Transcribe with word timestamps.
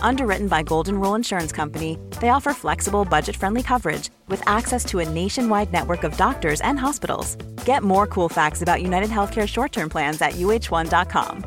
Underwritten 0.00 0.48
by 0.48 0.62
Golden 0.62 1.00
Rule 1.00 1.16
Insurance 1.16 1.50
Company, 1.50 1.98
they 2.20 2.28
offer 2.28 2.52
flexible, 2.52 3.04
budget 3.04 3.34
friendly 3.34 3.62
coverage 3.62 4.10
with 4.28 4.42
access 4.46 4.84
to 4.84 5.00
a 5.00 5.08
nationwide 5.08 5.72
network 5.72 6.04
of 6.04 6.16
doctors 6.16 6.60
and 6.60 6.78
hospitals. 6.78 7.34
Get 7.64 7.82
more 7.82 8.06
cool 8.06 8.28
facts 8.28 8.62
about 8.62 8.82
United 8.82 9.10
Healthcare 9.10 9.48
short 9.48 9.72
term 9.72 9.88
plans 9.88 10.22
at 10.22 10.34
uhone.com. 10.34 11.44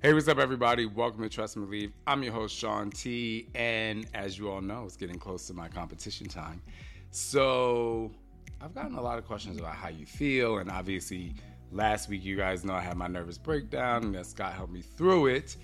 Hey, 0.00 0.14
what's 0.14 0.28
up, 0.28 0.38
everybody? 0.38 0.86
Welcome 0.86 1.24
to 1.24 1.28
Trust 1.28 1.56
and 1.56 1.64
Believe. 1.66 1.92
I'm 2.06 2.22
your 2.22 2.32
host, 2.32 2.56
Shaun 2.56 2.92
T. 2.92 3.48
And 3.56 4.06
as 4.14 4.38
you 4.38 4.48
all 4.48 4.60
know, 4.60 4.84
it's 4.84 4.96
getting 4.96 5.18
close 5.18 5.48
to 5.48 5.54
my 5.54 5.66
competition 5.66 6.28
time. 6.28 6.62
So 7.10 8.12
I've 8.60 8.72
gotten 8.76 8.94
a 8.94 9.02
lot 9.02 9.18
of 9.18 9.26
questions 9.26 9.58
about 9.58 9.74
how 9.74 9.88
you 9.88 10.06
feel. 10.06 10.58
And 10.58 10.70
obviously, 10.70 11.34
last 11.72 12.08
week, 12.08 12.24
you 12.24 12.36
guys 12.36 12.64
know 12.64 12.74
I 12.74 12.80
had 12.80 12.96
my 12.96 13.08
nervous 13.08 13.38
breakdown 13.38 14.04
and 14.04 14.14
that 14.14 14.26
Scott 14.26 14.54
helped 14.54 14.72
me 14.72 14.82
through 14.82 15.26
it. 15.26 15.56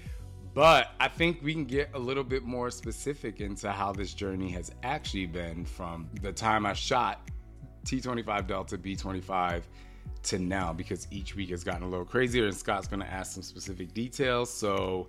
But 0.54 0.92
I 1.00 1.08
think 1.08 1.42
we 1.42 1.52
can 1.52 1.64
get 1.64 1.90
a 1.94 1.98
little 1.98 2.22
bit 2.22 2.44
more 2.44 2.70
specific 2.70 3.40
into 3.40 3.72
how 3.72 3.92
this 3.92 4.14
journey 4.14 4.50
has 4.50 4.70
actually 4.84 5.26
been 5.26 5.64
from 5.64 6.08
the 6.22 6.32
time 6.32 6.64
I 6.64 6.74
shot 6.74 7.28
T25 7.84 8.46
Delta 8.46 8.78
B25 8.78 9.62
to 10.24 10.38
now 10.38 10.72
because 10.72 11.08
each 11.10 11.34
week 11.34 11.50
has 11.50 11.64
gotten 11.64 11.82
a 11.82 11.88
little 11.88 12.04
crazier 12.04 12.46
and 12.46 12.56
Scott's 12.56 12.86
going 12.86 13.00
to 13.00 13.12
ask 13.12 13.32
some 13.32 13.42
specific 13.42 13.92
details. 13.94 14.48
So 14.48 15.08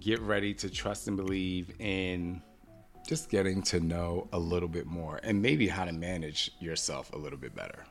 get 0.00 0.20
ready 0.20 0.52
to 0.54 0.68
trust 0.68 1.08
and 1.08 1.16
believe 1.16 1.72
in 1.78 2.42
just 3.06 3.30
getting 3.30 3.62
to 3.62 3.80
know 3.80 4.28
a 4.32 4.38
little 4.38 4.68
bit 4.68 4.86
more 4.86 5.20
and 5.22 5.40
maybe 5.40 5.66
how 5.66 5.84
to 5.84 5.92
manage 5.92 6.50
yourself 6.60 7.12
a 7.12 7.16
little 7.16 7.38
bit 7.38 7.54
better. 7.54 7.84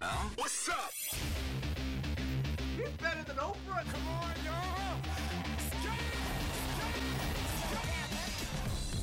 Yeah! 0.00 0.08
What's 0.36 0.68
up? 0.68 0.92
He's 2.76 2.88
better 3.02 3.22
than 3.24 3.36
Oprah. 3.36 3.84
Come 3.92 4.08
on, 4.08 4.32
y'all. 4.44 5.00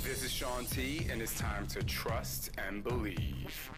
This 0.04 0.24
is 0.24 0.32
Shaun 0.32 0.66
T, 0.66 1.06
and 1.12 1.22
it's 1.22 1.38
time 1.38 1.68
to 1.68 1.84
trust 1.84 2.52
and 2.58 2.84
believe. 2.84 3.72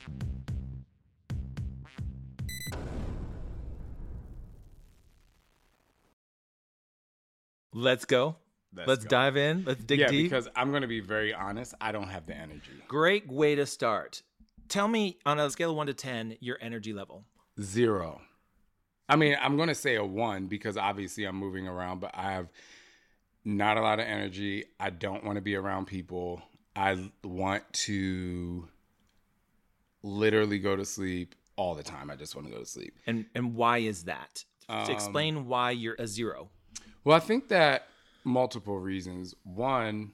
Let's 7.73 8.05
go. 8.05 8.36
Let's 8.75 8.87
Let's, 8.87 9.03
go. 9.05 9.09
dive 9.09 9.37
in. 9.37 9.63
Let's 9.65 9.83
dig 9.83 9.99
yeah, 9.99 10.08
deep. 10.08 10.30
because 10.30 10.47
I'm 10.55 10.69
going 10.69 10.83
to 10.83 10.87
be 10.87 10.99
very 10.99 11.33
honest, 11.33 11.73
I 11.81 11.92
don't 11.92 12.09
have 12.09 12.27
the 12.27 12.36
energy. 12.36 12.73
Great 12.87 13.27
way 13.27 13.55
to 13.55 13.65
start. 13.65 14.21
Tell 14.70 14.88
me 14.88 15.17
on 15.26 15.39
a 15.39 15.50
scale 15.50 15.72
of 15.72 15.78
one 15.78 15.88
to 15.88 15.94
10, 15.94 16.38
your 16.39 16.58
energy 16.61 16.94
level. 16.94 17.23
Zero. 17.61 18.22
I 19.10 19.16
mean, 19.16 19.38
I'm 19.42 19.55
going 19.55 19.70
to 19.70 19.76
say 19.76 19.95
a 19.95 20.04
one 20.04 20.48
because 20.48 20.78
obviously 20.78 21.23
I'm 21.26 21.38
moving 21.38 21.67
around, 21.67 22.02
but 22.02 22.11
I 22.14 22.33
have 22.33 22.50
not 23.45 23.78
a 23.78 23.82
lot 23.82 24.00
of 24.00 24.05
energy. 24.05 24.66
I 24.80 24.89
don't 24.89 25.23
want 25.23 25.38
to 25.38 25.42
be 25.42 25.55
around 25.55 25.86
people. 25.88 26.42
I 26.76 27.10
want 27.23 27.64
to 27.73 28.67
literally 30.04 30.60
go 30.60 30.76
to 30.76 30.86
sleep 30.86 31.36
all 31.55 31.73
the 31.73 31.84
time. 31.84 32.11
I 32.11 32.16
just 32.16 32.36
want 32.36 32.48
to 32.48 32.54
go 32.54 32.60
to 32.60 32.66
sleep. 32.66 32.95
And 33.08 33.26
and 33.34 33.55
why 33.55 33.80
is 33.80 34.04
that? 34.04 34.44
Um, 34.70 34.89
Explain 34.92 35.48
why 35.48 35.72
you're 35.72 35.95
a 35.98 36.08
zero. 36.08 36.49
Well, 37.04 37.16
I 37.16 37.20
think 37.22 37.48
that 37.48 37.88
multiple 38.26 38.80
reasons. 38.80 39.34
One, 39.44 40.11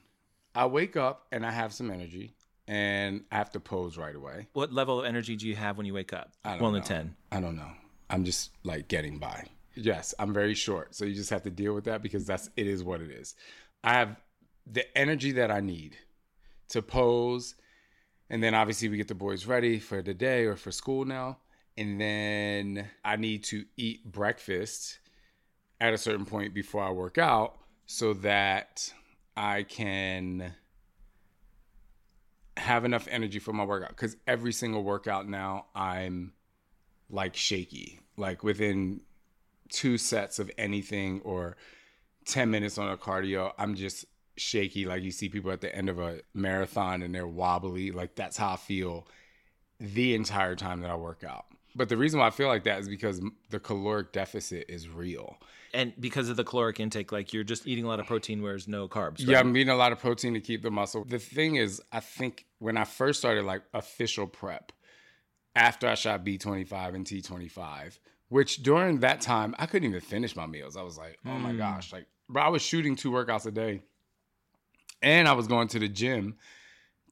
I 0.54 0.66
wake 0.66 0.96
up 0.96 1.26
and 1.32 1.44
I 1.44 1.50
have 1.50 1.72
some 1.72 1.90
energy 1.90 2.34
and 2.66 3.24
I 3.30 3.36
have 3.36 3.50
to 3.52 3.60
pose 3.60 3.96
right 3.96 4.14
away. 4.14 4.48
What 4.52 4.72
level 4.72 5.00
of 5.00 5.06
energy 5.06 5.36
do 5.36 5.46
you 5.48 5.56
have 5.56 5.76
when 5.76 5.86
you 5.86 5.94
wake 5.94 6.12
up? 6.12 6.32
I 6.44 6.52
don't 6.52 6.62
One 6.62 6.72
know. 6.74 6.80
to 6.80 6.86
10. 6.86 7.16
I 7.32 7.40
don't 7.40 7.56
know. 7.56 7.70
I'm 8.10 8.24
just 8.24 8.50
like 8.62 8.88
getting 8.88 9.18
by. 9.18 9.46
Yes, 9.74 10.14
I'm 10.18 10.32
very 10.32 10.54
short. 10.54 10.94
So 10.94 11.04
you 11.04 11.14
just 11.14 11.30
have 11.30 11.42
to 11.42 11.50
deal 11.50 11.74
with 11.74 11.84
that 11.84 12.02
because 12.02 12.26
that's 12.26 12.48
it 12.56 12.66
is 12.66 12.84
what 12.84 13.00
it 13.00 13.10
is. 13.10 13.34
I 13.82 13.94
have 13.94 14.16
the 14.66 14.96
energy 14.96 15.32
that 15.32 15.50
I 15.50 15.60
need 15.60 15.96
to 16.70 16.80
pose. 16.80 17.54
And 18.30 18.42
then 18.42 18.54
obviously 18.54 18.88
we 18.88 18.96
get 18.96 19.08
the 19.08 19.14
boys 19.14 19.46
ready 19.46 19.78
for 19.78 20.00
the 20.00 20.14
day 20.14 20.44
or 20.44 20.56
for 20.56 20.70
school 20.70 21.04
now. 21.04 21.38
And 21.76 22.00
then 22.00 22.88
I 23.04 23.16
need 23.16 23.44
to 23.44 23.64
eat 23.76 24.10
breakfast 24.10 25.00
at 25.80 25.92
a 25.92 25.98
certain 25.98 26.24
point 26.24 26.54
before 26.54 26.82
I 26.82 26.90
work 26.90 27.18
out 27.18 27.56
so 27.86 28.14
that 28.14 28.92
I 29.36 29.64
can 29.64 30.54
have 32.56 32.84
enough 32.84 33.08
energy 33.10 33.38
for 33.38 33.52
my 33.52 33.64
workout 33.64 33.90
because 33.90 34.16
every 34.26 34.52
single 34.52 34.82
workout 34.82 35.28
now 35.28 35.66
I'm 35.74 36.32
like 37.10 37.36
shaky. 37.36 38.00
Like 38.16 38.44
within 38.44 39.00
two 39.70 39.98
sets 39.98 40.38
of 40.38 40.50
anything 40.56 41.20
or 41.24 41.56
10 42.26 42.50
minutes 42.50 42.78
on 42.78 42.88
a 42.90 42.96
cardio, 42.96 43.52
I'm 43.58 43.74
just 43.74 44.04
shaky. 44.36 44.86
Like 44.86 45.02
you 45.02 45.10
see 45.10 45.28
people 45.28 45.50
at 45.50 45.60
the 45.60 45.74
end 45.74 45.88
of 45.88 45.98
a 45.98 46.20
marathon 46.32 47.02
and 47.02 47.14
they're 47.14 47.26
wobbly. 47.26 47.90
Like 47.90 48.14
that's 48.14 48.36
how 48.36 48.52
I 48.52 48.56
feel 48.56 49.06
the 49.80 50.14
entire 50.14 50.54
time 50.54 50.80
that 50.80 50.90
I 50.90 50.96
work 50.96 51.24
out. 51.24 51.46
But 51.76 51.88
the 51.88 51.96
reason 51.96 52.20
why 52.20 52.28
I 52.28 52.30
feel 52.30 52.48
like 52.48 52.64
that 52.64 52.78
is 52.78 52.88
because 52.88 53.20
the 53.50 53.58
caloric 53.58 54.12
deficit 54.12 54.66
is 54.68 54.88
real. 54.88 55.38
And 55.74 55.92
because 55.98 56.28
of 56.28 56.36
the 56.36 56.44
caloric 56.44 56.80
intake, 56.80 57.12
like 57.12 57.32
you're 57.32 57.44
just 57.44 57.66
eating 57.66 57.84
a 57.84 57.88
lot 57.88 58.00
of 58.00 58.06
protein 58.06 58.40
where 58.42 58.52
there's 58.52 58.68
no 58.68 58.88
carbs. 58.88 59.16
Yeah. 59.18 59.40
I'm 59.40 59.54
eating 59.56 59.70
a 59.70 59.76
lot 59.76 59.92
of 59.92 59.98
protein 59.98 60.32
to 60.34 60.40
keep 60.40 60.62
the 60.62 60.70
muscle. 60.70 61.04
The 61.04 61.18
thing 61.18 61.56
is, 61.56 61.82
I 61.92 62.00
think 62.00 62.46
when 62.60 62.76
I 62.76 62.84
first 62.84 63.18
started 63.18 63.44
like 63.44 63.62
official 63.74 64.26
prep, 64.26 64.72
after 65.54 65.88
I 65.88 65.94
shot 65.94 66.24
B25 66.24 66.94
and 66.94 67.06
T25, 67.06 67.98
which 68.28 68.62
during 68.62 69.00
that 69.00 69.20
time 69.20 69.54
I 69.58 69.66
couldn't 69.66 69.88
even 69.88 70.00
finish 70.00 70.34
my 70.34 70.46
meals. 70.46 70.76
I 70.76 70.82
was 70.82 70.98
like, 70.98 71.18
oh 71.26 71.38
my 71.38 71.52
hmm. 71.52 71.58
gosh, 71.58 71.92
like, 71.92 72.06
bro, 72.28 72.42
I 72.42 72.48
was 72.48 72.62
shooting 72.62 72.96
two 72.96 73.10
workouts 73.10 73.46
a 73.46 73.50
day, 73.50 73.82
and 75.02 75.28
I 75.28 75.32
was 75.32 75.46
going 75.46 75.68
to 75.68 75.78
the 75.78 75.88
gym 75.88 76.36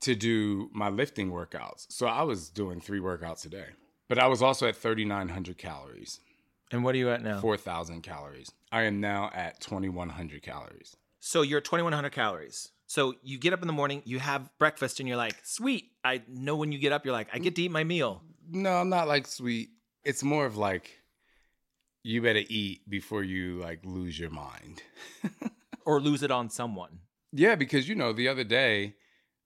to 0.01 0.15
do 0.15 0.69
my 0.73 0.89
lifting 0.89 1.31
workouts. 1.31 1.87
So 1.91 2.07
I 2.07 2.23
was 2.23 2.51
doing 2.51 2.81
three 2.81 3.01
workouts 3.01 3.47
a 3.47 3.49
day, 3.49 3.67
but 4.09 4.19
I 4.19 4.27
was 4.27 4.43
also 4.43 4.67
at 4.67 4.77
3,900 4.77 5.59
calories. 5.59 6.21
And 6.73 6.83
what 6.83 6.95
are 6.95 6.99
you 6.99 7.11
at 7.11 7.23
now? 7.23 7.41
4,000 7.41 8.03
calories. 8.03 8.51
I 8.73 8.83
am 8.83 9.01
now 9.01 9.31
at 9.35 9.61
2,100 9.61 10.43
calories. 10.43 10.97
So 11.21 11.43
you're 11.43 11.59
at 11.59 11.65
2100 11.65 12.11
calories. 12.11 12.71
So 12.87 13.15
you 13.23 13.39
get 13.39 13.53
up 13.53 13.61
in 13.61 13.67
the 13.67 13.73
morning, 13.73 14.03
you 14.05 14.19
have 14.19 14.51
breakfast, 14.59 14.99
and 14.99 15.09
you're 15.09 15.17
like, 15.19 15.37
sweet. 15.45 15.91
I 16.05 16.23
know 16.29 16.57
when 16.57 16.73
you 16.73 16.79
get 16.79 16.93
up, 16.93 17.05
you're 17.05 17.13
like, 17.13 17.29
I 17.33 17.39
get 17.39 17.55
to 17.57 17.63
eat 17.63 17.71
my 17.71 17.85
meal. 17.85 18.23
No, 18.51 18.73
I'm 18.73 18.89
not 18.89 19.07
like 19.07 19.27
sweet. 19.27 19.71
It's 20.05 20.23
more 20.23 20.47
of 20.47 20.57
like 20.57 20.91
you 22.03 22.21
better 22.23 22.43
eat 22.49 22.89
before 22.91 23.23
you 23.23 23.59
like 23.61 23.81
lose 23.85 24.19
your 24.19 24.31
mind. 24.31 24.83
Or 25.85 26.01
lose 26.01 26.23
it 26.23 26.31
on 26.31 26.49
someone. 26.49 27.01
yeah, 27.33 27.57
because 27.57 27.89
you 27.89 27.97
know, 27.97 28.13
the 28.13 28.29
other 28.29 28.45
day 28.45 28.95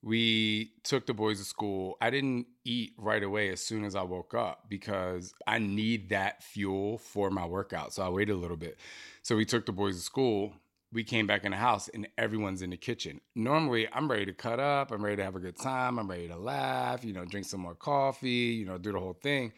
we 0.07 0.71
took 0.85 1.05
the 1.05 1.13
boys 1.13 1.41
to 1.41 1.45
school. 1.45 1.97
I 2.01 2.11
didn't 2.11 2.47
eat 2.65 2.93
right 2.97 3.25
away 3.25 3.51
as 3.51 3.61
soon 3.61 3.85
as 3.85 3.97
I 3.97 4.03
woke 4.03 4.35
up 4.35 4.67
because 4.69 5.35
I 5.49 5.59
need 5.59 6.11
that 6.11 6.45
fuel 6.45 6.99
for 6.99 7.29
my 7.29 7.45
workout. 7.45 7.93
So 7.93 8.05
I 8.05 8.09
waited 8.09 8.35
a 8.35 8.37
little 8.37 8.57
bit. 8.57 8.79
So 9.23 9.35
we 9.35 9.45
took 9.45 9.67
the 9.67 9.73
boys 9.73 9.97
to 9.97 10.01
school. 10.01 10.53
We 10.93 11.03
came 11.03 11.27
back 11.27 11.45
in 11.45 11.51
the 11.51 11.57
house 11.57 11.89
and 11.89 12.07
everyone's 12.17 12.63
in 12.63 12.71
the 12.71 12.77
kitchen. 12.77 13.21
Normally, 13.35 13.89
I'm 13.93 14.09
ready 14.09 14.27
to 14.27 14.33
cut 14.33 14.61
up. 14.61 14.93
I'm 14.93 15.05
ready 15.05 15.17
to 15.17 15.25
have 15.25 15.35
a 15.35 15.41
good 15.41 15.57
time. 15.57 15.99
I'm 15.99 16.09
ready 16.09 16.29
to 16.29 16.37
laugh, 16.37 17.05
you 17.05 17.13
know, 17.13 17.25
drink 17.25 17.45
some 17.45 17.59
more 17.61 17.75
coffee, 17.75 18.29
you 18.29 18.65
know, 18.65 18.79
do 18.79 18.93
the 18.93 19.01
whole 19.01 19.19
thing. 19.21 19.55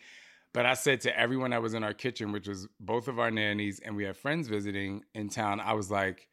But 0.54 0.64
I 0.64 0.72
said 0.72 1.02
to 1.02 1.14
everyone 1.14 1.50
that 1.50 1.60
was 1.60 1.74
in 1.74 1.84
our 1.84 1.92
kitchen, 1.92 2.32
which 2.32 2.48
was 2.48 2.66
both 2.80 3.06
of 3.06 3.18
our 3.18 3.30
nannies, 3.30 3.80
and 3.80 3.94
we 3.94 4.04
had 4.04 4.16
friends 4.16 4.48
visiting 4.48 5.04
in 5.14 5.28
town, 5.28 5.60
I 5.60 5.74
was 5.74 5.90
like, 5.90 6.26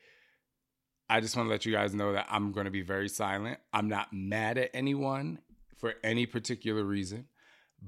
I 1.09 1.21
just 1.21 1.35
want 1.35 1.47
to 1.47 1.51
let 1.51 1.65
you 1.65 1.71
guys 1.71 1.93
know 1.93 2.13
that 2.13 2.27
I'm 2.29 2.51
going 2.51 2.65
to 2.65 2.71
be 2.71 2.81
very 2.81 3.09
silent. 3.09 3.59
I'm 3.73 3.87
not 3.87 4.11
mad 4.11 4.57
at 4.57 4.71
anyone 4.73 5.39
for 5.77 5.93
any 6.03 6.25
particular 6.25 6.83
reason, 6.83 7.27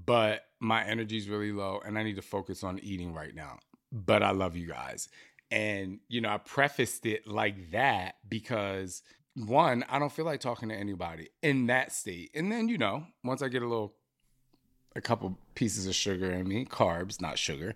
but 0.06 0.44
my 0.60 0.84
energy 0.84 1.18
is 1.18 1.30
really 1.30 1.52
low 1.52 1.82
and 1.86 1.98
I 1.98 2.04
need 2.04 2.18
to 2.18 2.22
focus 2.22 2.64
on 2.64 2.80
eating 2.80 3.14
right 3.14 3.34
now. 3.34 3.60
But 3.92 4.22
I 4.22 4.32
love 4.32 4.56
you 4.56 4.68
guys. 4.68 5.10
And, 5.50 6.00
you 6.10 6.22
know, 6.22 6.30
I 6.30 6.38
prefaced 6.38 7.06
it 7.06 7.26
like 7.26 7.72
that 7.72 8.16
because 8.28 9.02
one, 9.34 9.86
I 9.88 9.98
don't 9.98 10.12
feel 10.12 10.26
like 10.26 10.42
talking 10.42 10.70
to 10.70 10.76
anybody 10.76 11.30
in 11.42 11.68
that 11.68 11.92
state. 11.92 12.32
And 12.36 12.52
then, 12.52 12.68
you 12.68 12.78
know, 12.78 13.06
once 13.24 13.42
I 13.42 13.48
get 13.48 13.62
a 13.62 13.68
little, 13.68 13.96
a 14.96 15.02
couple 15.02 15.38
pieces 15.56 15.88
of 15.88 15.96
sugar 15.96 16.32
in 16.32 16.48
me, 16.48 16.66
carbs, 16.66 17.22
not 17.22 17.38
sugar, 17.38 17.76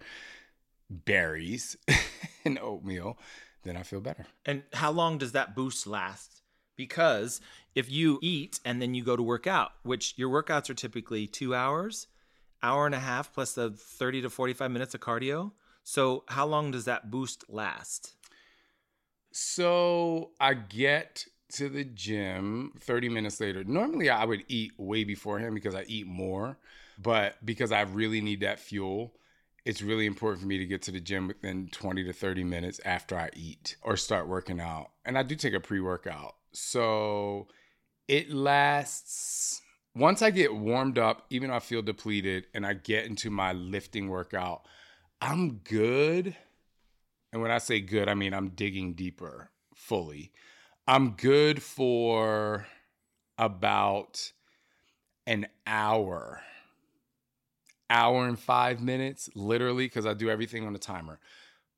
berries, 0.89 1.77
and 2.45 2.59
oatmeal, 2.59 3.17
then 3.63 3.77
I 3.77 3.83
feel 3.83 4.01
better. 4.01 4.25
And 4.45 4.63
how 4.73 4.91
long 4.91 5.17
does 5.17 5.31
that 5.33 5.55
boost 5.55 5.87
last? 5.87 6.41
Because 6.75 7.41
if 7.75 7.91
you 7.91 8.19
eat 8.21 8.59
and 8.65 8.81
then 8.81 8.93
you 8.93 9.03
go 9.03 9.15
to 9.15 9.23
work 9.23 9.47
out, 9.47 9.71
which 9.83 10.13
your 10.17 10.29
workouts 10.29 10.69
are 10.69 10.73
typically 10.73 11.27
two 11.27 11.53
hours, 11.53 12.07
hour 12.63 12.85
and 12.85 12.95
a 12.95 12.99
half 12.99 13.33
plus 13.33 13.53
the 13.53 13.71
30 13.71 14.23
to 14.23 14.29
45 14.29 14.71
minutes 14.71 14.93
of 14.93 15.01
cardio. 15.01 15.51
So, 15.83 16.23
how 16.27 16.45
long 16.45 16.71
does 16.71 16.85
that 16.85 17.09
boost 17.09 17.43
last? 17.49 18.13
So 19.31 20.31
I 20.39 20.53
get 20.53 21.25
to 21.53 21.69
the 21.69 21.83
gym 21.83 22.73
30 22.79 23.09
minutes 23.09 23.39
later. 23.39 23.63
Normally 23.63 24.09
I 24.09 24.25
would 24.25 24.43
eat 24.47 24.73
way 24.77 25.03
beforehand 25.03 25.55
because 25.55 25.75
I 25.75 25.83
eat 25.87 26.05
more, 26.05 26.57
but 27.01 27.43
because 27.45 27.71
I 27.71 27.81
really 27.81 28.21
need 28.21 28.41
that 28.41 28.59
fuel, 28.59 29.13
it's 29.65 29.81
really 29.81 30.05
important 30.05 30.41
for 30.41 30.47
me 30.47 30.57
to 30.57 30.65
get 30.65 30.81
to 30.83 30.91
the 30.91 30.99
gym 30.99 31.27
within 31.27 31.67
20 31.71 32.03
to 32.03 32.13
30 32.13 32.43
minutes 32.43 32.79
after 32.83 33.17
I 33.17 33.29
eat 33.35 33.75
or 33.81 33.95
start 33.95 34.27
working 34.27 34.59
out. 34.59 34.91
And 35.05 35.17
I 35.17 35.23
do 35.23 35.35
take 35.35 35.53
a 35.53 35.59
pre-workout. 35.59 36.35
So 36.51 37.47
it 38.07 38.31
lasts 38.31 39.61
once 39.93 40.21
I 40.21 40.31
get 40.31 40.55
warmed 40.55 40.97
up, 40.97 41.25
even 41.29 41.49
though 41.49 41.55
I 41.55 41.59
feel 41.59 41.81
depleted 41.81 42.47
and 42.53 42.65
I 42.65 42.73
get 42.73 43.05
into 43.05 43.29
my 43.29 43.53
lifting 43.53 44.07
workout, 44.07 44.65
I'm 45.19 45.57
good. 45.57 46.35
And 47.33 47.41
when 47.41 47.51
I 47.51 47.57
say 47.57 47.81
good, 47.81 48.07
I 48.07 48.13
mean 48.13 48.33
I'm 48.33 48.49
digging 48.49 48.93
deeper 48.93 49.51
fully. 49.75 50.31
I'm 50.87 51.11
good 51.11 51.61
for 51.61 52.67
about 53.37 54.31
an 55.27 55.47
hour, 55.67 56.41
hour 57.91 58.27
and 58.27 58.39
five 58.39 58.81
minutes, 58.81 59.29
literally, 59.35 59.85
because 59.85 60.05
I 60.05 60.13
do 60.13 60.29
everything 60.29 60.65
on 60.65 60.73
the 60.73 60.79
timer. 60.79 61.19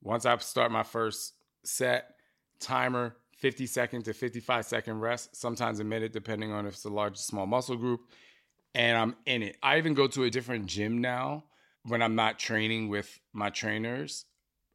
Once 0.01 0.25
I 0.25 0.38
start 0.38 0.71
my 0.71 0.83
first 0.83 1.33
set, 1.65 2.15
timer, 2.60 3.15
50 3.39 3.65
second 3.65 4.04
to 4.04 4.13
55 4.13 4.65
second 4.65 5.00
rest, 5.00 5.36
sometimes 5.36 5.80
a 5.80 5.83
minute, 5.83 6.13
depending 6.13 6.51
on 6.51 6.65
if 6.65 6.75
it's 6.75 6.86
a 6.86 6.89
large 6.89 7.18
small 7.18 7.45
muscle 7.45 7.75
group. 7.75 8.01
And 8.75 8.98
I'm 8.98 9.15
in 9.25 9.44
it. 9.44 9.57
I 9.62 9.77
even 9.77 9.94
go 9.94 10.07
to 10.07 10.24
a 10.24 10.30
different 10.30 10.68
gym 10.68 11.00
now 11.01 11.45
when 11.86 12.01
I'm 12.01 12.16
not 12.16 12.39
training 12.39 12.89
with 12.89 13.19
my 13.33 13.50
trainers 13.50 14.25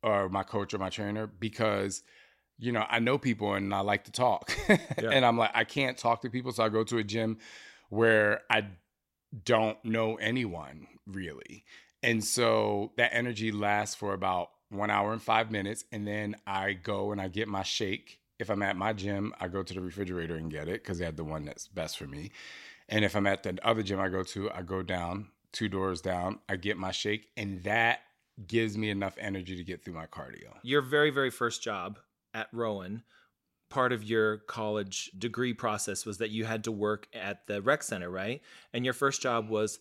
or 0.02 0.29
my 0.29 0.43
coach 0.43 0.75
or 0.75 0.79
my 0.79 0.91
trainer 0.91 1.26
because 1.26 2.02
you 2.58 2.70
know 2.73 2.84
I 2.88 2.99
know 2.99 3.19
people 3.19 3.55
and 3.55 3.73
I 3.75 3.81
like 3.81 4.05
to 4.05 4.12
talk. 4.12 4.56
and 4.99 5.25
I'm 5.25 5.38
like 5.38 5.50
I 5.55 5.64
can't 5.64 5.96
talk 5.96 6.23
to 6.23 6.31
people 6.31 6.52
so 6.52 6.64
I 6.64 6.69
go 6.69 6.84
to 6.84 6.99
a 6.99 7.05
gym 7.05 7.38
where 7.88 8.43
I 8.50 8.67
don't 9.44 9.82
know 9.84 10.16
anyone 10.16 10.86
really. 11.06 11.64
And 12.02 12.22
so 12.22 12.92
that 12.96 13.14
energy 13.14 13.50
lasts 13.50 13.94
for 13.94 14.12
about 14.14 14.50
1 14.70 14.90
hour 14.90 15.12
and 15.12 15.22
5 15.22 15.50
minutes 15.50 15.84
and 15.92 16.06
then 16.06 16.36
I 16.46 16.75
go 16.75 17.12
and 17.12 17.20
I 17.20 17.28
get 17.28 17.48
my 17.48 17.62
shake. 17.62 18.20
If 18.38 18.50
I'm 18.50 18.62
at 18.62 18.76
my 18.76 18.92
gym, 18.92 19.34
I 19.40 19.48
go 19.48 19.62
to 19.62 19.75
the 19.75 19.80
refrigerator 19.80 20.36
and 20.36 20.50
get 20.50 20.69
it 20.69 20.84
cuz 20.84 20.98
they 20.98 21.04
had 21.04 21.16
the 21.16 21.25
one 21.25 21.44
that's 21.44 21.66
best 21.69 21.98
for 21.98 22.06
me. 22.06 22.30
And 22.88 23.04
if 23.04 23.16
I'm 23.16 23.26
at 23.26 23.42
the 23.42 23.58
other 23.62 23.82
gym 23.82 24.00
I 24.00 24.08
go 24.08 24.22
to, 24.22 24.50
I 24.50 24.62
go 24.62 24.82
down 24.82 25.31
two 25.52 25.69
doors 25.69 26.00
down, 26.00 26.40
I 26.48 26.56
get 26.56 26.76
my 26.76 26.90
shake, 26.90 27.28
and 27.36 27.62
that 27.64 28.00
gives 28.46 28.76
me 28.76 28.90
enough 28.90 29.16
energy 29.19 29.56
to 29.56 29.64
get 29.64 29.84
through 29.84 29.94
my 29.94 30.06
cardio. 30.06 30.54
Your 30.62 30.82
very, 30.82 31.10
very 31.10 31.31
first 31.31 31.62
job 31.62 31.98
at 32.34 32.48
Rowan, 32.52 33.02
part 33.70 33.93
of 33.93 34.05
your 34.05 34.38
college 34.38 35.11
degree 35.19 35.55
process 35.55 36.06
was 36.06 36.19
that 36.19 36.31
you 36.31 36.44
had 36.44 36.65
to 36.65 36.73
work 36.73 37.09
at 37.12 37.47
the 37.47 37.61
rec 37.62 37.82
center, 37.82 38.11
right? 38.11 38.43
And 38.73 38.85
your 38.85 38.94
first 38.94 39.23
job 39.23 39.44
mm-hmm. 39.44 39.55
was 39.55 39.79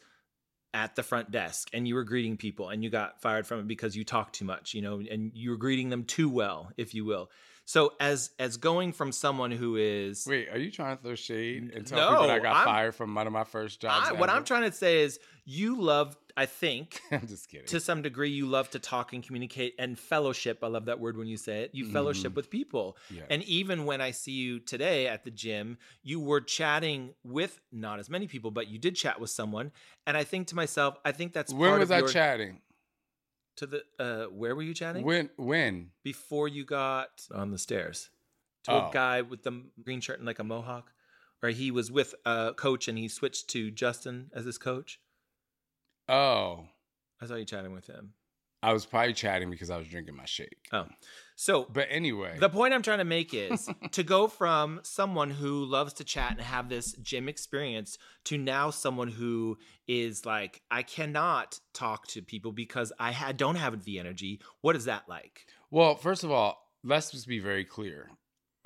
at 0.73 0.95
the 0.95 1.03
front 1.03 1.31
desk 1.31 1.69
and 1.73 1.87
you 1.87 1.95
were 1.95 2.03
greeting 2.03 2.37
people 2.37 2.69
and 2.69 2.83
you 2.83 2.89
got 2.89 3.21
fired 3.21 3.47
from 3.47 3.59
it 3.59 3.67
because 3.67 3.95
you 3.95 4.03
talked 4.03 4.35
too 4.35 4.45
much, 4.45 4.73
you 4.73 4.81
know, 4.81 5.01
and 5.09 5.31
you 5.33 5.51
were 5.51 5.57
greeting 5.57 5.89
them 5.89 6.03
too 6.03 6.29
well, 6.29 6.71
if 6.77 6.93
you 6.93 7.05
will. 7.05 7.29
So 7.67 7.91
as 7.99 8.31
as 8.39 8.55
going 8.55 8.93
from 8.93 9.11
someone 9.11 9.51
who 9.51 9.75
is 9.75 10.25
Wait, 10.25 10.47
are 10.49 10.57
you 10.57 10.71
trying 10.71 10.95
to 10.95 11.03
throw 11.03 11.15
shade 11.15 11.73
and 11.75 11.85
tell 11.85 11.99
No, 11.99 12.09
people 12.11 12.27
that 12.27 12.35
I 12.35 12.39
got 12.39 12.55
I'm- 12.55 12.65
fired 12.65 12.95
from 12.95 13.13
one 13.13 13.27
of 13.27 13.33
my 13.33 13.43
first 13.43 13.81
jobs? 13.81 14.07
I, 14.09 14.13
what 14.13 14.29
I'm 14.29 14.45
trying 14.45 14.63
to 14.63 14.71
say 14.71 15.01
is 15.03 15.19
you 15.43 15.79
love, 15.81 16.15
I 16.37 16.45
think, 16.45 17.01
I'm 17.11 17.27
just 17.27 17.49
kidding. 17.49 17.67
to 17.67 17.81
some 17.81 18.01
degree 18.01 18.29
you 18.29 18.45
love 18.47 18.69
to 18.71 18.79
talk 18.79 19.11
and 19.11 19.21
communicate 19.21 19.75
and 19.79 19.97
fellowship 19.99 20.59
i 20.63 20.67
love 20.67 20.85
that 20.85 20.99
word 20.99 21.17
when 21.17 21.27
you 21.27 21.35
say 21.37 21.61
it 21.63 21.71
you 21.73 21.83
mm-hmm. 21.85 21.93
fellowship 21.93 22.35
with 22.35 22.49
people 22.49 22.95
Yeah. 23.09 23.23
and 23.29 23.43
even 23.43 23.85
when 23.85 23.99
i 24.01 24.11
see 24.11 24.33
you 24.33 24.59
today 24.59 25.07
at 25.07 25.23
the 25.23 25.31
gym 25.31 25.77
you 26.03 26.19
were 26.19 26.41
chatting 26.41 27.13
with 27.23 27.59
not 27.71 27.99
as 27.99 28.09
many 28.09 28.27
people 28.27 28.51
but 28.51 28.67
you 28.67 28.77
did 28.77 28.95
chat 28.95 29.19
with 29.21 29.29
someone 29.29 29.71
and 30.05 30.15
i 30.17 30.23
think 30.23 30.47
to 30.47 30.55
myself 30.55 30.97
i 31.05 31.11
think 31.11 31.31
that's 31.33 31.53
when 31.53 31.79
was 31.79 31.91
I 31.91 31.99
your- 31.99 32.07
chatting? 32.09 32.61
To 33.57 33.67
the 33.67 33.83
uh 33.99 34.25
where 34.25 34.55
were 34.55 34.61
you 34.63 34.73
chatting 34.73 35.03
When 35.03 35.29
when? 35.37 35.91
before 36.03 36.47
you 36.47 36.63
got 36.65 37.27
on 37.33 37.51
the 37.51 37.57
stairs 37.57 38.09
to 38.63 38.71
a 38.71 38.75
Oh. 38.87 38.89
guy 38.91 39.21
with 39.21 39.43
the 39.43 39.63
green 39.83 40.01
shirt 40.01 40.17
and 40.17 40.25
like 40.25 40.39
a 40.39 40.43
mohawk 40.43 40.91
or 41.43 41.49
he 41.49 41.69
was 41.71 41.91
with 41.91 42.15
a 42.25 42.53
coach 42.55 42.87
and 42.87 42.97
he 42.97 43.07
switched 43.07 43.47
to 43.49 43.69
justin 43.71 44.29
as 44.33 44.45
his 44.45 44.57
coach 44.57 44.99
Oh, 46.09 46.67
i 47.21 47.25
saw 47.25 47.35
you 47.35 47.45
chatting 47.45 47.73
with 47.73 47.87
him 47.87 48.13
I 48.63 48.73
was 48.73 48.85
probably 48.85 49.13
chatting 49.13 49.49
because 49.49 49.69
I 49.69 49.77
was 49.77 49.87
drinking 49.87 50.15
my 50.15 50.25
shake. 50.25 50.67
oh 50.71 50.87
so 51.35 51.67
But 51.71 51.87
anyway, 51.91 52.37
The 52.39 52.49
point 52.49 52.73
I'm 52.73 52.81
trying 52.81 52.97
to 52.97 53.03
make 53.05 53.31
is 53.33 53.69
to 53.91 54.03
go 54.03 54.27
from 54.27 54.79
someone 54.83 55.29
who 55.29 55.65
loves 55.65 55.93
to 55.93 56.03
chat 56.03 56.31
and 56.31 56.41
have 56.41 56.67
this 56.67 56.93
gym 56.93 57.29
experience 57.29 57.99
to 58.25 58.39
now 58.39 58.71
someone 58.71 59.09
who 59.09 59.59
is 59.87 60.25
like, 60.25 60.61
I 60.71 60.81
cannot 60.81 61.59
talk 61.73 62.07
to 62.07 62.23
people 62.23 62.51
because 62.51 62.91
I 62.99 63.11
ha- 63.11 63.33
don't 63.33 63.55
have 63.55 63.83
the 63.83 63.99
energy. 63.99 64.41
What 64.61 64.75
is 64.75 64.85
that 64.85 65.03
like? 65.07 65.45
well, 65.69 65.93
first 65.95 66.23
of 66.23 66.31
all, 66.31 66.57
let's 66.83 67.11
just 67.11 67.27
be 67.27 67.39
very 67.39 67.65
clear. 67.65 68.09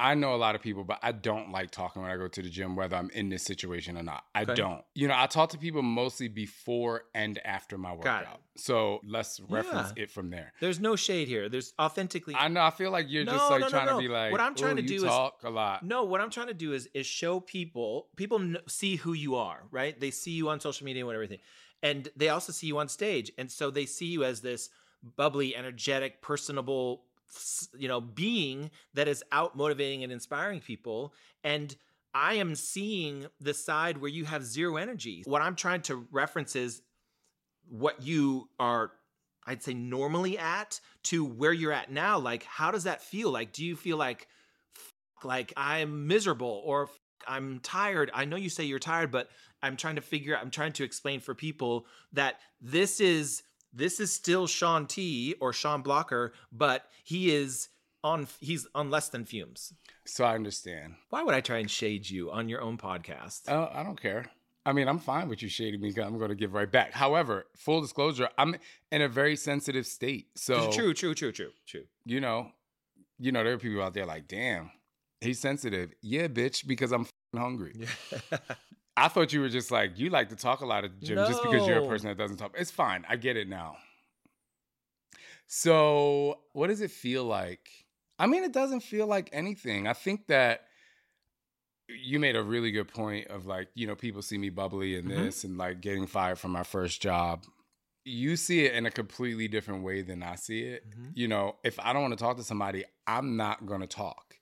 I 0.02 0.16
know 0.16 0.34
a 0.34 0.42
lot 0.46 0.56
of 0.56 0.62
people, 0.62 0.84
but 0.84 0.98
I 1.04 1.12
don't 1.12 1.52
like 1.52 1.70
talking 1.70 2.02
when 2.02 2.10
I 2.10 2.18
go 2.18 2.28
to 2.28 2.42
the 2.42 2.50
gym, 2.50 2.76
whether 2.76 2.96
I'm 2.96 3.12
in 3.12 3.30
this 3.30 3.44
situation 3.44 3.98
or 3.98 4.04
not. 4.04 4.24
I 4.34 4.42
Okay. 4.42 4.56
don't. 4.56 4.84
You 4.96 5.08
know, 5.08 5.14
I 5.16 5.28
talk 5.28 5.52
to 5.52 5.60
people 5.60 5.84
mostly 5.84 6.28
before 6.28 7.04
and 7.14 7.38
after 7.46 7.78
my 7.78 7.94
workout. 7.94 8.42
So 8.58 9.00
let's 9.06 9.40
reference 9.40 9.94
Yeah. 9.96 10.04
it 10.04 10.12
from 10.12 10.32
there. 10.32 10.54
There's 10.60 10.80
no 10.80 10.96
shade 10.96 11.28
here. 11.28 11.50
There's 11.50 11.74
authentically. 11.80 12.34
I 12.36 12.48
know. 12.48 12.62
I 12.62 12.72
feel 12.72 12.90
like 12.90 13.06
you're 13.10 13.26
No, 13.26 13.34
just 13.34 13.52
like 13.52 13.60
no, 13.62 13.68
no, 13.68 13.70
trying 13.70 13.88
to 13.96 13.98
be 14.00 14.08
like. 14.08 14.32
What 14.32 14.42
I'm 14.42 14.56
trying 14.56 14.80
"Ooh, 14.80 14.82
to 14.82 14.88
do 14.88 14.96
is- 14.96 15.04
talk 15.04 15.44
a 15.44 15.50
lot. 15.52 15.84
No, 15.84 16.04
what 16.04 16.20
I'm 16.20 16.32
trying 16.32 16.48
to 16.48 16.54
do 16.56 16.74
is 16.74 16.90
is 16.96 17.06
show 17.06 17.40
people 17.40 18.10
people 18.16 18.56
see 18.68 18.96
who 18.96 19.14
you 19.14 19.36
are, 19.36 19.64
right? 19.72 19.98
They 20.00 20.12
see 20.12 20.32
you 20.32 20.50
on 20.50 20.60
social 20.60 20.84
media 20.86 21.06
and 21.06 21.14
everything, 21.14 21.40
and 21.84 22.10
they 22.16 22.30
also 22.30 22.52
see 22.52 22.66
you 22.68 22.78
on 22.80 22.88
stage, 22.90 23.32
and 23.38 23.52
so 23.52 23.70
they 23.70 23.86
see 23.86 24.08
you 24.08 24.24
as 24.24 24.42
this 24.42 24.70
bubbly, 25.16 25.56
energetic, 25.56 26.22
personable, 26.22 27.06
you 27.78 27.88
know, 27.88 28.02
being 28.02 28.72
that 28.94 29.08
is 29.08 29.24
out 29.32 29.56
motivating 29.56 30.04
and 30.04 30.12
inspiring 30.12 30.60
people. 30.60 31.14
And 31.44 31.76
I 32.14 32.36
am 32.36 32.56
seeing 32.56 33.28
the 33.40 33.54
side 33.54 33.98
where 33.98 34.10
you 34.10 34.26
have 34.26 34.44
zero 34.44 34.78
energy. 34.78 35.24
What 35.26 35.42
I'm 35.42 35.56
trying 35.56 35.82
to 35.84 36.08
reference 36.12 36.56
is 36.56 36.82
what 37.70 38.02
you 38.02 38.50
are 38.60 38.92
I'd 39.46 39.64
say 39.64 39.74
normally 39.74 40.38
at 40.38 40.80
to 41.04 41.26
where 41.26 41.52
you're 41.52 41.72
at 41.72 41.92
now. 41.92 42.20
Like, 42.20 42.44
how 42.44 42.70
does 42.70 42.84
that 42.84 43.02
feel? 43.02 43.32
Like, 43.32 43.52
do 43.54 43.66
you 43.66 43.76
feel 43.76 43.98
like 43.98 44.28
like 45.24 45.54
I'm 45.58 46.08
miserable 46.08 46.62
or 46.66 46.90
I'm 47.28 47.60
tired. 47.60 48.12
I 48.14 48.26
know 48.26 48.36
you 48.36 48.50
say 48.50 48.64
you're 48.64 48.80
tired, 48.80 49.12
but 49.12 49.30
I'm 49.62 49.78
trying 49.78 49.96
to 49.96 50.02
figure 50.02 50.36
out 50.36 50.42
I'm 50.42 50.52
trying 50.52 50.74
to 50.74 50.84
explain 50.84 51.20
for 51.20 51.36
people 51.36 51.86
that 52.14 52.40
this 52.60 53.00
is 53.00 53.44
this 53.74 54.00
is 54.00 54.12
still 54.12 54.48
Shaun 54.48 54.88
T 54.88 55.36
or 55.40 55.54
Shaun 55.54 55.84
Blokker, 55.84 56.32
but 56.52 56.86
he 57.04 57.34
is 57.34 57.70
on 58.04 58.28
he's 58.40 58.68
on 58.76 58.90
less 58.90 59.10
than 59.10 59.26
fumes. 59.26 59.74
So 60.06 60.26
I 60.26 60.36
understand. 60.36 60.96
Why 61.10 61.24
would 61.24 61.36
I 61.36 61.42
try 61.42 61.58
and 61.60 61.70
shade 61.70 62.10
you 62.10 62.32
on 62.32 62.50
your 62.50 62.62
own 62.62 62.78
podcast? 62.78 63.44
Oh, 63.48 63.70
I 63.74 63.84
don't 63.84 64.00
care. 64.02 64.26
I 64.66 64.74
mean, 64.74 64.88
I'm 64.88 65.00
fine 65.00 65.28
with 65.28 65.42
you 65.42 65.50
shading 65.50 65.82
me 65.82 65.90
I'm 65.98 66.18
going 66.18 66.30
to 66.30 66.36
give 66.36 66.54
right 66.54 66.72
back. 66.72 66.92
However, 66.92 67.48
full 67.56 67.82
disclosure, 67.82 68.30
I'm 68.38 68.56
in 68.92 69.02
a 69.02 69.08
very 69.08 69.36
sensitive 69.36 69.88
state. 69.88 70.28
So 70.36 70.72
true, 70.72 70.94
true, 70.94 71.16
true, 71.16 71.32
true, 71.32 71.52
true. 71.66 71.86
you 72.06 72.20
know, 72.20 72.52
you 73.18 73.32
know, 73.32 73.44
there 73.44 73.54
are 73.54 73.58
people 73.58 73.82
out 73.82 73.96
there 73.96 74.06
like, 74.06 74.28
damn, 74.28 74.70
he's 75.20 75.40
sensitive. 75.40 75.94
Yeah, 76.02 76.28
bitch, 76.28 76.68
because 76.68 76.92
I'm 76.92 77.06
fing 77.06 77.42
hungry. 77.42 77.88
I 79.02 79.08
thought 79.08 79.34
you 79.34 79.42
were 79.42 79.50
just 79.50 79.72
like, 79.72 79.98
you 79.98 80.12
like 80.12 80.30
to 80.30 80.36
talk 80.36 80.62
a 80.62 80.66
lot 80.66 80.86
of 80.86 81.00
gym 81.02 81.26
just 81.26 81.42
because 81.42 81.66
you're 81.66 81.80
a 81.80 81.82
person 81.82 82.08
that 82.10 82.20
doesn't 82.20 82.38
talk. 82.38 82.54
It's 82.56 82.70
fine. 82.70 83.04
I 83.10 83.16
get 83.16 83.36
it 83.36 83.50
now. 83.50 83.78
So, 85.48 86.42
what 86.54 86.68
does 86.68 86.82
it 86.82 86.92
feel 86.92 87.24
like? 87.24 87.72
I 88.20 88.28
mean, 88.28 88.44
it 88.44 88.54
doesn't 88.54 88.82
feel 88.82 89.08
like 89.08 89.28
anything. 89.34 89.88
I 89.88 89.94
think 89.94 90.28
that 90.28 90.62
you 91.90 92.20
made 92.20 92.36
a 92.36 92.44
really 92.44 92.70
good 92.72 92.90
point 92.90 93.28
of 93.30 93.48
like, 93.48 93.70
you 93.74 93.88
know, 93.88 93.96
people 93.96 94.22
see 94.22 94.38
me 94.38 94.50
bubbly 94.50 94.96
in 94.96 95.06
Mhm. 95.06 95.10
this 95.10 95.44
and 95.44 95.58
like 95.58 95.82
getting 95.82 96.06
fired 96.06 96.38
from 96.38 96.52
my 96.52 96.64
first 96.64 97.02
job. 97.02 97.46
You 98.06 98.36
see 98.36 98.66
it 98.66 98.76
in 98.76 98.86
a 98.86 98.92
completely 98.92 99.48
different 99.48 99.84
way 99.84 100.04
than 100.04 100.22
I 100.22 100.36
see 100.36 100.62
it. 100.62 100.88
Mhm. 100.92 101.12
You 101.16 101.28
know, 101.28 101.58
if 101.64 101.80
I 101.80 101.92
don't 101.92 102.04
want 102.04 102.18
to 102.18 102.24
talk 102.24 102.38
to 102.38 102.44
somebody, 102.44 102.86
I'm 103.08 103.36
not 103.36 103.66
going 103.66 103.82
to 103.82 103.88
talk. 103.88 104.36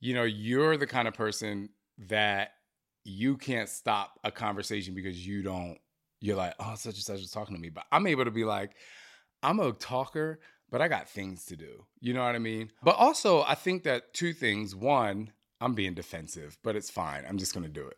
You 0.00 0.14
know, 0.14 0.24
you're 0.24 0.78
the 0.78 0.86
kind 0.86 1.06
of 1.06 1.12
person 1.14 1.68
that 1.98 2.52
you 3.04 3.36
can't 3.36 3.68
stop 3.68 4.18
a 4.24 4.30
conversation 4.30 4.94
because 4.94 5.26
you 5.26 5.42
don't, 5.42 5.78
you're 6.20 6.36
like, 6.36 6.54
oh, 6.60 6.74
such 6.76 6.94
and 6.94 7.02
such 7.02 7.20
is 7.20 7.30
talking 7.30 7.54
to 7.56 7.60
me. 7.60 7.68
But 7.68 7.84
I'm 7.90 8.06
able 8.06 8.24
to 8.24 8.30
be 8.30 8.44
like, 8.44 8.76
I'm 9.42 9.58
a 9.58 9.72
talker, 9.72 10.38
but 10.70 10.80
I 10.80 10.88
got 10.88 11.08
things 11.08 11.44
to 11.46 11.56
do. 11.56 11.84
You 12.00 12.14
know 12.14 12.24
what 12.24 12.34
I 12.34 12.38
mean? 12.38 12.70
But 12.82 12.96
also, 12.96 13.42
I 13.42 13.54
think 13.54 13.82
that 13.84 14.14
two 14.14 14.32
things. 14.32 14.74
One, 14.74 15.32
I'm 15.60 15.74
being 15.74 15.94
defensive, 15.94 16.58
but 16.62 16.76
it's 16.76 16.90
fine. 16.90 17.24
I'm 17.28 17.38
just 17.38 17.54
going 17.54 17.64
to 17.64 17.72
do 17.72 17.86
it. 17.86 17.96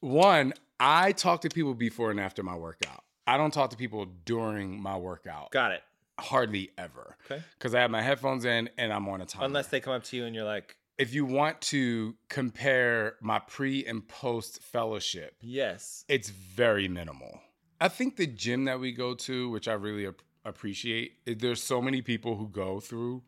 One, 0.00 0.52
I 0.78 1.12
talk 1.12 1.40
to 1.42 1.48
people 1.48 1.74
before 1.74 2.10
and 2.10 2.20
after 2.20 2.42
my 2.42 2.56
workout. 2.56 3.02
I 3.26 3.36
don't 3.36 3.52
talk 3.52 3.70
to 3.70 3.76
people 3.76 4.06
during 4.24 4.80
my 4.80 4.96
workout. 4.96 5.50
Got 5.50 5.72
it. 5.72 5.82
Hardly 6.18 6.70
ever. 6.76 7.16
Okay. 7.26 7.42
Because 7.58 7.74
I 7.74 7.80
have 7.80 7.90
my 7.90 8.02
headphones 8.02 8.44
in 8.44 8.68
and 8.78 8.92
I'm 8.92 9.08
on 9.08 9.20
a 9.20 9.26
timer. 9.26 9.46
Unless 9.46 9.68
they 9.68 9.80
come 9.80 9.92
up 9.92 10.04
to 10.04 10.16
you 10.16 10.24
and 10.24 10.34
you're 10.34 10.44
like, 10.44 10.76
if 11.02 11.12
you 11.12 11.24
want 11.24 11.60
to 11.60 12.14
compare 12.28 13.16
my 13.20 13.40
pre 13.40 13.84
and 13.84 14.06
post 14.06 14.62
fellowship, 14.62 15.34
yes. 15.40 16.04
it's 16.06 16.30
very 16.30 16.86
minimal. 16.86 17.40
I 17.80 17.88
think 17.88 18.14
the 18.14 18.26
gym 18.28 18.66
that 18.66 18.78
we 18.78 18.92
go 18.92 19.14
to, 19.14 19.50
which 19.50 19.66
I 19.66 19.72
really 19.72 20.06
ap- 20.06 20.22
appreciate, 20.44 21.16
there's 21.26 21.60
so 21.60 21.82
many 21.82 22.02
people 22.02 22.36
who 22.36 22.46
go 22.46 22.78
through 22.78 23.22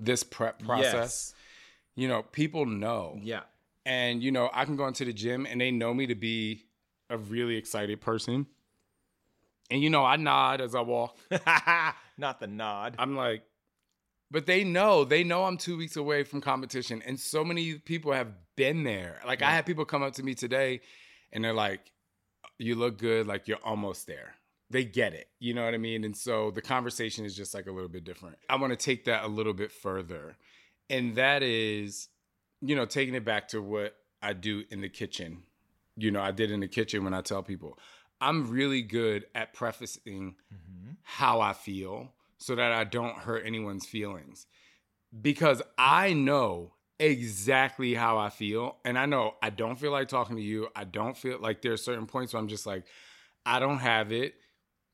this 0.00 0.24
prep 0.24 0.60
process. 0.60 0.92
Yes. 0.92 1.34
You 1.94 2.08
know, 2.08 2.22
people 2.22 2.66
know. 2.66 3.16
Yeah. 3.22 3.42
And, 3.86 4.20
you 4.20 4.32
know, 4.32 4.50
I 4.52 4.64
can 4.64 4.74
go 4.74 4.88
into 4.88 5.04
the 5.04 5.12
gym 5.12 5.46
and 5.46 5.60
they 5.60 5.70
know 5.70 5.94
me 5.94 6.08
to 6.08 6.16
be 6.16 6.64
a 7.08 7.18
really 7.18 7.54
excited 7.54 8.00
person. 8.00 8.46
And, 9.70 9.80
you 9.80 9.90
know, 9.90 10.04
I 10.04 10.16
nod 10.16 10.60
as 10.60 10.74
I 10.74 10.80
walk. 10.80 11.16
Not 12.18 12.40
the 12.40 12.48
nod. 12.48 12.96
I'm 12.98 13.14
like, 13.14 13.44
but 14.30 14.46
they 14.46 14.64
know, 14.64 15.04
they 15.04 15.24
know 15.24 15.44
I'm 15.44 15.56
two 15.56 15.76
weeks 15.76 15.96
away 15.96 16.22
from 16.22 16.40
competition. 16.40 17.02
And 17.04 17.18
so 17.18 17.44
many 17.44 17.74
people 17.74 18.12
have 18.12 18.28
been 18.56 18.84
there. 18.84 19.20
Like, 19.26 19.42
I 19.42 19.50
had 19.50 19.66
people 19.66 19.84
come 19.84 20.02
up 20.02 20.14
to 20.14 20.22
me 20.22 20.34
today 20.34 20.80
and 21.32 21.44
they're 21.44 21.52
like, 21.52 21.80
you 22.58 22.74
look 22.74 22.98
good, 22.98 23.26
like 23.26 23.48
you're 23.48 23.58
almost 23.64 24.06
there. 24.06 24.34
They 24.70 24.84
get 24.84 25.14
it. 25.14 25.28
You 25.40 25.54
know 25.54 25.64
what 25.64 25.74
I 25.74 25.78
mean? 25.78 26.04
And 26.04 26.16
so 26.16 26.52
the 26.52 26.62
conversation 26.62 27.24
is 27.24 27.34
just 27.34 27.54
like 27.54 27.66
a 27.66 27.72
little 27.72 27.88
bit 27.88 28.04
different. 28.04 28.36
I 28.48 28.56
want 28.56 28.72
to 28.72 28.76
take 28.76 29.06
that 29.06 29.24
a 29.24 29.28
little 29.28 29.54
bit 29.54 29.72
further. 29.72 30.36
And 30.88 31.16
that 31.16 31.42
is, 31.42 32.08
you 32.60 32.76
know, 32.76 32.84
taking 32.84 33.14
it 33.14 33.24
back 33.24 33.48
to 33.48 33.60
what 33.60 33.96
I 34.22 34.32
do 34.32 34.62
in 34.70 34.80
the 34.80 34.88
kitchen. 34.88 35.42
You 35.96 36.12
know, 36.12 36.20
I 36.20 36.30
did 36.30 36.52
in 36.52 36.60
the 36.60 36.68
kitchen 36.68 37.02
when 37.02 37.14
I 37.14 37.20
tell 37.20 37.42
people 37.42 37.78
I'm 38.20 38.50
really 38.50 38.82
good 38.82 39.26
at 39.34 39.54
prefacing 39.54 40.36
mm-hmm. 40.52 40.92
how 41.02 41.40
I 41.40 41.52
feel 41.52 42.12
so 42.40 42.54
that 42.56 42.72
I 42.72 42.84
don't 42.84 43.16
hurt 43.16 43.44
anyone's 43.46 43.86
feelings. 43.86 44.46
Because 45.20 45.62
I 45.78 46.12
know 46.12 46.74
exactly 46.98 47.94
how 47.94 48.18
I 48.18 48.30
feel. 48.30 48.76
And 48.84 48.98
I 48.98 49.06
know 49.06 49.34
I 49.42 49.50
don't 49.50 49.78
feel 49.78 49.92
like 49.92 50.08
talking 50.08 50.36
to 50.36 50.42
you. 50.42 50.68
I 50.74 50.84
don't 50.84 51.16
feel 51.16 51.38
like 51.40 51.62
there 51.62 51.72
are 51.72 51.78
certain 51.78 52.06
points 52.06 52.32
where 52.32 52.40
I'm 52.40 52.48
just 52.48 52.66
like, 52.66 52.84
I 53.44 53.58
don't 53.58 53.78
have 53.78 54.12
it. 54.12 54.34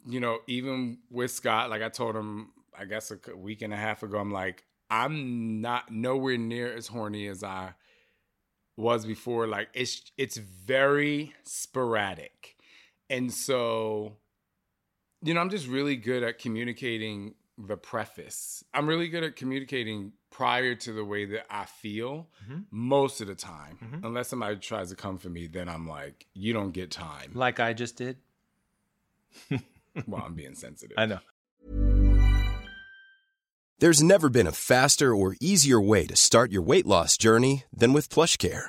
You 0.06 0.20
know, 0.20 0.38
even 0.46 0.98
with 1.10 1.30
Scott, 1.30 1.70
like 1.70 1.82
I 1.82 1.88
told 1.88 2.14
him, 2.14 2.50
I 2.78 2.84
guess 2.84 3.10
a 3.10 3.36
week 3.36 3.62
and 3.62 3.72
a 3.72 3.76
half 3.76 4.02
ago, 4.02 4.18
I'm 4.18 4.30
like, 4.30 4.64
I'm 4.88 5.60
not 5.60 5.90
nowhere 5.90 6.38
near 6.38 6.72
as 6.72 6.86
horny 6.86 7.26
as 7.26 7.42
I 7.42 7.74
was 8.76 9.04
before. 9.04 9.46
Like 9.46 9.68
it's 9.74 10.02
it's 10.16 10.36
very 10.36 11.34
sporadic. 11.42 12.56
And 13.10 13.32
so, 13.32 14.16
you 15.26 15.34
know, 15.34 15.40
I'm 15.40 15.50
just 15.50 15.66
really 15.66 15.96
good 15.96 16.22
at 16.22 16.38
communicating 16.38 17.34
the 17.58 17.76
preface. 17.76 18.62
I'm 18.74 18.86
really 18.86 19.08
good 19.08 19.24
at 19.24 19.34
communicating 19.36 20.12
prior 20.30 20.74
to 20.74 20.92
the 20.92 21.04
way 21.04 21.24
that 21.24 21.46
I 21.50 21.64
feel 21.64 22.28
Mhm. 22.48 22.66
most 22.70 23.20
of 23.20 23.26
the 23.26 23.34
time. 23.34 23.78
Mhm. 23.82 24.04
Unless 24.04 24.28
somebody 24.28 24.56
tries 24.56 24.90
to 24.90 24.96
come 24.96 25.18
for 25.18 25.28
me, 25.30 25.46
then 25.46 25.68
I'm 25.68 25.88
like, 25.88 26.26
you 26.34 26.52
don't 26.52 26.72
get 26.72 26.90
time. 26.90 27.32
Like 27.34 27.58
I 27.58 27.72
just 27.72 27.96
did. 27.96 28.18
well, 30.06 30.22
I'm 30.24 30.34
being 30.34 30.54
sensitive. 30.54 30.96
I 30.98 31.06
know. 31.06 31.20
There's 33.78 34.02
never 34.02 34.28
been 34.30 34.46
a 34.46 34.52
faster 34.52 35.14
or 35.14 35.36
easier 35.40 35.80
way 35.80 36.06
to 36.06 36.16
start 36.16 36.50
your 36.52 36.62
weight 36.62 36.86
loss 36.86 37.16
journey 37.18 37.64
than 37.72 37.92
with 37.92 38.08
PlushCare. 38.08 38.68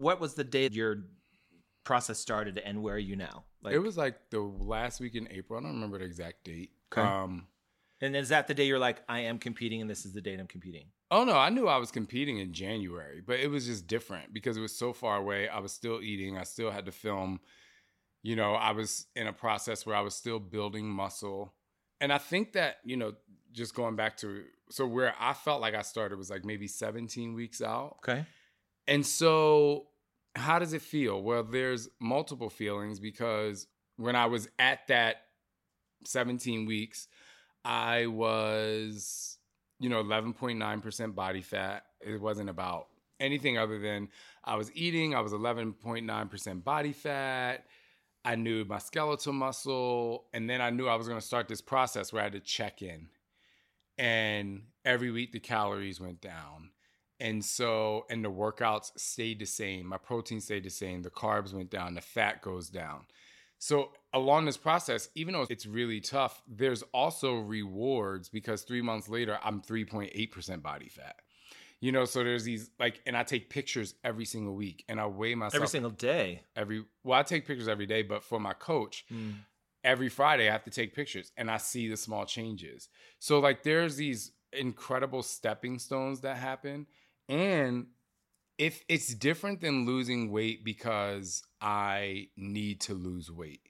what 0.00 0.18
was 0.18 0.34
the 0.34 0.44
day 0.44 0.68
your 0.72 1.04
process 1.84 2.18
started 2.18 2.58
and 2.58 2.82
where 2.82 2.94
are 2.94 2.98
you 2.98 3.16
now? 3.16 3.44
Like, 3.62 3.74
it 3.74 3.78
was 3.78 3.96
like 3.96 4.30
the 4.30 4.40
last 4.40 4.98
week 4.98 5.14
in 5.14 5.28
April. 5.30 5.58
I 5.58 5.62
don't 5.62 5.74
remember 5.74 5.98
the 5.98 6.04
exact 6.04 6.44
date. 6.44 6.70
Okay. 6.92 7.06
Um, 7.06 7.46
and 8.00 8.16
is 8.16 8.30
that 8.30 8.46
the 8.46 8.54
day 8.54 8.64
you're 8.64 8.78
like, 8.78 9.02
I 9.08 9.20
am 9.20 9.38
competing 9.38 9.82
and 9.82 9.90
this 9.90 10.06
is 10.06 10.14
the 10.14 10.22
date 10.22 10.40
I'm 10.40 10.46
competing? 10.46 10.86
Oh 11.10 11.24
no, 11.24 11.36
I 11.36 11.50
knew 11.50 11.68
I 11.68 11.76
was 11.76 11.90
competing 11.90 12.38
in 12.38 12.52
January, 12.52 13.20
but 13.24 13.40
it 13.40 13.50
was 13.50 13.66
just 13.66 13.86
different 13.86 14.32
because 14.32 14.56
it 14.56 14.60
was 14.60 14.74
so 14.74 14.94
far 14.94 15.18
away. 15.18 15.48
I 15.48 15.58
was 15.58 15.72
still 15.72 16.00
eating. 16.00 16.38
I 16.38 16.44
still 16.44 16.70
had 16.70 16.86
to 16.86 16.92
film. 16.92 17.40
You 18.22 18.36
know, 18.36 18.54
I 18.54 18.72
was 18.72 19.06
in 19.14 19.26
a 19.26 19.32
process 19.32 19.84
where 19.84 19.96
I 19.96 20.00
was 20.00 20.14
still 20.14 20.38
building 20.38 20.88
muscle. 20.88 21.52
And 22.00 22.10
I 22.12 22.18
think 22.18 22.52
that, 22.54 22.76
you 22.84 22.96
know, 22.96 23.12
just 23.52 23.74
going 23.74 23.96
back 23.96 24.16
to 24.18 24.44
so 24.70 24.86
where 24.86 25.14
I 25.18 25.34
felt 25.34 25.60
like 25.60 25.74
I 25.74 25.82
started 25.82 26.16
was 26.16 26.30
like 26.30 26.44
maybe 26.44 26.68
17 26.68 27.34
weeks 27.34 27.60
out. 27.60 27.98
Okay. 27.98 28.24
And 28.86 29.06
so, 29.06 29.86
how 30.34 30.58
does 30.58 30.72
it 30.72 30.82
feel? 30.82 31.22
Well, 31.22 31.42
there's 31.42 31.88
multiple 32.00 32.50
feelings 32.50 33.00
because 33.00 33.66
when 33.96 34.16
I 34.16 34.26
was 34.26 34.48
at 34.58 34.86
that 34.88 35.16
17 36.06 36.66
weeks, 36.66 37.08
I 37.64 38.06
was, 38.06 39.38
you 39.78 39.88
know, 39.88 40.02
11.9% 40.02 41.14
body 41.14 41.42
fat. 41.42 41.84
It 42.00 42.20
wasn't 42.20 42.48
about 42.48 42.86
anything 43.18 43.58
other 43.58 43.78
than 43.78 44.08
I 44.42 44.56
was 44.56 44.72
eating, 44.74 45.14
I 45.14 45.20
was 45.20 45.32
11.9% 45.32 46.64
body 46.64 46.92
fat. 46.92 47.66
I 48.24 48.34
knew 48.34 48.64
my 48.64 48.78
skeletal 48.78 49.32
muscle, 49.32 50.26
and 50.34 50.48
then 50.48 50.60
I 50.60 50.70
knew 50.70 50.86
I 50.86 50.94
was 50.94 51.08
going 51.08 51.20
to 51.20 51.26
start 51.26 51.48
this 51.48 51.62
process 51.62 52.12
where 52.12 52.20
I 52.20 52.24
had 52.24 52.32
to 52.32 52.40
check 52.40 52.82
in. 52.82 53.08
And 53.96 54.64
every 54.84 55.10
week 55.10 55.32
the 55.32 55.40
calories 55.40 56.00
went 56.00 56.20
down. 56.20 56.70
And 57.20 57.44
so, 57.44 58.06
and 58.08 58.24
the 58.24 58.30
workouts 58.30 58.92
stayed 58.96 59.40
the 59.40 59.46
same. 59.46 59.86
My 59.86 59.98
protein 59.98 60.40
stayed 60.40 60.64
the 60.64 60.70
same. 60.70 61.02
The 61.02 61.10
carbs 61.10 61.52
went 61.52 61.70
down. 61.70 61.94
The 61.94 62.00
fat 62.00 62.40
goes 62.40 62.70
down. 62.70 63.02
So, 63.58 63.90
along 64.14 64.46
this 64.46 64.56
process, 64.56 65.10
even 65.14 65.34
though 65.34 65.46
it's 65.50 65.66
really 65.66 66.00
tough, 66.00 66.42
there's 66.48 66.82
also 66.94 67.34
rewards 67.40 68.30
because 68.30 68.62
three 68.62 68.80
months 68.80 69.08
later, 69.08 69.38
I'm 69.44 69.60
3.8% 69.60 70.62
body 70.62 70.88
fat. 70.88 71.16
You 71.80 71.92
know, 71.92 72.06
so 72.06 72.24
there's 72.24 72.44
these 72.44 72.70
like, 72.78 73.02
and 73.06 73.16
I 73.16 73.22
take 73.22 73.50
pictures 73.50 73.94
every 74.02 74.24
single 74.24 74.54
week 74.54 74.84
and 74.88 75.00
I 75.00 75.06
weigh 75.06 75.34
myself 75.34 75.54
Every 75.54 75.68
single 75.68 75.90
day. 75.90 76.42
every 76.54 76.84
well, 77.04 77.18
I 77.18 77.22
take 77.22 77.46
pictures 77.46 77.68
every 77.68 77.86
day, 77.86 78.02
but 78.02 78.22
for 78.22 78.38
my 78.38 78.52
coach, 78.52 79.04
hmm. 79.08 79.30
every 79.82 80.10
Friday 80.10 80.48
I 80.48 80.52
have 80.52 80.64
to 80.64 80.70
take 80.70 80.94
pictures 80.94 81.32
and 81.38 81.50
I 81.50 81.56
see 81.56 81.88
the 81.88 81.96
small 81.96 82.26
changes. 82.26 82.88
So 83.18 83.40
like 83.40 83.62
there's 83.62 83.96
these 83.96 84.32
incredible 84.52 85.22
stepping 85.22 85.78
stones 85.78 86.20
that 86.20 86.36
happen. 86.36 86.86
And 87.30 87.86
if 88.58 88.84
it's 88.88 89.14
different 89.14 89.62
than 89.62 89.86
losing 89.86 90.30
weight 90.30 90.64
because 90.64 91.42
I 91.60 92.28
need 92.36 92.82
to 92.82 92.94
lose 92.94 93.30
weight. 93.30 93.60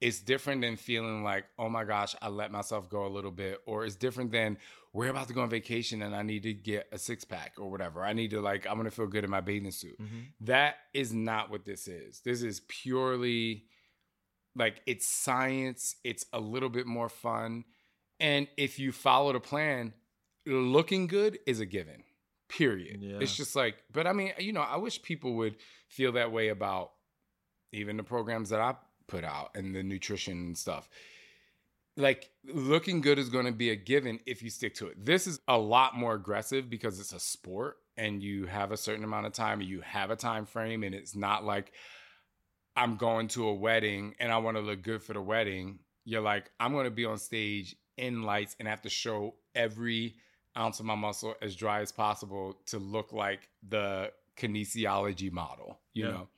It's 0.00 0.20
different 0.20 0.62
than 0.62 0.76
feeling 0.76 1.22
like, 1.22 1.44
oh 1.60 1.68
my 1.68 1.84
gosh, 1.84 2.16
I 2.20 2.28
let 2.28 2.50
myself 2.50 2.88
go 2.88 3.06
a 3.06 3.08
little 3.08 3.30
bit. 3.30 3.60
Or 3.66 3.84
it's 3.84 3.94
different 3.94 4.32
than 4.32 4.58
we're 4.92 5.10
about 5.10 5.28
to 5.28 5.34
go 5.34 5.42
on 5.42 5.50
vacation 5.50 6.02
and 6.02 6.14
I 6.14 6.22
need 6.22 6.42
to 6.42 6.52
get 6.52 6.88
a 6.90 6.98
six 6.98 7.24
pack 7.24 7.54
or 7.58 7.70
whatever. 7.70 8.02
I 8.02 8.12
need 8.12 8.30
to 8.30 8.40
like, 8.40 8.66
I'm 8.66 8.76
gonna 8.76 8.90
feel 8.90 9.06
good 9.06 9.22
in 9.22 9.30
my 9.30 9.40
bathing 9.40 9.70
suit. 9.70 10.00
Mm-hmm. 10.00 10.20
That 10.40 10.74
is 10.92 11.12
not 11.12 11.50
what 11.50 11.64
this 11.64 11.86
is. 11.86 12.20
This 12.24 12.42
is 12.42 12.62
purely 12.66 13.66
like 14.56 14.82
it's 14.86 15.06
science, 15.06 15.96
it's 16.02 16.26
a 16.32 16.40
little 16.40 16.68
bit 16.68 16.86
more 16.86 17.08
fun. 17.08 17.64
And 18.18 18.48
if 18.56 18.78
you 18.78 18.90
follow 18.90 19.32
the 19.32 19.40
plan, 19.40 19.94
looking 20.46 21.06
good 21.06 21.38
is 21.46 21.60
a 21.60 21.66
given. 21.66 22.02
Period. 22.56 23.02
Yeah. 23.02 23.18
It's 23.20 23.34
just 23.34 23.56
like, 23.56 23.76
but 23.90 24.06
I 24.06 24.12
mean, 24.12 24.32
you 24.38 24.52
know, 24.52 24.60
I 24.60 24.76
wish 24.76 25.00
people 25.02 25.34
would 25.36 25.56
feel 25.88 26.12
that 26.12 26.32
way 26.32 26.48
about 26.48 26.90
even 27.72 27.96
the 27.96 28.02
programs 28.02 28.50
that 28.50 28.60
I 28.60 28.74
put 29.08 29.24
out 29.24 29.50
and 29.54 29.74
the 29.74 29.82
nutrition 29.82 30.34
and 30.38 30.58
stuff. 30.58 30.88
Like 31.96 32.30
looking 32.44 33.00
good 33.00 33.18
is 33.18 33.28
going 33.28 33.46
to 33.46 33.52
be 33.52 33.70
a 33.70 33.76
given 33.76 34.20
if 34.26 34.42
you 34.42 34.50
stick 34.50 34.74
to 34.76 34.88
it. 34.88 35.04
This 35.04 35.26
is 35.26 35.40
a 35.48 35.56
lot 35.56 35.96
more 35.96 36.14
aggressive 36.14 36.68
because 36.68 37.00
it's 37.00 37.12
a 37.12 37.20
sport 37.20 37.76
and 37.96 38.22
you 38.22 38.46
have 38.46 38.72
a 38.72 38.76
certain 38.76 39.04
amount 39.04 39.26
of 39.26 39.32
time 39.32 39.60
you 39.60 39.80
have 39.82 40.10
a 40.10 40.16
time 40.16 40.46
frame 40.46 40.82
and 40.82 40.94
it's 40.94 41.14
not 41.14 41.44
like 41.44 41.72
I'm 42.76 42.96
going 42.96 43.28
to 43.28 43.48
a 43.48 43.54
wedding 43.54 44.14
and 44.18 44.32
I 44.32 44.38
want 44.38 44.56
to 44.56 44.62
look 44.62 44.82
good 44.82 45.02
for 45.02 45.12
the 45.12 45.20
wedding. 45.22 45.80
You're 46.04 46.22
like, 46.22 46.50
I'm 46.58 46.72
going 46.72 46.84
to 46.84 46.90
be 46.90 47.04
on 47.04 47.18
stage 47.18 47.76
in 47.96 48.22
lights 48.22 48.56
and 48.58 48.68
have 48.68 48.82
to 48.82 48.90
show 48.90 49.34
every 49.54 50.16
ounce 50.56 50.80
of 50.80 50.86
my 50.86 50.94
muscle 50.94 51.34
as 51.40 51.56
dry 51.56 51.80
as 51.80 51.92
possible 51.92 52.58
to 52.66 52.78
look 52.78 53.12
like 53.12 53.48
the 53.68 54.12
kinesiology 54.36 55.30
model, 55.32 55.80
you 55.94 56.04
Yeah. 56.06 56.10
know? 56.12 56.28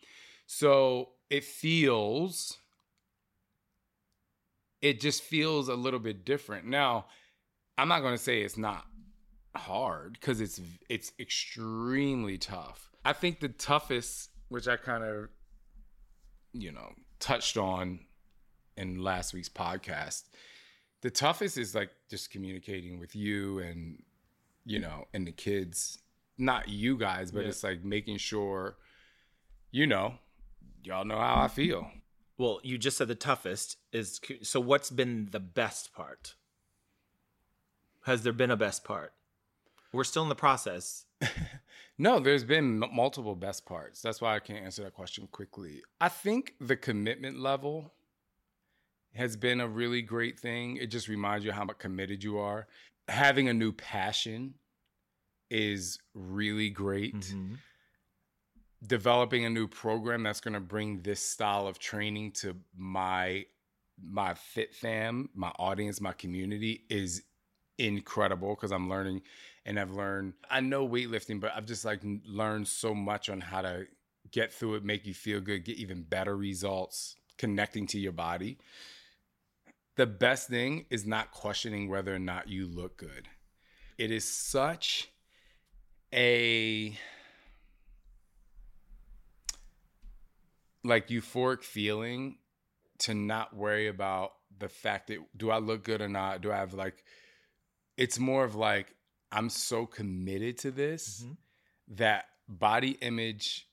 So 0.47 1.11
it 1.31 1.45
feels, 1.45 2.59
it 4.83 5.01
just 5.01 5.23
feels 5.23 5.69
a 5.69 5.75
little 5.75 6.01
bit 6.01 6.25
different. 6.25 6.67
Now, 6.67 7.07
I'm 7.79 7.89
not 7.89 8.01
going 8.01 8.15
to 8.15 8.23
say 8.23 8.43
it's 8.43 8.59
not 8.59 8.85
hard 9.57 10.15
because 10.15 10.41
it's 10.41 10.61
it's 10.89 11.13
extremely 11.19 12.39
tough. 12.39 12.91
I 13.05 13.13
think 13.13 13.41
the 13.41 13.49
toughest, 13.49 14.31
which 14.49 14.69
I 14.69 14.77
kind 14.77 15.03
of, 15.05 15.29
you 16.53 16.73
know, 16.73 16.93
touched 17.21 17.57
on 17.57 18.01
in 18.77 19.03
last 19.03 19.33
week's 19.33 19.49
podcast, 19.49 20.25
the 21.05 21.11
toughest 21.11 21.59
is 21.59 21.75
like 21.75 21.91
just 22.09 22.31
communicating 22.31 22.99
with 22.99 23.15
you 23.15 23.59
and 23.59 24.03
you 24.65 24.79
mm. 24.79 24.83
know 24.83 25.05
and 25.13 25.27
the 25.27 25.33
kids 25.33 25.99
not 26.39 26.69
you 26.69 26.97
guys 26.97 27.31
but 27.31 27.43
Yeah. 27.43 27.49
it's 27.51 27.63
like 27.63 27.85
making 27.85 28.17
sure 28.17 28.77
you 29.71 29.87
know 29.87 30.15
y'all 30.83 31.05
know 31.05 31.19
how 31.19 31.43
i 31.45 31.49
feel 31.49 31.91
Well, 32.37 32.59
you 32.65 32.79
just 32.79 32.97
said 32.97 33.07
the 33.09 33.15
toughest 33.15 33.77
is 33.93 34.21
so 34.43 34.59
what's 34.59 34.91
been 34.91 35.29
the 35.31 35.39
best 35.39 35.93
part? 35.95 36.35
Has 38.07 38.25
there 38.25 38.33
been 38.33 38.51
a 38.51 38.57
best 38.57 38.83
part? 38.83 39.13
We're 39.93 40.03
still 40.03 40.25
in 40.25 40.29
the 40.29 40.35
process. 40.35 41.07
no 41.99 42.19
there's 42.19 42.43
been 42.43 42.83
m- 42.83 42.91
multiple 42.93 43.37
best 43.37 43.65
parts 43.65 44.03
that's 44.03 44.21
why 44.21 44.35
i 44.35 44.41
can't 44.41 44.65
answer 44.65 44.83
that 44.83 44.95
question 44.95 45.29
quickly 45.31 45.81
i 46.01 46.09
think 46.09 46.55
the 46.61 46.77
commitment 46.77 47.39
level 47.39 47.93
has 49.15 49.37
been 49.37 49.61
a 49.61 49.69
really 49.69 50.03
great 50.03 50.39
thing. 50.39 50.77
It 50.77 50.87
just 50.87 51.09
reminds 51.09 51.45
you 51.45 51.53
how 51.53 51.65
much 51.65 51.79
committed 51.79 52.23
you 52.25 52.39
are. 52.39 52.67
Having 53.09 53.49
a 53.49 53.55
new 53.55 53.73
passion 53.73 54.55
is 55.51 55.99
really 56.15 56.71
great. 56.71 57.15
Mhm. 57.17 57.59
developing 58.87 59.47
a 59.47 59.51
new 59.51 59.67
program 59.67 60.23
that's 60.23 60.41
going 60.41 60.53
to 60.53 60.61
bring 60.61 61.01
this 61.01 61.21
style 61.21 61.67
of 61.67 61.79
training 61.79 62.31
to 62.33 62.55
my 62.77 63.47
my 63.99 64.35
fit 64.35 64.75
fam 64.75 65.31
my 65.35 65.49
audience 65.59 66.03
my 66.03 66.13
community 66.13 66.85
is 66.91 67.23
incredible 67.79 68.55
because 68.55 68.73
i'm 68.73 68.91
learning 68.91 69.23
and 69.65 69.81
i've 69.81 69.93
learned 69.93 70.35
i 70.51 70.61
know 70.61 70.87
weightlifting 70.87 71.41
but 71.41 71.51
i've 71.57 71.65
just 71.65 71.85
like 71.87 72.01
learned 72.27 72.69
so 72.69 72.95
much 72.95 73.31
on 73.31 73.41
how 73.41 73.63
to 73.63 73.87
get 74.31 74.53
through 74.53 74.75
it 74.75 74.85
make 74.85 75.07
you 75.07 75.15
feel 75.15 75.41
good 75.41 75.65
get 75.65 75.77
even 75.79 76.03
better 76.03 76.37
results 76.37 77.17
connecting 77.39 77.87
to 77.87 77.99
your 77.99 78.13
body 78.13 78.59
the 79.97 80.07
best 80.07 80.49
thing 80.49 80.87
is 80.91 81.07
not 81.07 81.31
questioning 81.31 81.89
whether 81.89 82.15
or 82.15 82.19
not 82.19 82.49
you 82.49 82.67
look 82.67 82.97
good 82.97 83.29
it 83.99 84.11
is 84.11 84.29
such 84.29 85.09
a 86.13 86.97
like 90.85 91.09
euphoric 91.09 91.65
feeling 91.65 92.37
to 92.99 93.15
not 93.15 93.57
worry 93.57 93.89
about 93.89 94.33
the 94.59 94.69
fact 94.69 95.09
that 95.09 95.19
do 95.37 95.51
I 95.51 95.59
look 95.59 95.83
good 95.83 96.01
or 96.01 96.09
not? 96.09 96.41
Do 96.43 96.53
I 96.53 96.57
have 96.57 96.75
like 96.75 97.03
it's 97.97 98.19
more 98.19 98.45
of 98.45 98.55
like 98.55 98.95
I'm 99.33 99.49
so 99.49 99.87
committed 99.87 100.59
to 100.59 100.71
this 100.71 101.23
Mhm. 101.23 101.37
that 101.89 102.27
body 102.49 102.93
image 103.01 103.69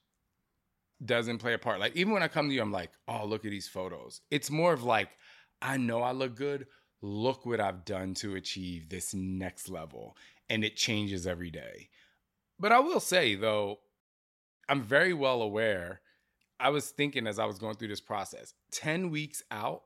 doesn't 1.04 1.40
play 1.40 1.54
a 1.54 1.58
part. 1.58 1.80
Like 1.80 1.96
even 1.96 2.14
when 2.14 2.24
I 2.24 2.28
come 2.28 2.48
to 2.48 2.54
you, 2.54 2.62
I'm 2.62 2.72
like, 2.72 2.92
oh, 3.08 3.26
look 3.26 3.44
at 3.44 3.52
these 3.52 3.68
photos. 3.68 4.22
It's 4.30 4.52
more 4.52 4.72
of 4.72 4.84
like, 4.84 5.10
I 5.62 5.78
know 5.78 6.02
I 6.02 6.12
look 6.12 6.36
good. 6.36 6.68
Look 7.02 7.46
what 7.46 7.60
I've 7.60 7.86
done 7.86 8.14
to 8.16 8.36
achieve 8.36 8.90
this 8.90 9.14
next 9.14 9.70
level. 9.70 10.16
And 10.50 10.64
it 10.64 10.76
changes 10.76 11.26
every 11.28 11.50
day. 11.52 11.90
But 12.60 12.72
I 12.72 12.80
will 12.80 13.00
say 13.00 13.36
though, 13.36 13.80
I'm 14.70 14.84
very 14.84 15.14
well 15.14 15.42
aware. 15.42 16.02
I 16.60 16.70
was 16.70 16.90
thinking 16.90 17.26
as 17.28 17.40
I 17.40 17.46
was 17.46 17.58
going 17.58 17.76
through 17.76 17.88
this 17.88 18.02
process, 18.02 18.54
10 18.72 19.10
weeks 19.10 19.42
out 19.50 19.84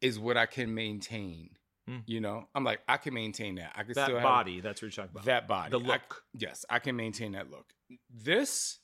is 0.00 0.18
what 0.18 0.36
I 0.36 0.46
can 0.46 0.74
maintain. 0.74 1.50
Hmm. 1.86 1.98
You 2.06 2.20
know, 2.20 2.46
I'm 2.54 2.64
like, 2.64 2.80
I 2.86 2.98
can 2.98 3.14
maintain 3.14 3.54
that. 3.54 3.72
I 3.74 3.82
can 3.82 3.94
That 3.94 4.04
still 4.04 4.16
have 4.18 4.22
body, 4.24 4.60
that's 4.60 4.82
what 4.82 4.94
you're 4.94 5.06
talking 5.06 5.10
about. 5.16 5.24
that 5.24 5.48
body. 5.48 5.70
The 5.70 5.80
I- 5.80 5.86
look. 5.94 6.22
yes, 6.34 6.66
I 6.68 6.80
can 6.80 6.96
maintain 6.96 7.32
that 7.32 7.50
look. 7.50 7.72
This, 8.14 8.78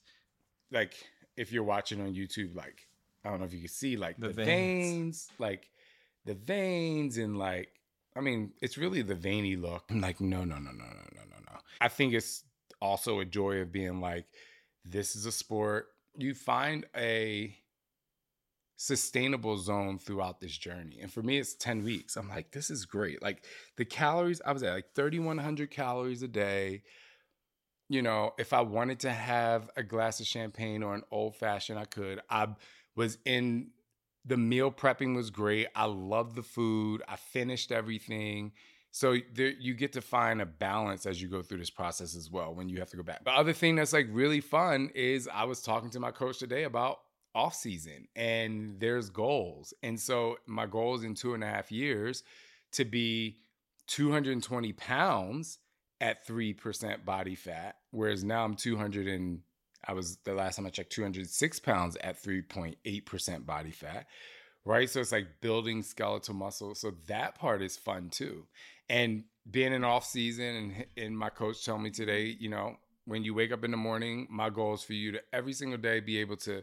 like, 0.73 0.95
if 1.37 1.53
you're 1.53 1.65
watching 1.65 2.01
on 2.01 2.15
YouTube, 2.15 2.55
like, 2.57 2.89
I 3.23 3.29
don't 3.29 3.41
know 3.41 3.45
if 3.45 3.53
you 3.53 3.61
can 3.61 3.69
see, 3.69 3.99
like, 3.99 4.17
The 4.17 4.29
the, 4.29 4.33
veins. 4.33 4.47
veins. 4.49 5.29
like, 5.39 5.69
the 6.25 6.35
veins, 6.35 7.19
and 7.19 7.39
like, 7.39 7.69
I 8.17 8.21
mean, 8.21 8.53
it's 8.61 8.79
really 8.79 9.03
the 9.03 9.15
veiny 9.15 9.57
look. 9.57 9.85
I'm 9.91 10.01
like, 10.01 10.21
no, 10.21 10.45
no, 10.45 10.57
no, 10.57 10.71
no, 10.71 10.85
no, 10.85 10.85
no, 11.15 11.23
no, 11.31 11.37
no. 11.47 11.59
I 11.81 11.89
think 11.89 12.15
it's 12.15 12.45
also 12.81 13.21
a 13.21 13.25
joy 13.25 13.59
of 13.59 13.73
being 13.73 14.01
like, 14.01 14.27
this 14.85 15.17
is 15.17 15.27
a 15.27 15.33
sport. 15.33 15.89
You 16.17 16.35
find 16.35 16.87
a 16.97 17.57
sustainable 18.77 19.57
zone 19.57 19.99
throughout 19.99 20.41
this 20.41 20.57
journey. 20.57 20.99
And 21.01 21.13
for 21.13 21.23
me, 21.23 21.39
it's 21.39 21.55
10 21.55 21.85
weeks. 21.85 22.17
I'm 22.17 22.29
like, 22.29 22.51
this 22.53 22.71
is 22.71 22.85
great. 22.85 23.23
Like 23.23 23.45
the 23.77 23.85
calories, 23.85 24.43
I 24.45 24.53
was 24.53 24.63
at 24.63 24.75
like 24.75 24.95
3,100 24.95 25.71
calories 25.71 26.23
a 26.23 26.29
day. 26.29 26.83
You 27.89 28.03
know, 28.03 28.33
if 28.39 28.53
I 28.53 28.63
wanted 28.63 29.01
to 29.01 29.13
have 29.13 29.71
a 29.77 29.83
glass 29.83 30.21
of 30.21 30.27
champagne 30.27 30.83
or 30.83 30.95
an 30.95 31.03
old 31.11 31.37
fashioned, 31.37 31.79
I 31.79 31.85
could. 31.85 32.21
I 32.29 32.49
was 32.97 33.19
in 33.25 33.71
the 34.25 34.37
meal 34.37 34.71
prepping 34.71 35.15
was 35.15 35.31
great. 35.31 35.69
I 35.75 35.85
love 35.85 36.35
the 36.35 36.43
food. 36.43 37.03
I 37.09 37.17
finished 37.17 37.71
everything. 37.73 38.53
So 38.91 39.17
there, 39.35 39.51
you 39.59 39.75
get 39.75 39.93
to 39.95 40.01
find 40.01 40.41
a 40.41 40.47
balance 40.47 41.05
as 41.05 41.21
you 41.21 41.29
go 41.29 41.43
through 41.43 41.59
this 41.59 41.71
process 41.71 42.15
as 42.15 42.31
well 42.31 42.55
when 42.55 42.69
you 42.69 42.79
have 42.79 42.91
to 42.91 42.97
go 42.97 43.03
back. 43.03 43.25
The 43.25 43.33
other 43.33 43.53
thing 43.53 43.75
that's 43.75 43.93
like 43.93 44.07
really 44.11 44.41
fun 44.41 44.91
is 44.95 45.29
I 45.33 45.45
was 45.45 45.63
talking 45.63 45.91
to 45.91 46.01
my 46.01 46.13
coach 46.13 46.39
today 46.39 46.63
about 46.63 47.01
off 47.35 47.55
season 47.55 48.07
and 48.15 48.79
there's 48.79 49.11
goals. 49.11 49.75
And 49.83 49.99
so 49.99 50.37
my 50.47 50.67
goal 50.67 50.95
is 50.95 51.03
in 51.03 51.15
two 51.15 51.35
and 51.35 51.43
a 51.43 51.49
half 51.49 51.73
years 51.73 52.23
to 52.73 52.85
be 52.85 53.39
220 53.89 54.73
pounds 54.75 55.59
at 56.01 56.27
3% 56.27 57.05
body 57.05 57.35
fat, 57.35 57.77
whereas 57.91 58.25
now 58.25 58.45
I'm 58.45 58.55
200 58.55 59.09
and 59.09 59.41
I 59.87 59.93
was 59.93 60.17
the 60.25 60.35
last 60.35 60.57
time 60.57 60.67
I 60.67 60.71
checked 60.71 60.93
206 60.93 61.61
pounds 61.61 61.97
at 62.03 62.23
3.8% 62.23 63.47
body 63.47 63.71
fat. 63.71 64.07
Right. 64.65 64.89
So 64.89 65.01
it's 65.01 65.13
like 65.13 65.27
building 65.43 65.83
skeletal 65.83 66.35
muscle. 66.35 66.75
So 66.75 66.93
that 67.07 67.35
part 67.39 67.61
is 67.63 67.77
fun 67.77 68.09
too. 68.09 68.47
And 68.89 69.25
being 69.51 69.73
in 69.75 69.85
off 69.85 70.07
season 70.07 70.45
and, 70.47 70.87
and 70.97 71.19
my 71.19 71.29
coach 71.29 71.65
told 71.65 71.83
me 71.83 71.91
today, 71.91 72.35
you 72.39 72.49
know, 72.49 72.77
when 73.05 73.23
you 73.25 73.35
wake 73.35 73.53
up 73.53 73.63
in 73.65 73.71
the 73.71 73.77
morning, 73.77 74.27
my 74.31 74.49
goal 74.49 74.73
is 74.75 74.83
for 74.83 74.95
you 74.95 75.13
to 75.13 75.21
every 75.35 75.53
single 75.53 75.77
day 75.79 76.01
be 76.01 76.17
able 76.19 76.37
to 76.39 76.63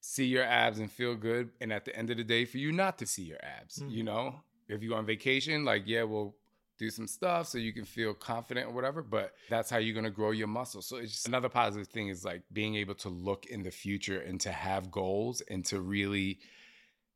see 0.00 0.26
your 0.26 0.44
abs 0.44 0.78
and 0.78 0.90
feel 0.90 1.16
good. 1.16 1.50
And 1.60 1.72
at 1.72 1.84
the 1.84 1.96
end 1.96 2.10
of 2.10 2.16
the 2.16 2.24
day, 2.24 2.44
for 2.44 2.58
you 2.58 2.70
not 2.70 2.98
to 2.98 3.06
see 3.06 3.22
your 3.24 3.38
abs, 3.42 3.78
Mm. 3.80 3.90
you 3.90 4.04
know, 4.04 4.44
if 4.68 4.80
you're 4.82 4.96
on 4.96 5.04
vacation, 5.06 5.64
like, 5.64 5.82
yeah, 5.86 6.04
we'll 6.04 6.36
do 6.82 6.90
some 6.90 7.06
stuff 7.06 7.46
so 7.46 7.58
you 7.58 7.72
can 7.72 7.84
feel 7.84 8.12
confident 8.12 8.66
or 8.66 8.72
whatever, 8.72 9.02
but 9.02 9.34
that's 9.48 9.70
how 9.70 9.78
you're 9.78 9.94
going 9.94 10.04
to 10.04 10.10
grow 10.10 10.32
your 10.32 10.48
muscle. 10.48 10.82
So 10.82 10.96
it's 10.96 11.12
just 11.12 11.28
another 11.28 11.48
positive 11.48 11.88
thing 11.88 12.08
is 12.08 12.24
like 12.24 12.42
being 12.52 12.74
able 12.74 12.94
to 12.96 13.08
look 13.08 13.46
in 13.46 13.62
the 13.62 13.70
future 13.70 14.20
and 14.20 14.40
to 14.40 14.50
have 14.50 14.90
goals 14.90 15.40
and 15.42 15.64
to 15.66 15.80
really 15.80 16.40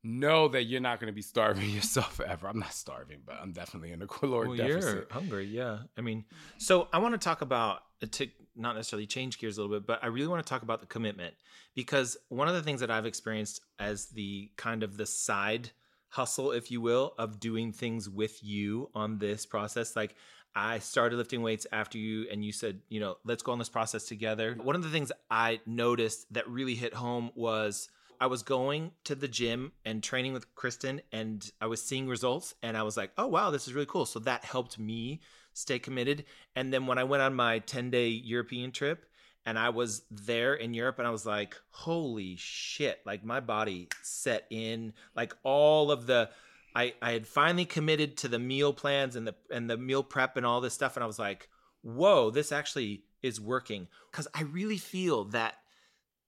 know 0.05 0.46
that 0.48 0.64
you're 0.64 0.81
not 0.81 1.00
going 1.00 1.12
to 1.12 1.14
be 1.14 1.22
starving 1.22 1.68
yourself 1.79 2.14
forever. 2.14 2.46
I'm 2.46 2.61
not 2.61 2.72
starving, 2.72 3.18
but 3.26 3.37
I'm 3.42 3.52
definitely 3.52 3.90
in 3.90 4.02
a 4.02 4.07
caloric 4.16 4.50
well, 4.50 4.57
deficit. 4.59 4.94
you're 4.94 5.07
hungry, 5.11 5.46
yeah. 5.46 5.79
I 5.98 6.00
mean, 6.00 6.24
so 6.59 6.88
I 6.92 6.98
want 6.98 7.14
to 7.14 7.18
talk 7.18 7.42
about 7.42 7.81
uh, 8.02 8.07
to 8.12 8.29
not 8.55 8.76
necessarily 8.76 9.07
change 9.07 9.38
gears 9.38 9.59
a 9.59 9.62
little 9.62 9.76
bit, 9.76 9.87
but 9.87 9.98
I 10.02 10.07
really 10.07 10.29
want 10.29 10.46
to 10.46 10.48
talk 10.48 10.62
about 10.62 10.81
the 10.81 10.87
commitment 10.87 11.35
because 11.74 12.16
one 12.29 12.46
of 12.48 12.55
the 12.55 12.62
things 12.62 12.81
that 12.81 12.90
I've 12.90 13.05
experienced 13.05 13.61
as 13.79 14.07
the 14.07 14.50
kind 14.57 14.83
of 14.83 14.96
the 14.96 15.07
side 15.07 15.72
hustle, 16.16 16.50
if 16.52 16.70
you 16.70 16.81
will, 16.81 17.12
of 17.18 17.38
doing 17.38 17.72
things 17.72 18.09
with 18.09 18.42
you 18.42 18.88
on 18.94 19.18
this 19.18 19.44
process, 19.44 19.94
like 19.94 20.14
I 20.55 20.79
started 20.79 21.16
lifting 21.16 21.42
weights 21.42 21.66
after 21.70 21.98
you, 21.98 22.26
and 22.33 22.42
you 22.42 22.52
said, 22.52 22.81
you 22.88 23.00
know, 23.00 23.18
let's 23.24 23.42
go 23.42 23.52
on 23.52 23.59
this 23.59 23.68
process 23.68 24.05
together. 24.05 24.57
One 24.61 24.74
of 24.74 24.83
the 24.83 24.88
things 24.88 25.12
I 25.31 25.61
noticed 25.66 26.33
that 26.33 26.48
really 26.48 26.74
hit 26.74 26.94
home 26.94 27.31
was 27.35 27.90
I 28.18 28.29
was 28.29 28.42
going 28.42 28.92
to 29.05 29.14
the 29.14 29.29
gym 29.29 29.72
and 29.85 30.02
training 30.02 30.33
with 30.33 30.55
Kristen, 30.55 31.02
and 31.12 31.48
I 31.61 31.66
was 31.66 31.83
seeing 31.83 32.09
results, 32.09 32.55
and 32.62 32.79
I 32.79 32.83
was 32.83 32.96
like, 32.96 33.11
oh, 33.18 33.26
wow, 33.26 33.50
this 33.50 33.68
is 33.68 33.74
really 33.74 33.87
cool. 33.87 34.07
So 34.07 34.18
that 34.20 34.42
helped 34.42 34.79
me 34.79 35.20
stay 35.52 35.79
committed. 35.79 36.24
And 36.55 36.72
then 36.72 36.87
when 36.87 36.96
I 36.96 37.05
went 37.05 37.22
on 37.22 37.35
my 37.35 37.59
10 37.59 37.90
day 37.90 38.09
European 38.09 38.72
trip 38.72 39.05
and 39.47 39.57
I 39.57 39.69
was 39.69 40.03
there 40.11 40.55
in 40.55 40.75
Europe 40.75 40.99
and 40.99 41.07
I 41.07 41.13
was 41.13 41.25
like, 41.25 41.57
holy 41.71 42.35
shit, 42.37 43.01
like 43.07 43.25
my 43.25 43.39
body 43.39 43.89
set 44.03 44.47
in, 44.51 44.93
like 45.15 45.35
all 45.45 45.91
of 45.91 46.07
the. 46.07 46.29
I, 46.75 46.93
I 47.01 47.13
had 47.13 47.27
finally 47.27 47.65
committed 47.65 48.19
to 48.19 48.29
the 48.29 48.39
meal 48.39 48.75
plans 48.75 49.17
and 49.17 49.27
the 49.27 49.35
and 49.51 49.71
the 49.71 49.79
meal 49.79 50.03
prep 50.03 50.37
and 50.37 50.45
all 50.45 50.61
this 50.61 50.75
stuff 50.75 50.97
and 50.97 51.05
I 51.05 51.07
was 51.07 51.19
like, 51.19 51.49
whoa, 51.81 52.31
this 52.31 52.53
actually 52.53 53.05
is 53.23 53.41
working. 53.41 53.87
Cause 54.13 54.29
I 54.35 54.43
really 54.43 54.77
feel 54.77 55.25
that 55.27 55.55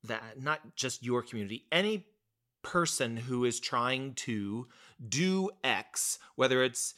that 0.05 0.41
not 0.41 0.75
just 0.75 1.03
your 1.03 1.21
community, 1.21 1.65
any 1.71 2.07
person 2.63 3.17
who 3.17 3.45
is 3.45 3.59
trying 3.59 4.13
to 4.13 4.67
do 5.07 5.49
X, 5.63 6.17
whether 6.35 6.63
it's 6.63 6.95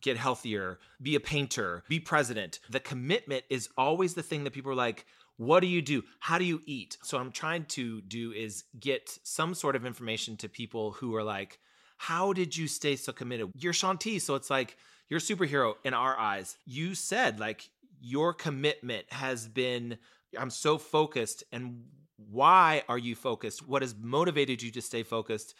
get 0.00 0.16
healthier, 0.16 0.78
be 1.00 1.14
a 1.14 1.20
painter, 1.20 1.82
be 1.88 2.00
president, 2.00 2.60
the 2.70 2.80
commitment 2.80 3.44
is 3.50 3.68
always 3.76 4.14
the 4.14 4.22
thing 4.22 4.44
that 4.44 4.52
people 4.52 4.70
are 4.70 4.76
like, 4.76 5.06
what 5.38 5.60
do 5.60 5.66
you 5.66 5.80
do? 5.80 6.04
How 6.20 6.36
do 6.36 6.44
you 6.44 6.60
eat? 6.66 6.98
So, 7.02 7.16
I'm 7.18 7.32
trying 7.32 7.64
to 7.66 8.02
do 8.02 8.32
is 8.32 8.64
get 8.78 9.18
some 9.22 9.54
sort 9.54 9.74
of 9.74 9.86
information 9.86 10.36
to 10.38 10.48
people 10.48 10.92
who 10.92 11.14
are 11.16 11.24
like, 11.24 11.58
how 11.96 12.32
did 12.32 12.56
you 12.56 12.68
stay 12.68 12.96
so 12.96 13.12
committed? 13.12 13.50
You're 13.56 13.72
Shaun 13.72 13.98
T, 13.98 14.18
so 14.18 14.34
it's 14.34 14.50
like 14.50 14.76
you're 15.08 15.18
a 15.18 15.20
superhero 15.20 15.74
in 15.84 15.94
our 15.94 16.16
eyes. 16.18 16.56
You 16.64 16.94
said 16.94 17.40
like 17.40 17.68
your 18.00 18.32
commitment 18.32 19.06
has 19.10 19.48
been, 19.48 19.98
I'm 20.38 20.50
so 20.50 20.78
focused. 20.78 21.44
And 21.52 21.84
why 22.30 22.82
are 22.88 22.98
you 22.98 23.14
focused? 23.14 23.66
What 23.66 23.82
has 23.82 23.94
motivated 24.00 24.62
you 24.62 24.70
to 24.72 24.82
stay 24.82 25.02
focused? 25.02 25.54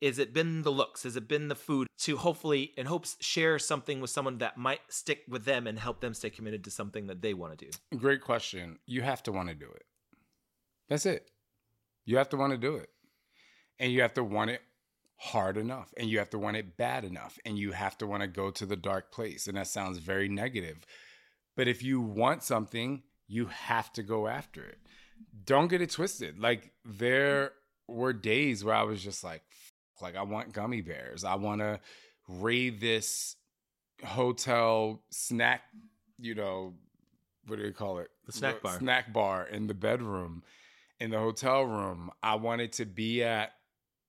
Is 0.00 0.18
it 0.18 0.34
been 0.34 0.62
the 0.62 0.70
looks? 0.70 1.04
Has 1.04 1.16
it 1.16 1.28
been 1.28 1.48
the 1.48 1.54
food? 1.54 1.86
To 2.00 2.16
hopefully, 2.16 2.72
in 2.76 2.86
hopes, 2.86 3.16
share 3.20 3.58
something 3.58 4.00
with 4.00 4.10
someone 4.10 4.38
that 4.38 4.58
might 4.58 4.80
stick 4.88 5.22
with 5.28 5.44
them 5.44 5.66
and 5.66 5.78
help 5.78 6.00
them 6.00 6.12
stay 6.12 6.30
committed 6.30 6.64
to 6.64 6.70
something 6.70 7.06
that 7.06 7.22
they 7.22 7.32
want 7.32 7.58
to 7.58 7.64
do. 7.66 7.98
Great 7.98 8.20
question. 8.20 8.78
You 8.86 9.02
have 9.02 9.22
to 9.22 9.32
want 9.32 9.48
to 9.48 9.54
do 9.54 9.70
it. 9.70 9.84
That's 10.88 11.06
it. 11.06 11.30
You 12.04 12.18
have 12.18 12.28
to 12.30 12.36
want 12.36 12.52
to 12.52 12.58
do 12.58 12.76
it. 12.76 12.90
And 13.78 13.90
you 13.90 14.02
have 14.02 14.14
to 14.14 14.24
want 14.24 14.50
it 14.50 14.60
hard 15.16 15.56
enough. 15.56 15.94
And 15.96 16.10
you 16.10 16.18
have 16.18 16.30
to 16.30 16.38
want 16.38 16.56
it 16.56 16.76
bad 16.76 17.04
enough. 17.04 17.38
And 17.46 17.56
you 17.58 17.72
have 17.72 17.96
to 17.98 18.06
want 18.06 18.22
to 18.22 18.28
go 18.28 18.50
to 18.50 18.66
the 18.66 18.76
dark 18.76 19.10
place. 19.10 19.46
And 19.46 19.56
that 19.56 19.68
sounds 19.68 19.98
very 19.98 20.28
negative. 20.28 20.84
But 21.56 21.68
if 21.68 21.82
you 21.82 22.00
want 22.00 22.42
something, 22.42 23.04
you 23.26 23.46
have 23.46 23.92
to 23.94 24.02
go 24.02 24.26
after 24.26 24.62
it. 24.62 24.78
Don't 25.46 25.68
get 25.68 25.80
it 25.80 25.90
twisted. 25.90 26.38
Like, 26.38 26.72
there 26.84 27.52
were 27.88 28.12
days 28.12 28.64
where 28.64 28.74
I 28.74 28.82
was 28.82 29.02
just 29.02 29.24
like, 29.24 29.42
like 30.00 30.16
I 30.16 30.22
want 30.22 30.52
gummy 30.52 30.80
bears. 30.80 31.24
I 31.24 31.34
want 31.34 31.60
to 31.60 31.80
raid 32.28 32.80
this 32.80 33.36
hotel 34.04 35.02
snack, 35.10 35.62
you 36.18 36.34
know, 36.34 36.74
what 37.46 37.58
do 37.58 37.64
you 37.64 37.72
call 37.72 37.98
it? 37.98 38.08
The 38.26 38.32
snack 38.32 38.62
bar. 38.62 38.78
Snack 38.78 39.12
bar 39.12 39.46
in 39.46 39.66
the 39.66 39.74
bedroom, 39.74 40.42
in 41.00 41.10
the 41.10 41.18
hotel 41.18 41.62
room. 41.62 42.10
I 42.22 42.36
wanted 42.36 42.72
to 42.74 42.86
be 42.86 43.22
at 43.22 43.52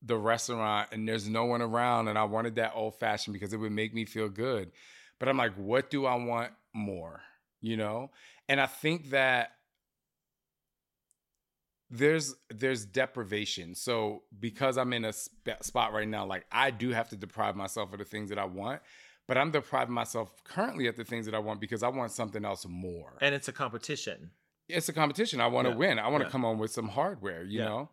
the 0.02 0.17
restaurant 0.17 0.89
and 0.91 1.08
there's 1.08 1.28
no 1.28 1.45
one 1.45 1.62
around 1.62 2.08
and 2.08 2.17
I 2.17 2.24
wanted 2.24 2.56
that 2.56 2.74
old 2.76 3.00
fashioned 3.00 3.34
because 3.34 3.54
it 3.54 3.58
would 3.58 3.71
make 3.71 3.93
me 3.93 4.06
feel 4.06 4.30
good. 4.30 4.71
But 5.19 5.30
I'm 5.30 5.38
like, 5.38 5.54
what 5.56 5.89
do 5.89 6.06
I 6.06 6.15
want 6.15 6.52
more? 6.74 7.21
You 7.62 7.78
know? 7.78 8.12
And 8.48 8.62
I 8.62 8.67
think 8.67 9.10
that 9.10 9.52
there's 11.89 12.36
there's 12.50 12.86
deprivation. 12.86 13.76
So 13.76 14.24
because 14.39 14.78
I'm 14.78 14.91
in 14.93 15.06
a 15.06 15.13
sp- 15.13 15.62
spot 15.62 15.93
right 15.93 16.08
now, 16.08 16.26
like 16.26 16.45
I 16.52 16.71
do 16.71 16.89
have 16.91 17.10
to 17.10 17.15
deprive 17.15 17.56
myself 17.56 17.93
of 17.93 18.00
the 18.00 18.06
things 18.06 18.30
that 18.30 18.39
I 18.39 18.45
want, 18.45 18.82
but 19.28 19.38
I'm 19.38 19.52
depriving 19.52 19.93
myself 19.93 20.32
currently 20.43 20.88
of 20.88 20.95
the 20.95 21.04
things 21.04 21.26
that 21.26 21.36
I 21.36 21.39
want 21.39 21.60
because 21.62 21.84
I 21.84 21.89
want 21.89 22.12
something 22.12 22.43
else 22.43 22.65
more. 22.67 23.13
And 23.21 23.36
it's 23.36 23.48
a 23.48 23.54
competition. 23.54 24.32
It's 24.67 24.89
a 24.89 24.93
competition. 24.93 25.39
I 25.41 25.48
want 25.48 25.65
to 25.67 25.71
Yeah. 25.71 25.78
win. 25.78 26.00
I 26.00 26.08
want 26.08 26.21
to 26.21 26.28
Yeah. 26.28 26.32
come 26.32 26.43
on 26.45 26.58
with 26.58 26.71
some 26.71 26.89
hardware, 26.89 27.43
you 27.43 27.60
Yeah. 27.60 27.65
know. 27.65 27.89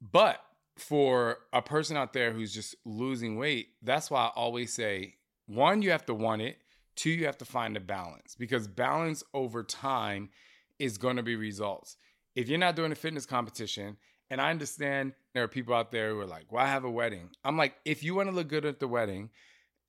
But 0.00 0.44
for 0.76 1.38
a 1.52 1.62
person 1.62 1.96
out 1.96 2.12
there 2.12 2.32
who's 2.32 2.52
just 2.54 2.74
losing 2.84 3.36
weight, 3.36 3.74
that's 3.82 4.10
why 4.10 4.24
I 4.26 4.28
always 4.34 4.72
say 4.72 5.16
one, 5.46 5.82
you 5.82 5.90
have 5.90 6.06
to 6.06 6.14
want 6.14 6.42
it. 6.42 6.58
Two, 6.96 7.10
you 7.10 7.26
have 7.26 7.38
to 7.38 7.44
find 7.44 7.76
a 7.76 7.80
balance 7.80 8.34
because 8.36 8.66
balance 8.68 9.22
over 9.34 9.62
time 9.62 10.30
is 10.78 10.96
going 10.98 11.16
to 11.16 11.22
be 11.22 11.36
results. 11.36 11.96
If 12.34 12.48
you're 12.48 12.58
not 12.58 12.76
doing 12.76 12.92
a 12.92 12.96
fitness 12.96 13.26
competition, 13.26 13.96
and 14.30 14.40
I 14.40 14.50
understand 14.50 15.12
there 15.34 15.42
are 15.42 15.48
people 15.48 15.74
out 15.74 15.90
there 15.90 16.10
who 16.10 16.20
are 16.20 16.26
like, 16.26 16.52
well, 16.52 16.64
I 16.64 16.68
have 16.68 16.84
a 16.84 16.90
wedding. 16.90 17.30
I'm 17.44 17.56
like, 17.56 17.74
if 17.84 18.02
you 18.04 18.14
want 18.14 18.28
to 18.28 18.34
look 18.34 18.48
good 18.48 18.64
at 18.64 18.78
the 18.78 18.88
wedding 18.88 19.30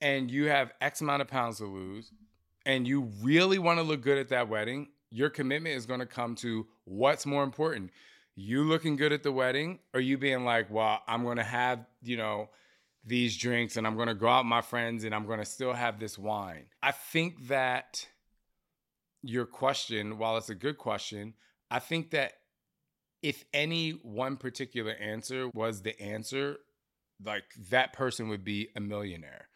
and 0.02 0.32
you 0.32 0.46
have 0.46 0.74
X 0.82 1.02
amount 1.02 1.22
of 1.22 1.28
pounds 1.28 1.60
to 1.60 1.66
lose, 1.66 2.12
and 2.66 2.88
you 2.88 3.12
really 3.22 3.60
want 3.60 3.80
to 3.80 3.84
look 3.84 4.02
good 4.02 4.18
at 4.18 4.30
that 4.30 4.50
wedding, 4.50 4.90
your 5.12 5.30
commitment 5.30 5.76
is 5.76 5.86
going 5.86 6.00
to 6.00 6.06
come 6.06 6.36
to 6.36 6.66
what's 6.86 7.26
more 7.26 7.44
important. 7.44 7.92
You 8.36 8.64
looking 8.64 8.96
good 8.96 9.12
at 9.12 9.24
the 9.24 9.32
wedding, 9.32 9.80
or 9.94 10.00
you 10.00 10.18
being 10.18 10.46
like, 10.46 10.72
well, 10.72 11.02
I'm 11.08 11.24
going 11.24 11.38
to 11.38 11.44
have, 11.44 11.86
you 12.02 12.18
know, 12.18 12.50
these 13.06 13.38
drinks 13.38 13.78
and 13.78 13.86
I'm 13.86 13.96
going 13.96 14.08
to 14.08 14.14
go 14.14 14.28
out 14.28 14.44
with 14.44 14.50
my 14.50 14.62
friends 14.62 15.04
and 15.04 15.14
I'm 15.14 15.26
going 15.26 15.40
to 15.40 15.46
still 15.46 15.74
have 15.74 16.00
this 16.00 16.18
wine. 16.18 16.66
I 16.84 16.92
think 16.92 17.48
that 17.48 18.08
your 19.24 19.46
question, 19.46 20.18
while 20.18 20.38
it's 20.38 20.50
a 20.50 20.56
good 20.56 20.78
question, 20.78 21.34
I 21.72 21.80
think 21.80 22.12
that 22.12 22.34
if 23.22 23.46
any 23.54 23.92
one 23.92 24.36
particular 24.36 24.92
answer 24.92 25.50
was 25.54 25.82
the 25.82 26.00
answer, 26.00 26.58
like 27.24 27.46
that 27.70 27.94
person 27.94 28.28
would 28.30 28.44
be 28.44 28.70
a 28.76 28.82
millionaire. 28.82 29.48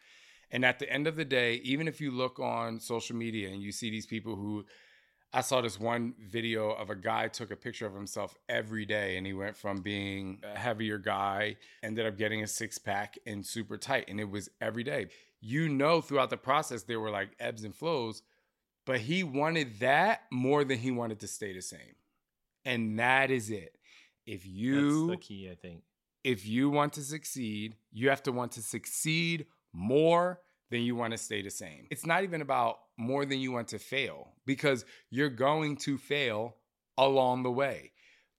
And 0.50 0.64
at 0.64 0.78
the 0.78 0.90
end 0.90 1.06
of 1.06 1.16
the 1.16 1.24
day, 1.24 1.54
even 1.64 1.88
if 1.88 2.00
you 2.00 2.10
look 2.10 2.38
on 2.38 2.80
social 2.80 3.16
media 3.16 3.50
and 3.50 3.60
you 3.60 3.72
see 3.72 3.90
these 3.90 4.06
people 4.06 4.36
who 4.36 4.64
I 5.32 5.42
saw 5.42 5.60
this 5.60 5.78
one 5.78 6.14
video 6.18 6.70
of 6.70 6.88
a 6.88 6.94
guy 6.94 7.28
took 7.28 7.50
a 7.50 7.56
picture 7.56 7.84
of 7.84 7.94
himself 7.94 8.34
every 8.48 8.86
day 8.86 9.18
and 9.18 9.26
he 9.26 9.34
went 9.34 9.56
from 9.56 9.82
being 9.82 10.40
a 10.42 10.56
heavier 10.56 10.96
guy, 10.98 11.56
ended 11.82 12.06
up 12.06 12.16
getting 12.16 12.42
a 12.42 12.46
six 12.46 12.78
pack 12.78 13.18
and 13.26 13.44
super 13.44 13.76
tight. 13.76 14.06
And 14.08 14.20
it 14.20 14.30
was 14.30 14.48
every 14.60 14.84
day. 14.84 15.08
You 15.40 15.68
know, 15.68 16.00
throughout 16.00 16.30
the 16.30 16.38
process, 16.38 16.84
there 16.84 17.00
were 17.00 17.10
like 17.10 17.30
ebbs 17.38 17.64
and 17.64 17.74
flows, 17.74 18.22
but 18.86 19.00
he 19.00 19.24
wanted 19.24 19.80
that 19.80 20.22
more 20.30 20.64
than 20.64 20.78
he 20.78 20.92
wanted 20.92 21.20
to 21.20 21.28
stay 21.28 21.52
the 21.52 21.60
same. 21.60 21.96
And 22.66 22.98
that 22.98 23.30
is 23.30 23.48
it. 23.50 23.78
If 24.26 24.44
you 24.46 25.06
That's 25.06 25.20
the 25.20 25.26
key, 25.28 25.48
I 25.50 25.54
think. 25.54 25.84
if 26.24 26.46
you 26.46 26.68
want 26.68 26.92
to 26.94 27.02
succeed, 27.02 27.76
you 27.92 28.08
have 28.10 28.22
to 28.24 28.32
want 28.32 28.52
to 28.52 28.62
succeed 28.62 29.46
more 29.72 30.40
than 30.70 30.82
you 30.82 30.96
want 30.96 31.12
to 31.12 31.18
stay 31.18 31.42
the 31.42 31.50
same. 31.50 31.86
It's 31.90 32.04
not 32.04 32.24
even 32.24 32.40
about 32.42 32.80
more 32.98 33.24
than 33.24 33.38
you 33.38 33.52
want 33.52 33.68
to 33.68 33.78
fail 33.78 34.32
because 34.44 34.84
you're 35.10 35.30
going 35.30 35.76
to 35.76 35.96
fail 35.96 36.56
along 36.98 37.44
the 37.44 37.52
way. 37.52 37.92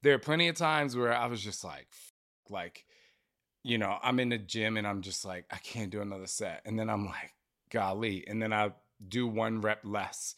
There 0.03 0.13
are 0.13 0.19
plenty 0.19 0.49
of 0.49 0.55
times 0.55 0.95
where 0.97 1.13
I 1.13 1.27
was 1.27 1.41
just 1.41 1.63
like, 1.63 1.87
like, 2.49 2.85
you 3.63 3.77
know, 3.77 3.97
I'm 4.03 4.19
in 4.19 4.29
the 4.29 4.37
gym 4.37 4.75
and 4.75 4.85
I'm 4.85 5.01
just 5.01 5.23
like, 5.23 5.45
I 5.51 5.57
can't 5.57 5.89
do 5.89 6.01
another 6.01 6.27
set. 6.27 6.63
And 6.65 6.77
then 6.77 6.89
I'm 6.89 7.05
like, 7.05 7.33
golly. 7.71 8.25
And 8.27 8.41
then 8.41 8.51
I 8.51 8.71
do 9.07 9.25
one 9.25 9.61
rep 9.61 9.79
less. 9.85 10.35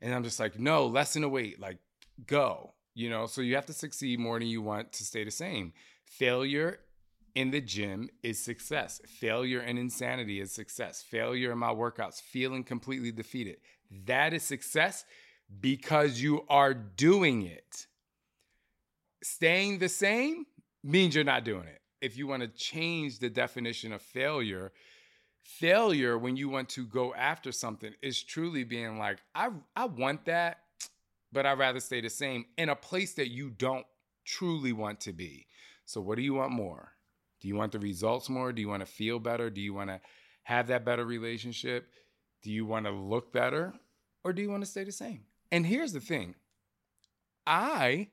And 0.00 0.14
I'm 0.14 0.24
just 0.24 0.40
like, 0.40 0.58
no, 0.58 0.86
less 0.86 0.92
lessen 0.94 1.22
the 1.22 1.28
weight, 1.28 1.60
like, 1.60 1.78
go. 2.26 2.72
You 2.96 3.10
know, 3.10 3.26
so 3.26 3.42
you 3.42 3.56
have 3.56 3.66
to 3.66 3.74
succeed 3.74 4.18
more 4.18 4.38
than 4.38 4.48
you 4.48 4.62
want 4.62 4.90
to 4.94 5.04
stay 5.04 5.22
the 5.22 5.30
same. 5.30 5.74
Failure 6.06 6.78
in 7.34 7.50
the 7.50 7.60
gym 7.60 8.08
is 8.22 8.38
success. 8.38 9.02
Failure 9.06 9.60
and 9.60 9.78
insanity 9.78 10.40
is 10.40 10.50
success. 10.50 11.02
Failure 11.02 11.52
in 11.52 11.58
my 11.58 11.74
workouts, 11.74 12.22
feeling 12.22 12.64
completely 12.64 13.12
defeated. 13.12 13.58
That 14.06 14.32
is 14.32 14.44
success 14.44 15.04
because 15.60 16.22
you 16.22 16.46
are 16.48 16.72
doing 16.72 17.42
it. 17.42 17.86
Staying 19.22 19.78
the 19.78 19.90
same 19.90 20.46
means 20.82 21.14
you're 21.14 21.22
not 21.22 21.44
doing 21.44 21.66
it. 21.66 21.82
If 22.00 22.16
you 22.16 22.26
want 22.26 22.44
to 22.44 22.48
change 22.48 23.18
the 23.18 23.28
definition 23.28 23.92
of 23.92 24.00
failure, 24.00 24.72
failure 25.42 26.16
when 26.16 26.38
you 26.38 26.48
want 26.48 26.70
to 26.70 26.86
go 26.86 27.12
after 27.12 27.52
something 27.52 27.92
is 28.00 28.22
truly 28.22 28.64
being 28.64 28.98
like, 28.98 29.18
I 29.34 29.50
I 29.76 29.84
want 29.84 30.24
that, 30.24 30.60
but 31.32 31.46
I'd 31.46 31.58
rather 31.58 31.80
stay 31.80 32.00
the 32.00 32.10
same 32.10 32.46
in 32.56 32.68
a 32.68 32.76
place 32.76 33.14
that 33.14 33.30
you 33.30 33.50
don't 33.50 33.86
truly 34.24 34.72
want 34.72 35.00
to 35.00 35.12
be. 35.12 35.46
So 35.84 36.00
what 36.00 36.16
do 36.16 36.22
you 36.22 36.34
want 36.34 36.52
more? 36.52 36.92
Do 37.40 37.48
you 37.48 37.56
want 37.56 37.72
the 37.72 37.78
results 37.78 38.28
more? 38.28 38.52
Do 38.52 38.60
you 38.60 38.68
want 38.68 38.80
to 38.80 38.86
feel 38.86 39.18
better? 39.18 39.50
Do 39.50 39.60
you 39.60 39.74
want 39.74 39.90
to 39.90 40.00
have 40.44 40.68
that 40.68 40.84
better 40.84 41.04
relationship? 41.04 41.88
Do 42.42 42.50
you 42.50 42.66
want 42.66 42.86
to 42.86 42.92
look 42.92 43.32
better? 43.32 43.74
Or 44.24 44.32
do 44.32 44.42
you 44.42 44.50
want 44.50 44.64
to 44.64 44.70
stay 44.70 44.84
the 44.84 44.92
same? 44.92 45.24
And 45.52 45.66
here's 45.66 45.92
the 45.92 46.00
thing. 46.00 46.34
I 47.46 48.08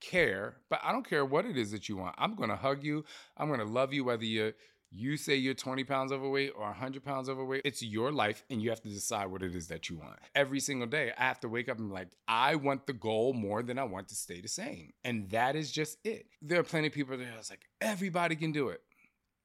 care, 0.00 0.56
but 0.68 0.80
I 0.82 0.92
don't 0.92 1.08
care 1.08 1.24
what 1.24 1.44
it 1.44 1.56
is 1.56 1.72
that 1.72 1.88
you 1.88 1.96
want. 1.96 2.14
I'm 2.18 2.34
going 2.34 2.50
to 2.50 2.56
hug 2.56 2.84
you. 2.84 3.04
I'm 3.36 3.48
going 3.48 3.60
to 3.60 3.66
love 3.66 3.92
you 3.92 4.04
whether 4.04 4.24
you 4.24 4.52
you 4.92 5.16
say 5.16 5.36
you're 5.36 5.54
20 5.54 5.84
pounds 5.84 6.10
overweight 6.12 6.52
or 6.56 6.64
100 6.64 7.04
pounds 7.04 7.28
overweight. 7.28 7.62
It's 7.64 7.82
your 7.82 8.10
life 8.10 8.44
and 8.50 8.60
you 8.60 8.70
have 8.70 8.80
to 8.82 8.88
decide 8.88 9.26
what 9.26 9.42
it 9.42 9.54
is 9.54 9.68
that 9.68 9.88
you 9.88 9.96
want. 9.98 10.18
Every 10.34 10.58
single 10.60 10.88
day, 10.88 11.12
I 11.16 11.24
have 11.24 11.40
to 11.40 11.48
wake 11.48 11.68
up 11.68 11.78
and 11.78 11.88
be 11.88 11.94
like, 11.94 12.08
I 12.26 12.56
want 12.56 12.86
the 12.86 12.92
goal 12.92 13.32
more 13.32 13.62
than 13.62 13.78
I 13.78 13.84
want 13.84 14.08
to 14.08 14.16
stay 14.16 14.40
the 14.40 14.48
same. 14.48 14.92
And 15.04 15.30
that 15.30 15.54
is 15.54 15.70
just 15.70 15.98
it. 16.04 16.26
There 16.42 16.58
are 16.58 16.64
plenty 16.64 16.88
of 16.88 16.92
people 16.92 17.16
that 17.16 17.24
are 17.24 17.36
like, 17.50 17.66
everybody 17.80 18.34
can 18.34 18.50
do 18.52 18.68
it. 18.70 18.80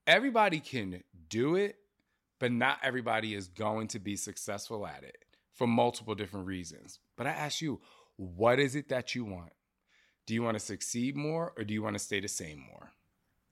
Everybody 0.08 0.60
can 0.60 1.04
do 1.30 1.56
it, 1.56 1.78
but 2.40 2.52
not 2.52 2.80
everybody 2.84 3.34
is 3.36 3.48
going 3.48 3.88
to 3.90 4.00
be 4.00 4.16
successful 4.16 4.86
at 4.88 5.04
it. 5.04 5.18
for 5.56 5.68
multiple 5.68 6.16
different 6.16 6.46
reasons. 6.46 7.00
But 7.18 7.28
I 7.28 7.32
ask 7.32 7.62
you, 7.62 7.82
what 8.18 8.60
is 8.60 8.76
it 8.76 8.90
that 8.90 9.16
you 9.16 9.26
want? 9.26 9.54
Do 10.28 10.34
you 10.34 10.44
want 10.44 10.56
to 10.56 10.64
succeed 10.64 11.16
more 11.16 11.54
or 11.58 11.64
do 11.64 11.74
you 11.74 11.82
want 11.82 11.96
to 11.96 12.04
stay 12.04 12.20
the 12.20 12.28
same 12.28 12.60
more? 12.60 12.92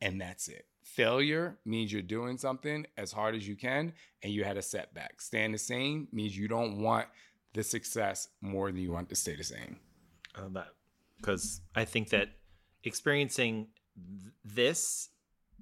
And 0.02 0.20
that's 0.20 0.48
it. 0.48 0.66
Failure 0.84 1.58
means 1.66 1.92
you're 1.92 2.02
doing 2.02 2.38
something 2.38 2.86
as 2.98 3.12
hard 3.12 3.36
as 3.36 3.48
you 3.48 3.56
can 3.56 3.94
and 4.22 4.32
you 4.34 4.44
had 4.44 4.58
a 4.58 4.62
setback. 4.62 5.22
Staying 5.22 5.52
the 5.52 5.58
same 5.58 6.08
means 6.12 6.38
you 6.38 6.48
don't 6.48 6.82
want 6.82 7.08
the 7.54 7.64
success 7.64 8.28
more 8.42 8.72
than 8.72 8.82
you 8.82 8.92
want 8.92 9.10
to 9.10 9.16
stay 9.16 9.36
the 9.36 9.44
same. 9.44 9.80
That 10.52 10.70
because 11.18 11.62
I 11.76 11.86
think 11.86 12.10
that 12.10 12.30
experiencing 12.84 13.68
th- 13.96 14.34
this 14.44 15.10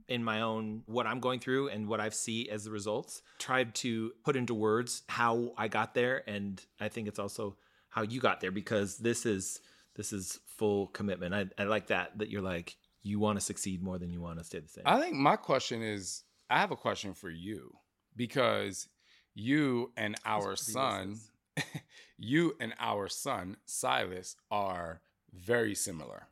in 0.07 0.23
my 0.23 0.41
own 0.41 0.83
what 0.87 1.05
I'm 1.05 1.19
going 1.19 1.39
through 1.39 1.69
and 1.69 1.87
what 1.87 1.99
I've 1.99 2.13
see 2.13 2.49
as 2.49 2.63
the 2.63 2.71
results, 2.71 3.21
tried 3.39 3.75
to 3.75 4.11
put 4.23 4.35
into 4.35 4.53
words 4.53 5.03
how 5.07 5.53
I 5.57 5.67
got 5.67 5.93
there, 5.93 6.23
and 6.27 6.63
I 6.79 6.89
think 6.89 7.07
it's 7.07 7.19
also 7.19 7.57
how 7.89 8.01
you 8.01 8.19
got 8.19 8.41
there 8.41 8.51
because 8.51 8.97
this 8.97 9.25
is 9.25 9.59
this 9.95 10.13
is 10.13 10.39
full 10.47 10.87
commitment. 10.87 11.33
I, 11.33 11.45
I 11.61 11.65
like 11.65 11.87
that 11.87 12.17
that 12.19 12.29
you're 12.29 12.41
like 12.41 12.75
you 13.03 13.19
want 13.19 13.39
to 13.39 13.45
succeed 13.45 13.81
more 13.81 13.97
than 13.97 14.11
you 14.11 14.21
want 14.21 14.37
to 14.39 14.43
stay 14.43 14.59
the 14.59 14.67
same. 14.67 14.83
I 14.85 14.99
think 14.99 15.15
my 15.15 15.35
question 15.35 15.81
is 15.81 16.23
I 16.49 16.59
have 16.59 16.71
a 16.71 16.75
question 16.75 17.13
for 17.13 17.29
you 17.29 17.73
because 18.15 18.87
you 19.33 19.91
and 19.97 20.15
our 20.25 20.55
son, 20.55 21.17
you 22.17 22.55
and 22.59 22.73
our 22.79 23.07
son, 23.07 23.57
Silas, 23.65 24.35
are 24.49 25.01
very 25.33 25.75
similar. 25.75 26.27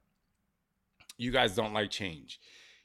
You 1.17 1.31
guys 1.31 1.55
don't 1.55 1.73
like 1.73 1.89
change. 1.89 2.39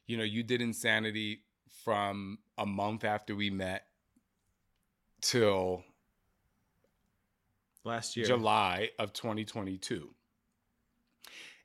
You 0.07 0.17
know, 0.17 0.25
you 0.25 0.43
did 0.43 0.61
insanity 0.61 1.43
from 1.85 2.39
a 2.57 2.67
month 2.67 3.05
after 3.05 3.35
we 3.35 3.51
met 3.51 3.87
till 5.21 5.85
Last 7.85 8.17
year, 8.17 8.25
July 8.27 8.91
of 8.99 9.13
2022. 9.13 10.15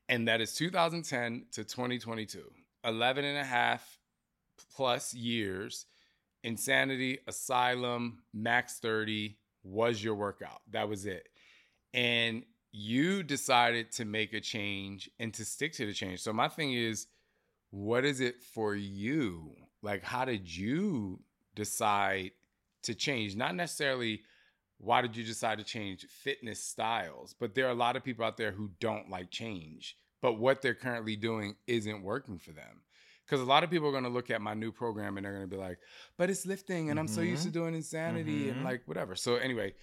And 0.10 0.28
that 0.28 0.42
is 0.42 0.56
2010 0.56 1.46
to 1.52 1.64
2022. 1.64 2.42
11 2.84 3.26
and 3.26 3.38
a 3.38 3.44
half 3.44 4.00
plus 4.76 5.14
years. 5.14 5.86
Insanity, 6.44 7.20
Asylum, 7.28 8.24
Max 8.34 8.80
30 8.80 9.38
was 9.64 10.04
your 10.04 10.16
workout. 10.16 10.62
That 10.72 10.90
was 10.90 11.06
it. 11.06 11.30
And 11.94 12.44
you 12.72 13.24
decided 13.24 13.92
to 13.94 14.06
make 14.06 14.34
a 14.34 14.42
change 14.42 15.10
and 15.20 15.34
to 15.36 15.46
stick 15.46 15.74
to 15.74 15.86
the 15.86 15.94
change. 15.94 16.22
So, 16.22 16.34
my 16.34 16.48
thing 16.48 16.74
is, 16.74 17.08
what 17.72 18.06
is 18.06 18.20
it 18.20 18.42
for 18.42 18.76
you? 18.76 19.56
Like, 19.82 20.04
how 20.04 20.26
did 20.26 20.56
you 20.56 21.20
decide 21.56 22.32
to 22.84 22.96
change? 22.96 23.36
Not 23.36 23.56
necessarily 23.56 24.22
why 24.80 25.02
did 25.02 25.16
you 25.16 25.24
decide 25.24 25.58
to 25.60 25.64
change 25.64 26.06
fitness 26.08 26.64
styles? 26.64 27.36
But 27.38 27.54
there 27.54 27.68
are 27.68 27.72
a 27.72 27.76
lot 27.76 27.96
of 27.96 28.04
people 28.04 28.26
out 28.26 28.38
there 28.38 28.52
who 28.52 28.72
don't 28.80 29.10
like 29.10 29.30
change, 29.30 29.98
but 30.22 30.34
what 30.34 30.62
they're 30.62 30.74
currently 30.74 31.16
doing 31.16 31.56
isn't 31.68 32.02
working 32.02 32.38
for 32.40 32.52
them. 32.52 32.82
Because 33.26 33.42
a 33.42 33.46
lot 33.46 33.64
of 33.64 33.70
people 33.70 33.88
are 33.88 33.92
going 33.92 34.06
to 34.06 34.10
look 34.10 34.32
at 34.32 34.42
my 34.42 34.56
new 34.56 34.72
program 34.72 35.18
and 35.18 35.26
they're 35.26 35.34
going 35.34 35.48
to 35.48 35.56
be 35.56 35.62
like, 35.62 35.78
but 36.18 36.30
it's 36.32 36.46
lifting 36.48 36.90
and 36.90 37.00
I'm 37.00 37.08
so 37.08 37.22
used 37.22 37.44
to 37.44 37.52
doing 37.52 37.76
insanity 37.76 38.50
and 38.50 38.62
Mhm. 38.62 38.64
like 38.64 38.88
whatever. 38.88 39.16
So, 39.16 39.36
anyway, 39.36 39.76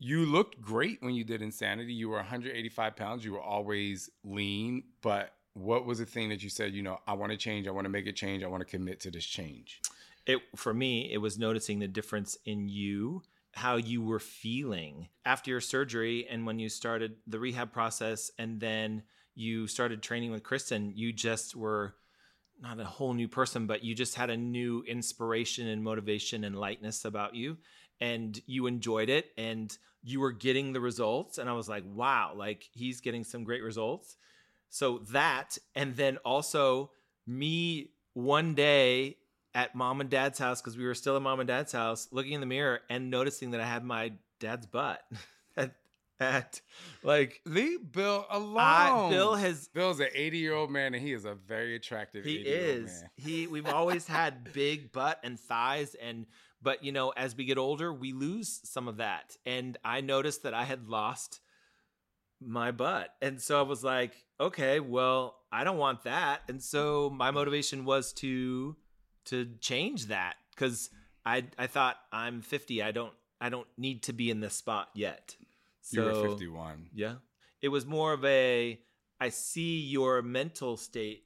you 0.00 0.26
looked 0.26 0.60
great 0.60 1.00
when 1.02 1.14
you 1.14 1.22
did 1.24 1.40
insanity. 1.42 1.92
You 1.92 2.08
were 2.08 2.18
185 2.18 2.96
pounds. 2.96 3.24
You 3.24 3.32
were 3.32 3.40
always 3.40 4.10
lean. 4.24 4.82
But 5.00 5.32
what 5.54 5.86
was 5.86 5.98
the 5.98 6.06
thing 6.06 6.28
that 6.30 6.42
you 6.42 6.48
said, 6.50 6.72
you 6.72 6.82
know, 6.82 6.98
I 7.06 7.12
want 7.12 7.30
to 7.32 7.38
change. 7.38 7.68
I 7.68 7.70
want 7.70 7.84
to 7.84 7.88
make 7.90 8.06
a 8.06 8.12
change. 8.12 8.42
I 8.42 8.48
want 8.48 8.62
to 8.62 8.64
commit 8.76 9.00
to 9.00 9.10
this 9.10 9.24
change? 9.24 9.80
it 10.26 10.42
for 10.54 10.74
me 10.74 11.10
it 11.10 11.16
was 11.16 11.38
noticing 11.38 11.78
the 11.78 11.88
difference 11.88 12.36
in 12.44 12.68
you 12.68 13.22
how 13.54 13.76
you 13.76 14.02
were 14.02 14.20
feeling 14.20 15.08
after 15.24 15.50
your 15.50 15.60
surgery 15.60 16.26
and 16.28 16.46
when 16.46 16.58
you 16.58 16.68
started 16.68 17.16
the 17.26 17.38
rehab 17.38 17.72
process 17.72 18.30
and 18.38 18.60
then 18.60 19.02
you 19.34 19.66
started 19.66 20.02
training 20.02 20.30
with 20.30 20.42
kristen 20.42 20.92
you 20.94 21.12
just 21.12 21.56
were 21.56 21.94
not 22.60 22.78
a 22.78 22.84
whole 22.84 23.14
new 23.14 23.28
person 23.28 23.66
but 23.66 23.82
you 23.82 23.94
just 23.94 24.14
had 24.14 24.30
a 24.30 24.36
new 24.36 24.82
inspiration 24.86 25.66
and 25.68 25.82
motivation 25.82 26.44
and 26.44 26.58
lightness 26.58 27.04
about 27.04 27.34
you 27.34 27.56
and 28.00 28.40
you 28.46 28.66
enjoyed 28.66 29.08
it 29.08 29.30
and 29.36 29.78
you 30.02 30.20
were 30.20 30.32
getting 30.32 30.72
the 30.72 30.80
results 30.80 31.38
and 31.38 31.48
i 31.48 31.52
was 31.52 31.68
like 31.68 31.84
wow 31.86 32.32
like 32.36 32.68
he's 32.72 33.00
getting 33.00 33.24
some 33.24 33.44
great 33.44 33.62
results. 33.62 34.16
So 34.70 34.98
that 35.10 35.56
and 35.74 35.96
then 35.96 36.18
also 36.18 36.90
me 37.26 37.90
one 38.14 38.54
day 38.54 39.16
at 39.58 39.74
mom 39.74 40.00
and 40.00 40.08
dad's 40.08 40.38
house 40.38 40.60
because 40.60 40.76
we 40.76 40.84
were 40.84 40.94
still 40.94 41.16
at 41.16 41.22
mom 41.22 41.40
and 41.40 41.48
dad's 41.48 41.72
house 41.72 42.06
looking 42.12 42.32
in 42.32 42.40
the 42.40 42.46
mirror 42.46 42.80
and 42.88 43.10
noticing 43.10 43.50
that 43.50 43.60
i 43.60 43.66
had 43.66 43.84
my 43.84 44.12
dad's 44.38 44.66
butt. 44.66 45.02
At, 45.56 45.72
at 46.20 46.60
like 47.02 47.40
Leave 47.44 47.90
Bill 47.90 48.24
alone. 48.30 48.56
I, 48.56 49.10
bill 49.10 49.34
has 49.34 49.68
Bill's 49.74 49.98
an 49.98 50.08
80 50.14 50.38
year 50.38 50.54
old 50.54 50.70
man 50.70 50.94
and 50.94 51.02
he 51.02 51.12
is 51.12 51.24
a 51.24 51.34
very 51.34 51.74
attractive 51.74 52.24
he 52.24 52.38
80 52.38 52.48
year 52.48 52.58
old 52.58 52.84
is. 52.84 53.00
man. 53.00 53.10
he 53.16 53.46
we've 53.48 53.66
always 53.66 54.06
had 54.06 54.52
big 54.52 54.92
butt 54.92 55.18
and 55.24 55.38
thighs 55.40 55.96
and 56.00 56.26
but 56.62 56.84
you 56.84 56.92
know 56.92 57.10
as 57.10 57.36
we 57.36 57.44
get 57.44 57.58
older 57.58 57.92
we 57.92 58.12
lose 58.12 58.60
some 58.62 58.86
of 58.86 58.98
that. 58.98 59.36
And 59.44 59.76
i 59.84 60.00
noticed 60.00 60.44
that 60.44 60.54
i 60.54 60.62
had 60.62 60.88
lost 60.88 61.40
my 62.40 62.70
butt. 62.70 63.08
And 63.20 63.42
so 63.42 63.58
i 63.58 63.62
was 63.62 63.82
like 63.82 64.12
okay 64.38 64.78
well 64.78 65.34
i 65.50 65.64
don't 65.64 65.78
want 65.78 66.04
that. 66.04 66.42
And 66.48 66.62
so 66.62 67.10
my 67.10 67.32
motivation 67.32 67.84
was 67.84 68.12
to 68.14 68.76
to 69.30 69.46
change 69.60 70.06
that 70.06 70.34
because 70.54 70.90
i 71.24 71.44
i 71.58 71.66
thought 71.66 71.96
i'm 72.12 72.40
50 72.42 72.82
i 72.82 72.90
don't 72.92 73.12
i 73.40 73.48
don't 73.48 73.66
need 73.76 74.02
to 74.04 74.12
be 74.12 74.30
in 74.30 74.40
this 74.40 74.54
spot 74.54 74.88
yet 74.94 75.36
You 75.90 76.02
were 76.02 76.14
So- 76.14 76.30
51. 76.30 76.90
yeah. 76.94 77.14
It 77.60 77.68
was 77.68 77.84
more 77.86 78.12
of 78.12 78.24
a 78.24 78.80
I 79.20 79.30
see 79.30 79.80
your 79.80 80.22
mental 80.22 80.76
state 80.76 81.24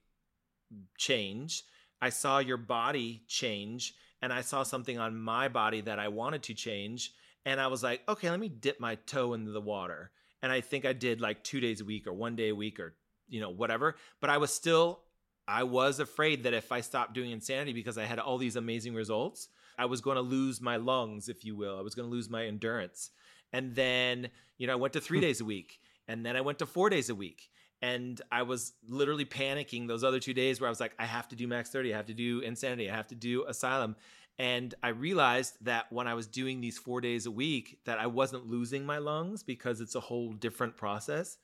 change. 0.99 1.62
I 2.01 2.09
saw 2.11 2.38
your 2.38 2.57
body 2.57 3.23
change 3.29 3.95
and 4.21 4.33
I 4.33 4.41
saw 4.41 4.62
something 4.62 4.99
on 4.99 5.17
my 5.21 5.49
body 5.49 5.81
that 5.83 5.99
I 5.99 6.09
wanted 6.09 6.43
to 6.45 6.55
change 6.55 7.12
and 7.45 7.61
I 7.61 7.67
was 7.67 7.83
like, 7.83 8.01
"Okay, 8.09 8.31
let 8.31 8.38
me 8.41 8.49
dip 8.49 8.79
my 8.81 8.95
toe 8.95 9.35
into 9.35 9.51
the 9.51 9.61
water." 9.61 10.11
And 10.43 10.51
I 10.53 10.61
think 10.61 10.85
I 10.85 10.93
did 10.93 11.21
like 11.21 11.43
2 11.45 11.61
days 11.61 11.81
a 11.81 11.85
week 11.85 12.07
or 12.07 12.12
1 12.12 12.37
day 12.37 12.49
a 12.51 12.55
week 12.55 12.79
or 12.81 12.95
you 13.29 13.41
know, 13.41 13.51
whatever, 13.51 13.97
but 14.21 14.29
I 14.31 14.37
was 14.38 14.53
still 14.53 15.01
I 15.48 15.64
was 15.64 15.98
afraid 16.00 16.44
that 16.44 16.55
if 16.55 16.70
I 16.72 16.81
stopped 16.81 17.14
doing 17.14 17.31
insanity 17.31 17.72
because 17.72 17.98
I 17.98 18.05
had 18.05 18.18
all 18.18 18.38
these 18.38 18.57
amazing 18.57 18.94
results, 18.94 19.48
I 19.78 19.87
was 19.87 20.00
going 20.00 20.16
to 20.16 20.22
lose 20.22 20.61
my 20.61 20.76
lungs, 20.76 21.28
if 21.28 21.44
you 21.44 21.57
will. 21.57 21.78
I 21.78 21.83
was 21.83 21.94
going 21.94 22.09
to 22.09 22.14
lose 22.14 22.31
my 22.31 22.46
endurance. 22.46 23.11
And 23.52 23.74
then, 23.74 24.31
you 24.59 24.66
know, 24.66 24.72
I 24.72 24.76
went 24.76 24.92
to 24.94 25.00
three 25.00 25.18
hmm. 25.18 25.22
days 25.22 25.40
a 25.40 25.44
week. 25.44 25.81
And 26.09 26.24
then 26.24 26.37
I 26.37 26.40
went 26.40 26.59
to 26.61 26.66
four 26.66 26.90
days 26.90 27.11
a 27.11 27.14
week. 27.14 27.50
And 27.81 28.20
I 28.31 28.42
was 28.42 28.74
literally 28.88 29.24
panicking 29.24 29.88
those 29.88 30.05
other 30.05 30.20
two 30.20 30.35
days 30.35 30.61
where 30.61 30.68
I 30.68 30.70
was 30.70 30.78
like, 30.78 30.94
I 30.98 31.05
have 31.05 31.28
to 31.28 31.37
do 31.37 31.48
max 31.48 31.70
30, 31.70 31.92
I 31.92 31.96
have 31.96 32.07
to 32.07 32.14
do 32.14 32.38
insanity, 32.40 32.88
I 32.88 32.94
have 32.94 33.09
to 33.09 33.16
do 33.16 33.44
asylum. 33.48 33.96
And 34.38 34.74
I 34.85 34.88
realized 34.88 35.57
that 35.62 35.92
when 35.92 36.07
I 36.07 36.14
was 36.14 36.28
doing 36.28 36.61
these 36.61 36.78
four 36.78 37.00
days 37.00 37.26
a 37.26 37.31
week, 37.31 37.81
that 37.85 37.98
I 37.98 38.07
wasn't 38.07 38.48
losing 38.48 38.87
my 38.87 38.98
lungs 38.98 39.42
because 39.42 39.81
it's 39.81 39.96
a 39.96 40.00
whole 40.00 40.33
different 40.33 40.76
process. 40.76 41.38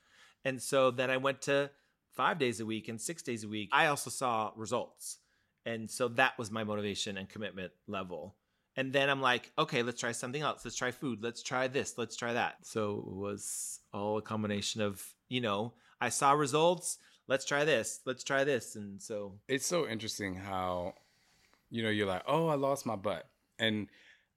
And 0.44 0.62
so 0.62 0.92
then 0.92 1.10
I 1.10 1.16
went 1.16 1.42
to 1.42 1.70
five 2.18 2.36
days 2.36 2.58
a 2.58 2.66
week 2.66 2.88
and 2.88 3.00
six 3.00 3.22
days 3.22 3.44
a 3.44 3.48
week. 3.48 3.68
I 3.72 3.86
also 3.86 4.10
saw 4.10 4.50
results. 4.56 5.18
And 5.64 5.88
so 5.88 6.08
that 6.08 6.36
was 6.36 6.50
my 6.50 6.64
motivation 6.64 7.16
and 7.16 7.28
commitment 7.28 7.70
level. 7.86 8.34
And 8.74 8.92
then 8.92 9.08
I'm 9.08 9.22
like, 9.22 9.52
okay, 9.56 9.84
let's 9.84 10.00
try 10.00 10.10
something 10.10 10.42
else. 10.42 10.64
Let's 10.64 10.76
try 10.76 10.90
food. 10.90 11.20
Let's 11.22 11.44
try 11.44 11.68
this. 11.68 11.96
Let's 11.96 12.16
try 12.16 12.32
that. 12.32 12.56
So 12.62 13.04
it 13.06 13.14
was 13.14 13.78
all 13.94 14.18
a 14.18 14.22
combination 14.22 14.80
of, 14.80 15.00
you 15.28 15.40
know, 15.40 15.74
I 16.00 16.08
saw 16.08 16.32
results. 16.32 16.98
Let's 17.28 17.44
try 17.44 17.64
this. 17.64 18.00
Let's 18.04 18.24
try 18.24 18.42
this. 18.42 18.74
And 18.74 19.00
so 19.00 19.34
It's 19.46 19.66
so 19.66 19.86
interesting 19.86 20.34
how, 20.34 20.94
you 21.70 21.84
know, 21.84 21.90
you're 21.90 22.06
like, 22.08 22.22
oh, 22.26 22.48
I 22.48 22.56
lost 22.56 22.84
my 22.84 22.96
butt. 22.96 23.28
And 23.60 23.86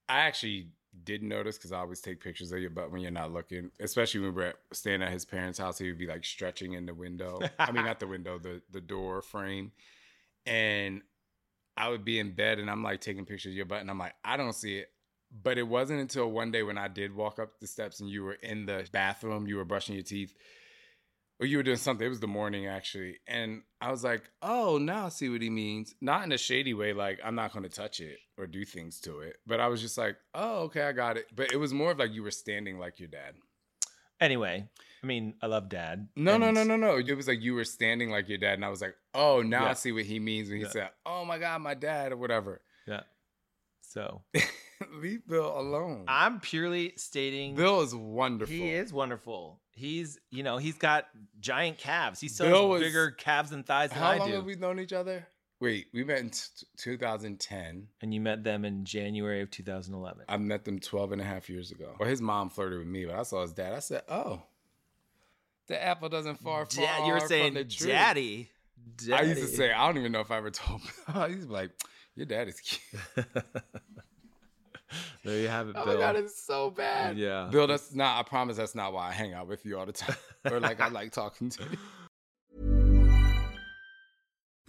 I 0.08 0.20
actually 0.20 0.67
did 1.04 1.23
notice 1.23 1.58
because 1.58 1.71
I 1.71 1.80
always 1.80 2.01
take 2.01 2.21
pictures 2.21 2.51
of 2.51 2.60
your 2.60 2.69
butt 2.69 2.91
when 2.91 3.01
you're 3.01 3.12
not 3.12 3.32
looking, 3.32 3.71
especially 3.80 4.21
when 4.21 4.36
we're 4.36 4.54
staying 4.73 5.01
at 5.01 5.12
his 5.12 5.25
parents' 5.25 5.60
house. 5.60 5.77
He 5.77 5.88
would 5.88 5.97
be 5.97 6.08
like 6.08 6.25
stretching 6.25 6.73
in 6.73 6.86
the 6.86 6.93
window. 6.93 7.39
I 7.60 7.71
mean, 7.71 7.86
not 7.86 7.99
the 7.99 8.08
window, 8.08 8.38
the, 8.38 8.62
the 8.71 8.82
door 8.82 9.21
frame. 9.21 9.71
And 10.45 11.01
I 11.77 11.89
would 11.89 12.04
be 12.04 12.19
in 12.19 12.34
bed 12.34 12.60
and 12.60 12.69
I'm 12.69 12.84
like 12.84 13.01
taking 13.01 13.25
pictures 13.25 13.51
of 13.51 13.56
your 13.56 13.65
butt 13.65 13.82
and 13.82 13.89
I'm 13.89 13.99
like, 13.99 14.15
I 14.23 14.38
don't 14.38 14.54
see 14.54 14.77
it. 14.77 14.89
But 15.43 15.58
it 15.58 15.63
wasn't 15.63 16.01
until 16.01 16.30
one 16.30 16.51
day 16.51 16.62
when 16.62 16.77
I 16.77 16.89
did 16.89 17.15
walk 17.15 17.39
up 17.39 17.60
the 17.60 17.67
steps 17.67 18.01
and 18.01 18.10
you 18.10 18.23
were 18.23 18.34
in 18.34 18.65
the 18.65 18.86
bathroom, 18.91 19.47
you 19.47 19.56
were 19.56 19.65
brushing 19.65 19.95
your 19.95 20.04
teeth, 20.04 20.36
or 21.41 21.47
you 21.47 21.58
were 21.58 21.63
doing 21.63 21.75
something. 21.77 22.06
It 22.06 22.10
was 22.10 22.19
the 22.21 22.27
morning 22.27 22.67
actually. 22.67 23.17
And 23.27 23.63
I 23.82 23.91
was 23.91 24.04
like, 24.04 24.23
oh, 24.41 24.77
now 24.77 25.08
I 25.08 25.10
see 25.10 25.27
what 25.27 25.41
he 25.41 25.49
means. 25.49 25.93
Not 25.99 26.23
in 26.23 26.32
a 26.32 26.38
shady 26.38 26.73
way, 26.73 26.93
like 26.93 27.19
I'm 27.25 27.36
not 27.36 27.51
going 27.51 27.63
to 27.63 27.69
touch 27.69 27.99
it 27.99 28.17
or 28.38 28.45
do 28.47 28.63
things 28.63 28.99
to 29.01 29.19
it. 29.21 29.38
But 29.47 29.60
I 29.60 29.67
was 29.67 29.82
just 29.82 29.97
like, 29.97 30.15
oh, 30.36 30.60
okay, 30.65 30.84
I 30.84 30.91
got 30.93 31.17
it. 31.17 31.25
But 31.36 31.51
it 31.51 31.58
was 31.58 31.73
more 31.73 31.91
of 31.91 31.99
like 31.99 32.13
you 32.13 32.23
were 32.23 32.32
standing 32.32 32.77
like 32.80 32.99
your 32.99 33.10
dad. 33.10 33.34
anyway, 34.19 34.67
I 35.04 35.08
mean, 35.08 35.34
I 35.41 35.47
love 35.47 35.67
dad. 35.67 36.10
No, 36.15 36.38
no, 36.38 36.47
And- 36.49 36.56
no, 36.56 36.63
no, 36.63 36.75
no. 36.75 36.97
It 36.97 37.15
was 37.17 37.27
like 37.27 37.41
you 37.41 37.56
were 37.56 37.65
standing 37.65 38.12
like 38.12 38.30
your 38.30 38.38
dad. 38.38 38.54
And 38.54 38.63
I 38.65 38.69
was 38.69 38.82
like, 38.82 38.95
oh, 39.15 39.41
now 39.41 39.65
I 39.65 39.73
see 39.73 39.91
what 39.91 40.04
he 40.06 40.19
means 40.19 40.49
when 40.49 40.58
he 40.60 40.63
Yeah. 40.65 40.69
said, 40.69 40.89
oh 41.06 41.25
my 41.25 41.39
God, 41.39 41.62
my 41.62 41.73
dad 41.73 42.12
or 42.12 42.17
whatever. 42.17 42.62
Yeah. 42.88 43.01
So 43.82 44.21
Leave 44.93 45.27
Bill 45.27 45.60
alone. 45.60 46.06
I'm 46.08 46.39
purely 46.39 46.93
stating 46.97 47.56
Bill 47.56 47.82
is 47.82 47.93
wonderful. 47.95 48.54
he 48.56 48.69
is 48.69 48.91
wonderful. 48.93 49.60
He's 49.74 50.20
you 50.30 50.44
know 50.44 50.58
he's 50.58 50.78
got 50.78 51.08
giant 51.40 51.78
calves. 51.78 52.20
He 52.20 52.28
still 52.28 52.48
Bill 52.48 52.62
has 52.64 52.70
was- 52.70 52.82
bigger 52.82 53.12
calves 53.12 53.52
and 53.52 53.66
thighs 53.66 53.90
than 53.90 54.00
How 54.00 54.12
I 54.12 54.18
long 54.18 54.30
do. 54.30 54.36
have 54.36 54.46
we 54.46 54.56
known 54.56 54.80
each 54.80 54.94
other? 54.94 55.28
Wait, 55.60 55.88
we 55.94 56.04
met 56.04 56.20
in 56.20 56.30
t- 56.32 56.40
2010. 56.78 57.88
and 58.02 58.14
you 58.14 58.20
met 58.20 58.44
them 58.44 58.66
in 58.66 58.84
January 58.84 59.42
of 59.42 59.52
2011. 59.52 60.26
I 60.28 60.38
met 60.38 60.66
them 60.66 60.80
12 60.80 61.12
and 61.12 61.22
a 61.22 61.24
half 61.24 61.50
years 61.52 61.72
ago. 61.72 61.96
Well, 62.00 62.10
his 62.10 62.20
mom 62.20 62.50
flirted 62.50 62.80
with 62.80 62.88
me, 62.88 63.06
but 63.06 63.14
I 63.14 63.22
saw 63.22 63.44
his 63.44 63.54
dad. 63.54 63.74
I 63.74 63.80
said, 63.80 64.02
oh, 64.10 64.42
the 65.68 65.82
apple 65.82 66.10
doesn't 66.10 66.40
fall 66.40 66.66
far 66.66 66.66
Dad, 66.66 67.06
you 67.06 67.14
were 67.14 67.20
from 67.20 67.30
saying 67.30 67.54
the 67.54 67.64
tree. 67.66 67.90
daddy. 67.92 68.50
I 69.14 69.22
used 69.22 69.42
to 69.42 69.48
say, 69.48 69.72
I 69.72 69.86
don't 69.86 70.00
even 70.00 70.12
know 70.12 70.22
if 70.22 70.32
I 70.32 70.38
ever 70.38 70.50
told 70.50 70.82
I 71.08 71.28
used 71.28 71.42
to 71.44 71.48
be 71.48 71.54
like, 71.54 71.70
your 72.16 72.26
dad 72.26 72.48
is 72.48 72.60
cute. 72.60 73.26
there 75.23 75.39
you 75.39 75.47
have 75.47 75.69
it, 75.69 75.75
oh 75.77 75.84
Bill. 75.86 75.93
Oh 75.93 75.97
Bill. 75.97 76.08
my 76.08 76.13
God, 76.13 76.15
it's 76.15 76.41
so 76.43 76.69
bad. 76.69 77.17
Yeah. 77.17 77.47
Bill, 77.51 77.67
that's 77.67 77.93
not, 77.93 78.19
I 78.19 78.23
promise 78.27 78.58
that's 78.58 78.75
not 78.75 78.93
why 78.93 79.10
I 79.10 79.12
hang 79.12 79.34
out 79.34 79.47
with 79.47 79.65
you 79.65 79.77
all 79.77 79.86
the 79.86 79.91
time. 79.93 80.15
or 80.49 80.60
like 80.60 80.82
I 80.82 80.88
like 80.89 81.12
talking 81.12 81.49
to 81.49 81.63
you. 81.63 81.77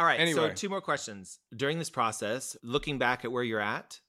All 0.00 0.06
right. 0.06 0.18
Anyway. 0.18 0.48
So 0.48 0.54
two 0.54 0.70
more 0.70 0.80
questions. 0.80 1.40
During 1.54 1.78
this 1.78 1.90
process, 1.90 2.56
looking 2.62 2.96
back 2.96 3.26
at 3.26 3.30
where 3.30 3.42
you're 3.42 3.60
at, 3.60 4.00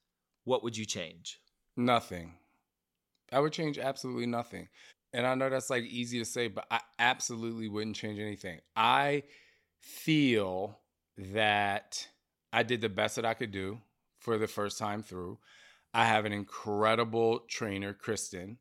what 0.44 0.64
would 0.64 0.74
you 0.74 0.86
change? 0.86 1.38
Nothing. 1.76 2.32
I 3.30 3.40
would 3.40 3.52
change 3.52 3.78
absolutely 3.78 4.24
nothing. 4.24 4.68
And 5.12 5.26
I 5.26 5.34
know 5.34 5.50
that's 5.50 5.68
like 5.68 5.84
easy 5.84 6.18
to 6.18 6.24
say, 6.24 6.48
but 6.48 6.64
I 6.70 6.80
absolutely 6.98 7.68
wouldn't 7.68 7.96
change 7.96 8.18
anything. 8.18 8.60
I 8.74 9.24
feel 9.80 10.78
that 11.18 12.08
I 12.54 12.62
did 12.62 12.80
the 12.80 12.88
best 12.88 13.16
that 13.16 13.26
I 13.26 13.34
could 13.34 13.52
do 13.52 13.78
for 14.18 14.38
the 14.38 14.46
first 14.46 14.78
time 14.78 15.02
through. 15.02 15.38
I 15.92 16.06
have 16.06 16.24
an 16.24 16.32
incredible 16.32 17.40
trainer, 17.50 17.92
Kristen. 17.92 18.56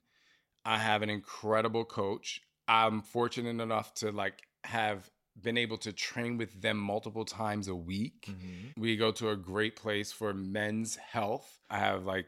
I 0.65 0.79
have 0.79 1.01
an 1.01 1.09
incredible 1.09 1.85
coach. 1.85 2.41
I'm 2.67 3.01
fortunate 3.01 3.61
enough 3.61 3.93
to 3.95 4.11
like 4.11 4.41
have 4.65 5.09
been 5.41 5.57
able 5.57 5.77
to 5.79 5.91
train 5.91 6.37
with 6.37 6.61
them 6.61 6.77
multiple 6.77 7.25
times 7.25 7.67
a 7.67 7.75
week. 7.75 8.27
Mm-hmm. 8.29 8.81
We 8.81 8.97
go 8.97 9.11
to 9.11 9.29
a 9.29 9.35
great 9.35 9.75
place 9.75 10.11
for 10.11 10.33
men's 10.33 10.95
health. 10.95 11.59
I 11.69 11.79
have 11.79 12.05
like 12.05 12.27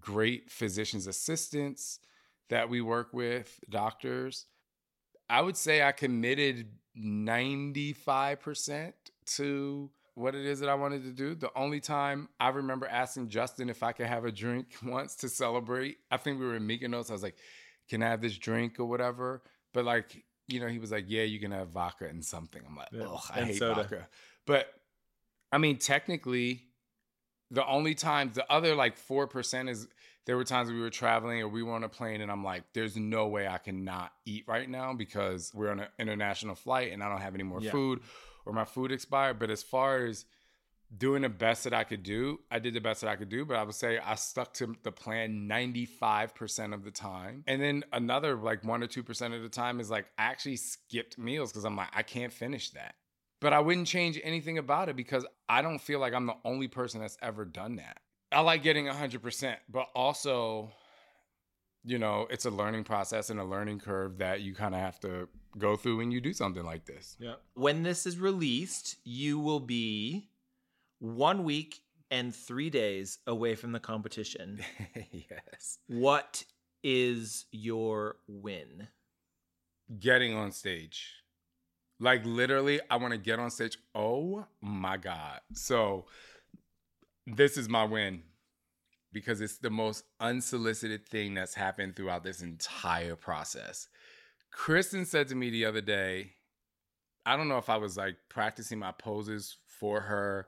great 0.00 0.50
physician's 0.50 1.06
assistants 1.06 1.98
that 2.48 2.68
we 2.68 2.80
work 2.80 3.12
with, 3.12 3.60
doctors. 3.68 4.46
I 5.28 5.40
would 5.40 5.56
say 5.56 5.82
I 5.82 5.92
committed 5.92 6.68
95% 6.98 8.92
to 9.36 9.90
what 10.14 10.34
it 10.34 10.44
is 10.44 10.60
that 10.60 10.68
I 10.68 10.74
wanted 10.74 11.04
to 11.04 11.10
do. 11.10 11.34
The 11.34 11.50
only 11.56 11.80
time 11.80 12.28
I 12.38 12.48
remember 12.50 12.86
asking 12.86 13.28
Justin 13.28 13.70
if 13.70 13.82
I 13.82 13.92
could 13.92 14.06
have 14.06 14.24
a 14.24 14.32
drink 14.32 14.74
once 14.84 15.16
to 15.16 15.28
celebrate, 15.28 15.98
I 16.10 16.16
think 16.18 16.38
we 16.38 16.46
were 16.46 16.56
in 16.56 16.66
Mykonos. 16.66 17.10
I 17.10 17.14
was 17.14 17.22
like, 17.22 17.36
can 17.88 18.02
I 18.02 18.10
have 18.10 18.20
this 18.20 18.36
drink 18.36 18.78
or 18.78 18.84
whatever? 18.84 19.42
But 19.72 19.84
like, 19.84 20.22
you 20.52 20.60
know, 20.60 20.68
he 20.68 20.78
was 20.78 20.92
like, 20.92 21.06
yeah, 21.08 21.22
you 21.22 21.40
can 21.40 21.50
have 21.50 21.68
vodka 21.68 22.06
and 22.06 22.24
something. 22.24 22.62
I'm 22.66 22.76
like, 22.76 22.88
Yeah, 22.92 23.06
ugh, 23.10 23.20
I 23.32 23.40
and 23.40 23.46
hate 23.48 23.58
soda. 23.58 23.82
vodka. 23.82 24.08
But 24.46 24.68
I 25.50 25.58
mean, 25.58 25.78
technically, 25.78 26.64
the 27.50 27.66
only 27.66 27.94
times, 27.94 28.34
the 28.34 28.50
other 28.50 28.74
like 28.74 28.96
4% 28.98 29.68
is 29.68 29.88
there 30.24 30.36
were 30.36 30.44
times 30.44 30.70
we 30.70 30.80
were 30.80 30.90
traveling 30.90 31.40
or 31.42 31.48
we 31.48 31.62
were 31.62 31.72
on 31.72 31.84
a 31.84 31.88
plane 31.88 32.20
and 32.20 32.30
I'm 32.30 32.44
like, 32.44 32.62
there's 32.74 32.96
no 32.96 33.26
way 33.26 33.48
I 33.48 33.58
cannot 33.58 34.12
eat 34.24 34.44
right 34.46 34.68
now 34.68 34.94
because 34.94 35.50
we're 35.54 35.70
on 35.70 35.80
an 35.80 35.88
international 35.98 36.54
flight 36.54 36.92
and 36.92 37.02
I 37.02 37.08
don't 37.08 37.20
have 37.20 37.34
any 37.34 37.42
more 37.42 37.60
Yeah. 37.60 37.72
food 37.72 38.00
or 38.46 38.52
my 38.52 38.64
food 38.64 38.92
expired. 38.92 39.38
But 39.38 39.50
as 39.50 39.62
far 39.62 40.06
as 40.06 40.24
doing 40.96 41.22
the 41.22 41.28
best 41.28 41.64
that 41.64 41.72
I 41.72 41.84
could 41.84 42.02
do, 42.02 42.40
I 42.50 42.58
did 42.58 42.74
the 42.74 42.80
best 42.80 43.00
that 43.00 43.10
I 43.10 43.16
could 43.16 43.28
do. 43.28 43.44
But 43.44 43.56
I 43.56 43.62
would 43.62 43.74
say 43.74 43.98
I 43.98 44.14
stuck 44.14 44.52
to 44.54 44.74
the 44.82 44.92
plan 44.92 45.48
95% 45.48 46.74
of 46.74 46.84
the 46.84 46.90
time. 46.90 47.44
And 47.46 47.60
then 47.60 47.84
another 47.92 48.36
like 48.36 48.64
one 48.64 48.82
or 48.82 48.86
2% 48.86 49.36
of 49.36 49.42
the 49.42 49.48
time 49.48 49.80
is 49.80 49.90
like 49.90 50.06
I 50.18 50.24
actually 50.24 50.56
skipped 50.56 51.18
meals 51.18 51.50
because 51.50 51.64
I'm 51.64 51.76
like, 51.76 51.90
I 51.92 52.02
can't 52.02 52.32
finish 52.32 52.70
that. 52.70 52.94
But 53.40 53.52
I 53.52 53.58
wouldn't 53.58 53.88
change 53.88 54.20
anything 54.22 54.58
about 54.58 54.88
it 54.88 54.96
because 54.96 55.26
I 55.48 55.62
don't 55.62 55.80
feel 55.80 55.98
like 55.98 56.14
I'm 56.14 56.26
the 56.26 56.36
only 56.44 56.68
person 56.68 57.00
that's 57.00 57.18
ever 57.20 57.44
done 57.44 57.76
that. 57.76 57.98
I 58.30 58.40
like 58.40 58.62
getting 58.62 58.86
100%, 58.86 59.56
but 59.68 59.88
also, 59.94 60.70
you 61.84 61.98
know, 61.98 62.26
it's 62.30 62.44
a 62.44 62.50
learning 62.50 62.84
process 62.84 63.30
and 63.30 63.40
a 63.40 63.44
learning 63.44 63.80
curve 63.80 64.18
that 64.18 64.42
you 64.42 64.54
kind 64.54 64.74
of 64.74 64.80
have 64.80 65.00
to 65.00 65.28
go 65.58 65.76
through 65.76 65.98
when 65.98 66.10
you 66.10 66.20
do 66.20 66.32
something 66.32 66.64
like 66.64 66.86
this. 66.86 67.16
Yeah. 67.18 67.34
When 67.54 67.82
this 67.82 68.06
is 68.06 68.18
released, 68.18 68.96
you 69.04 69.38
will 69.38 69.60
be 69.60 70.30
one 71.02 71.42
week 71.42 71.80
and 72.12 72.32
three 72.32 72.70
days 72.70 73.18
away 73.26 73.56
from 73.56 73.72
the 73.72 73.80
competition. 73.80 74.60
yes. 75.10 75.78
What 75.88 76.44
is 76.84 77.46
your 77.50 78.16
win? 78.28 78.86
Getting 79.98 80.36
on 80.36 80.52
stage. 80.52 81.08
Like 81.98 82.24
literally, 82.24 82.80
I 82.88 82.96
want 82.96 83.12
to 83.12 83.18
get 83.18 83.40
on 83.40 83.50
stage. 83.50 83.78
Oh 83.96 84.46
my 84.60 84.96
God. 84.96 85.40
So 85.54 86.06
this 87.26 87.56
is 87.56 87.68
my 87.68 87.84
win 87.84 88.22
because 89.12 89.40
it's 89.40 89.58
the 89.58 89.70
most 89.70 90.04
unsolicited 90.20 91.06
thing 91.08 91.34
that's 91.34 91.54
happened 91.54 91.96
throughout 91.96 92.22
this 92.22 92.42
entire 92.42 93.16
process. 93.16 93.88
Kristen 94.52 95.04
said 95.04 95.26
to 95.28 95.34
me 95.34 95.50
the 95.50 95.64
other 95.64 95.80
day, 95.80 96.34
I 97.26 97.36
don't 97.36 97.48
know 97.48 97.58
if 97.58 97.68
I 97.68 97.76
was 97.76 97.96
like 97.96 98.16
practicing 98.28 98.78
my 98.78 98.92
poses 98.92 99.56
for 99.66 100.00
her 100.00 100.46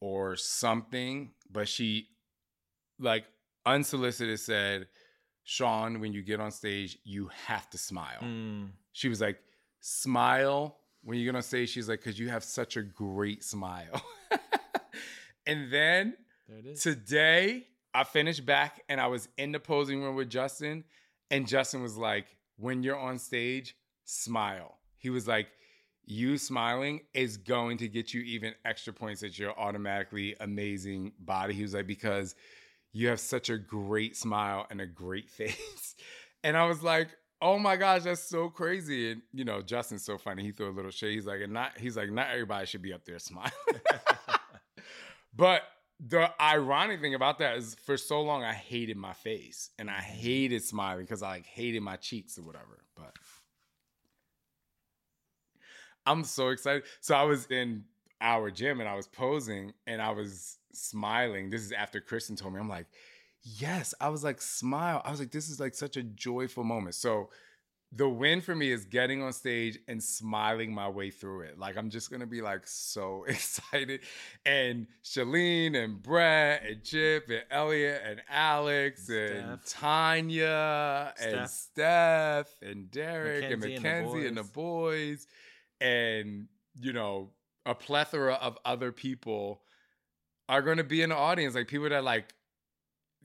or 0.00 0.36
something, 0.36 1.32
but 1.50 1.68
she 1.68 2.08
like 2.98 3.24
unsolicited 3.66 4.38
said, 4.40 4.86
Shaun, 5.44 6.00
when 6.00 6.12
you 6.12 6.22
get 6.22 6.40
on 6.40 6.50
stage, 6.50 6.98
you 7.04 7.30
have 7.46 7.68
to 7.70 7.78
smile. 7.78 8.20
Mm. 8.22 8.70
She 8.92 9.08
was 9.08 9.20
like, 9.20 9.38
smile 9.80 10.76
when 11.02 11.18
you 11.18 11.24
get 11.24 11.34
on 11.34 11.42
stage. 11.42 11.70
She's 11.70 11.88
like, 11.88 12.00
because 12.00 12.18
you 12.18 12.28
have 12.28 12.44
such 12.44 12.76
a 12.76 12.82
great 12.82 13.42
smile. 13.42 14.02
and 15.46 15.72
then 15.72 16.14
There 16.48 16.58
it 16.58 16.66
is. 16.66 16.82
today, 16.82 17.66
I 17.94 18.04
finished 18.04 18.46
back 18.46 18.82
and 18.88 19.00
I 19.00 19.08
was 19.08 19.28
in 19.36 19.52
the 19.52 19.60
posing 19.60 20.02
room 20.02 20.14
with 20.14 20.30
Justin, 20.30 20.84
and 21.30 21.46
Justin 21.46 21.82
was 21.82 21.96
like, 21.96 22.26
when 22.56 22.82
you're 22.82 22.98
on 22.98 23.18
stage, 23.18 23.74
smile. 24.04 24.76
He 24.98 25.10
was 25.10 25.26
like, 25.26 25.48
you 26.10 26.36
smiling 26.38 27.00
is 27.14 27.36
going 27.36 27.78
to 27.78 27.88
get 27.88 28.12
you 28.12 28.20
even 28.22 28.54
extra 28.64 28.92
points 28.92 29.22
at 29.22 29.38
your 29.38 29.58
automatically 29.58 30.34
amazing 30.40 31.12
body. 31.18 31.54
He 31.54 31.62
was 31.62 31.74
like, 31.74 31.86
because 31.86 32.34
you 32.92 33.08
have 33.08 33.20
such 33.20 33.50
a 33.50 33.58
great 33.58 34.16
smile 34.16 34.66
and 34.70 34.80
a 34.80 34.86
great 34.86 35.30
face. 35.30 35.94
And 36.42 36.56
I 36.56 36.66
was 36.66 36.82
like, 36.82 37.08
oh 37.42 37.58
my 37.58 37.76
gosh, 37.76 38.02
that's 38.02 38.22
so 38.22 38.48
crazy. 38.48 39.12
And 39.12 39.22
you 39.32 39.44
know, 39.44 39.62
Justin's 39.62 40.04
so 40.04 40.18
funny. 40.18 40.42
He 40.42 40.52
threw 40.52 40.68
a 40.68 40.72
little 40.72 40.90
shade. 40.90 41.14
He's 41.14 41.26
like, 41.26 41.40
and 41.40 41.52
not 41.52 41.78
he's 41.78 41.96
like, 41.96 42.10
not 42.10 42.28
everybody 42.30 42.66
should 42.66 42.82
be 42.82 42.92
up 42.92 43.04
there 43.04 43.18
smiling. 43.18 43.52
but 45.36 45.62
the 46.04 46.30
ironic 46.40 47.00
thing 47.00 47.14
about 47.14 47.38
that 47.38 47.58
is 47.58 47.76
for 47.84 47.96
so 47.96 48.22
long 48.22 48.42
I 48.42 48.54
hated 48.54 48.96
my 48.96 49.12
face 49.12 49.70
and 49.78 49.90
I 49.90 49.94
mm-hmm. 49.94 50.02
hated 50.02 50.64
smiling 50.64 51.04
because 51.04 51.22
I 51.22 51.28
like 51.28 51.46
hated 51.46 51.82
my 51.82 51.96
cheeks 51.96 52.38
or 52.38 52.42
whatever. 52.42 52.78
But 52.96 53.12
I'm 56.10 56.24
so 56.24 56.48
excited. 56.48 56.82
So 57.00 57.14
I 57.14 57.22
was 57.22 57.46
in 57.46 57.84
our 58.20 58.50
gym 58.50 58.80
and 58.80 58.88
I 58.88 58.96
was 58.96 59.06
posing 59.06 59.72
and 59.86 60.02
I 60.02 60.10
was 60.10 60.58
smiling. 60.72 61.50
This 61.50 61.62
is 61.62 61.72
after 61.72 62.00
Kristen 62.00 62.36
told 62.36 62.54
me. 62.54 62.60
I'm 62.60 62.68
like, 62.68 62.86
yes. 63.42 63.94
I 64.00 64.08
was 64.08 64.24
like, 64.24 64.40
smile. 64.40 65.02
I 65.04 65.10
was 65.10 65.20
like, 65.20 65.30
this 65.30 65.48
is 65.48 65.60
like 65.60 65.74
such 65.74 65.96
a 65.96 66.02
joyful 66.02 66.64
moment. 66.64 66.96
So 66.96 67.30
the 67.92 68.08
win 68.08 68.40
for 68.40 68.54
me 68.54 68.70
is 68.70 68.84
getting 68.84 69.20
on 69.20 69.32
stage 69.32 69.78
and 69.88 70.00
smiling 70.02 70.72
my 70.72 70.88
way 70.88 71.10
through 71.10 71.40
it. 71.42 71.58
Like 71.58 71.76
I'm 71.76 71.90
just 71.90 72.10
gonna 72.10 72.26
be 72.26 72.40
like 72.40 72.66
so 72.66 73.24
excited. 73.28 74.00
And 74.46 74.86
Shalene 75.02 75.76
and 75.76 76.00
Brett 76.00 76.64
and 76.64 76.84
Chip 76.84 77.28
and 77.28 77.42
Elliot 77.50 78.02
and 78.04 78.22
Alex 78.28 79.08
and 79.08 79.58
Tanya 79.66 81.12
and 81.20 81.50
Steph 81.50 82.48
and 82.62 82.90
Derek 82.90 83.50
and 83.50 83.60
Mackenzie 83.60 83.74
and 83.74 83.84
the 83.84 83.90
Mackenzie 83.90 84.26
and 84.28 84.36
the 84.36 84.44
boys 84.44 85.26
and 85.80 86.46
you 86.80 86.92
know 86.92 87.30
a 87.66 87.74
plethora 87.74 88.34
of 88.34 88.58
other 88.64 88.92
people 88.92 89.62
are 90.48 90.62
going 90.62 90.78
to 90.78 90.84
be 90.84 91.02
in 91.02 91.10
the 91.10 91.16
audience 91.16 91.54
like 91.54 91.68
people 91.68 91.88
that 91.88 92.04
like 92.04 92.34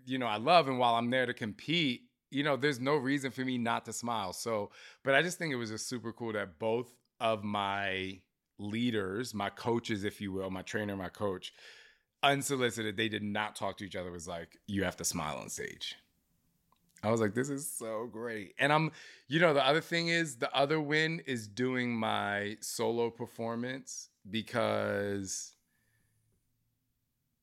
you 0.06 0.18
know 0.18 0.28
I 0.28 0.38
love 0.38 0.68
and 0.68 0.80
while 0.80 0.95
I'm 0.95 1.10
there 1.10 1.26
to 1.26 1.34
compete 1.34 2.03
you 2.32 2.43
know 2.43 2.56
there's 2.58 2.80
no 2.80 2.95
reason 2.95 3.32
for 3.32 3.41
me 3.41 3.58
not 3.58 3.86
to 3.86 3.93
smile. 3.93 4.34
So 4.34 4.72
but 5.03 5.16
I 5.16 5.22
just 5.22 5.38
think 5.38 5.53
it 5.53 5.58
was 5.58 5.72
just 5.72 5.88
super 5.88 6.12
cool 6.12 6.34
that 6.34 6.60
both 6.60 6.91
of 7.20 7.43
my 7.43 8.20
leaders 8.58 9.34
my 9.34 9.49
coaches 9.49 10.03
if 10.03 10.22
you 10.22 10.32
will 10.32 10.49
my 10.49 10.62
trainer 10.62 10.95
my 10.95 11.10
coach 11.10 11.53
unsolicited 12.24 12.95
they 12.95 13.10
did 13.10 13.24
not 13.24 13.56
talk 13.56 13.78
to 13.78 13.84
each 13.84 13.95
other 13.95 14.10
it 14.10 14.14
was 14.14 14.28
like 14.28 14.58
you 14.66 14.84
have 14.84 14.95
to 14.95 15.03
smile 15.03 15.38
on 15.38 15.49
stage 15.49 15.95
I 17.06 17.12
was 17.12 17.22
like, 17.22 17.36
this 17.36 17.49
is 17.49 17.70
so 17.70 18.10
great. 18.12 18.56
And 18.58 18.74
I'm, 18.74 18.91
you 19.28 19.39
know, 19.39 19.53
the 19.53 19.66
other 19.66 19.82
thing 19.82 20.08
is 20.08 20.38
the 20.38 20.53
other 20.56 20.82
win 20.82 21.22
is 21.28 21.47
doing 21.47 21.95
my 21.95 22.58
solo 22.62 23.12
performance 23.12 24.10
because, 24.30 25.53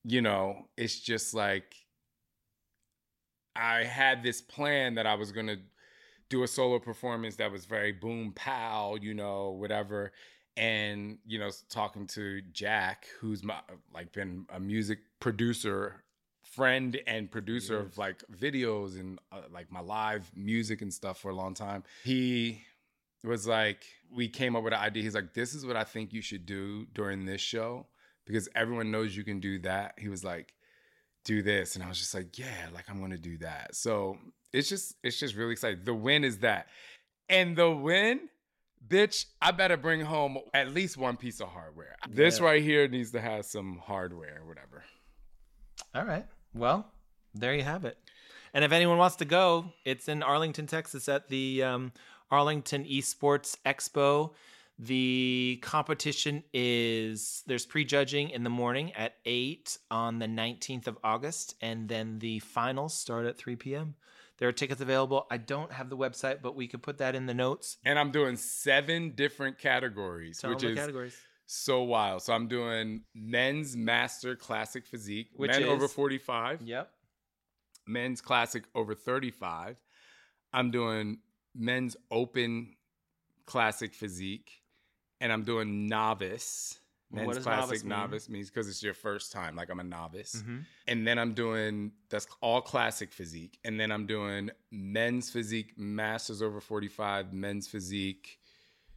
you 0.03 0.21
know, 0.21 0.67
it's 0.75 0.99
just 0.99 1.33
like 1.33 1.75
I 3.55 3.83
had 3.83 4.21
this 4.21 4.41
plan 4.41 4.95
that 4.95 5.07
I 5.07 5.15
was 5.15 5.31
going 5.31 5.47
to 5.47 5.59
do 6.27 6.43
a 6.43 6.47
solo 6.47 6.77
performance 6.79 7.37
that 7.37 7.51
was 7.51 7.63
very 7.63 7.93
boom 7.93 8.33
pow, 8.35 8.97
you 9.01 9.13
know, 9.13 9.51
whatever. 9.51 10.11
And, 10.57 11.19
you 11.25 11.39
know, 11.39 11.49
talking 11.69 12.05
to 12.07 12.41
Jack, 12.51 13.07
who's 13.19 13.43
my, 13.43 13.59
like 13.93 14.11
been 14.11 14.45
a 14.53 14.59
music 14.59 14.99
producer 15.19 16.03
friend 16.55 16.99
and 17.07 17.31
producer 17.31 17.79
of 17.79 17.97
like 17.97 18.23
videos 18.31 18.99
and 18.99 19.19
uh, 19.31 19.41
like 19.51 19.71
my 19.71 19.79
live 19.79 20.31
music 20.35 20.81
and 20.81 20.93
stuff 20.93 21.19
for 21.19 21.31
a 21.31 21.35
long 21.35 21.53
time. 21.53 21.83
He 22.03 22.63
was 23.23 23.47
like, 23.47 23.83
we 24.13 24.27
came 24.27 24.55
up 24.55 24.63
with 24.63 24.73
an 24.73 24.79
idea. 24.79 25.03
He's 25.03 25.15
like, 25.15 25.33
this 25.33 25.53
is 25.53 25.65
what 25.65 25.75
I 25.75 25.83
think 25.83 26.13
you 26.13 26.21
should 26.21 26.45
do 26.45 26.85
during 26.93 27.25
this 27.25 27.41
show 27.41 27.87
because 28.25 28.47
everyone 28.55 28.91
knows 28.91 29.15
you 29.15 29.23
can 29.23 29.39
do 29.39 29.59
that. 29.59 29.95
He 29.97 30.09
was 30.09 30.23
like, 30.23 30.53
do 31.25 31.41
this. 31.41 31.75
And 31.75 31.83
I 31.83 31.87
was 31.87 31.97
just 31.97 32.13
like, 32.13 32.37
yeah, 32.37 32.67
like 32.73 32.89
I'm 32.89 32.99
gonna 32.99 33.17
do 33.17 33.37
that. 33.39 33.75
So 33.75 34.17
it's 34.51 34.69
just, 34.69 34.95
it's 35.03 35.19
just 35.19 35.35
really 35.35 35.53
exciting. 35.53 35.79
The 35.83 35.93
win 35.93 36.23
is 36.23 36.39
that. 36.39 36.67
And 37.29 37.55
the 37.55 37.71
win, 37.71 38.29
bitch, 38.87 39.25
I 39.41 39.51
better 39.51 39.77
bring 39.77 40.01
home 40.01 40.37
at 40.53 40.71
least 40.71 40.97
one 40.97 41.17
piece 41.17 41.39
of 41.39 41.47
hardware. 41.47 41.95
This 42.09 42.39
right 42.39 42.61
here 42.61 42.87
needs 42.87 43.11
to 43.11 43.21
have 43.21 43.45
some 43.45 43.79
hardware 43.83 44.41
or 44.41 44.47
whatever. 44.47 44.83
All 45.95 46.05
right. 46.05 46.25
Well, 46.53 46.85
there 47.33 47.53
you 47.53 47.63
have 47.63 47.85
it. 47.85 47.97
And 48.53 48.63
if 48.63 48.71
anyone 48.71 48.97
wants 48.97 49.15
to 49.17 49.25
go, 49.25 49.65
it's 49.85 50.07
in 50.07 50.21
Arlington, 50.21 50.67
Texas 50.67 51.09
at 51.09 51.27
the 51.27 51.63
um, 51.63 51.91
Arlington 52.29 52.85
Esports 52.85 53.57
Expo. 53.65 54.31
The 54.79 55.59
competition 55.61 56.43
is 56.53 57.43
there's 57.47 57.65
prejudging 57.65 58.29
in 58.29 58.43
the 58.43 58.49
morning 58.49 58.91
at 58.93 59.15
8 59.25 59.77
on 59.91 60.19
the 60.19 60.25
19th 60.25 60.87
of 60.87 60.97
August, 61.03 61.55
and 61.61 61.87
then 61.87 62.19
the 62.19 62.39
finals 62.39 62.95
start 62.95 63.25
at 63.25 63.37
3 63.37 63.55
p.m. 63.55 63.95
There 64.39 64.49
are 64.49 64.51
tickets 64.51 64.81
available. 64.81 65.27
I 65.29 65.37
don't 65.37 65.71
have 65.71 65.89
the 65.89 65.97
website, 65.97 66.41
but 66.41 66.55
we 66.55 66.67
could 66.67 66.81
put 66.81 66.97
that 66.97 67.15
in 67.15 67.27
the 67.27 67.33
notes. 67.35 67.77
And 67.85 67.99
I'm 67.99 68.11
doing 68.11 68.35
seven 68.35 69.11
different 69.15 69.59
categories, 69.59 70.39
Tell 70.39 70.49
which 70.49 70.59
them 70.59 70.69
the 70.69 70.73
is 70.73 70.79
categories. 70.79 71.17
So 71.53 71.83
wild. 71.83 72.21
So 72.21 72.33
I'm 72.33 72.47
doing 72.47 73.01
men's 73.13 73.75
master 73.77 74.35
classic 74.35 74.85
physique, 74.85 75.29
Which 75.35 75.51
men 75.51 75.63
over 75.63 75.87
45, 75.87 76.61
Yep. 76.61 76.91
men's 77.87 78.21
classic 78.21 78.63
over 78.75 78.95
35. 78.95 79.77
I'm 80.51 80.71
doing 80.71 81.19
men's 81.55 81.95
open 82.11 82.75
classic 83.45 83.93
physique, 83.93 84.61
and 85.19 85.31
I'm 85.31 85.43
doing 85.43 85.87
novice. 85.87 86.79
What 87.09 87.21
Men's 87.21 87.35
does 87.35 87.43
classic 87.43 87.61
novice 87.69 87.83
mean? 87.83 87.89
novice 87.89 88.29
means 88.29 88.49
because 88.49 88.67
it's 88.67 88.81
your 88.81 88.95
first 88.95 89.31
time, 89.31 89.55
like 89.55 89.69
I'm 89.69 89.79
a 89.79 89.83
novice. 89.83 90.41
Mhm. 90.41 90.65
And 90.87 91.05
then 91.05 91.19
I'm 91.19 91.33
doing 91.35 91.91
that's 92.09 92.25
all 92.41 92.59
classic 92.61 93.11
physique. 93.13 93.59
And 93.63 93.79
then 93.79 93.91
I'm 93.91 94.07
doing 94.07 94.49
men's 94.71 95.29
physique, 95.29 95.77
masters 95.77 96.41
over 96.41 96.59
45, 96.59 97.31
men's 97.31 97.67
physique, 97.67 98.39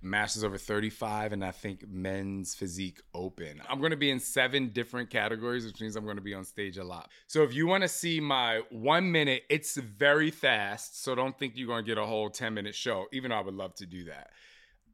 masters 0.03 0.45
over 0.45 0.59
35, 0.59 1.33
and 1.33 1.45
I 1.45 1.51
think 1.51 1.87
men's 1.89 2.55
physique 2.55 3.01
open. 3.15 3.61
I'm 3.69 3.81
gonna 3.81 3.97
be 3.97 4.11
in 4.11 4.21
seven 4.21 4.69
different 4.69 5.11
categories, 5.11 5.67
which 5.67 5.81
means 5.81 5.97
I'm 5.97 6.07
gonna 6.07 6.21
be 6.21 6.35
on 6.35 6.45
stage 6.45 6.79
a 6.79 6.85
lot. 6.85 7.11
So 7.27 7.43
if 7.43 7.55
you 7.55 7.67
wanna 7.67 7.89
see 7.89 8.21
my 8.21 8.63
one 8.71 9.11
minute, 9.11 9.45
it's 9.49 9.77
very 9.77 10.31
fast. 10.31 11.03
So 11.03 11.15
don't 11.15 11.39
think 11.39 11.55
you're 11.57 11.69
gonna 11.69 11.83
get 11.83 11.99
a 11.99 12.07
whole 12.07 12.31
10 12.31 12.55
minute 12.55 12.75
show, 12.75 13.07
even 13.13 13.31
though 13.31 13.39
I 13.39 13.43
would 13.43 13.55
love 13.55 13.75
to 13.77 13.87
do 13.87 14.05
that 14.05 14.31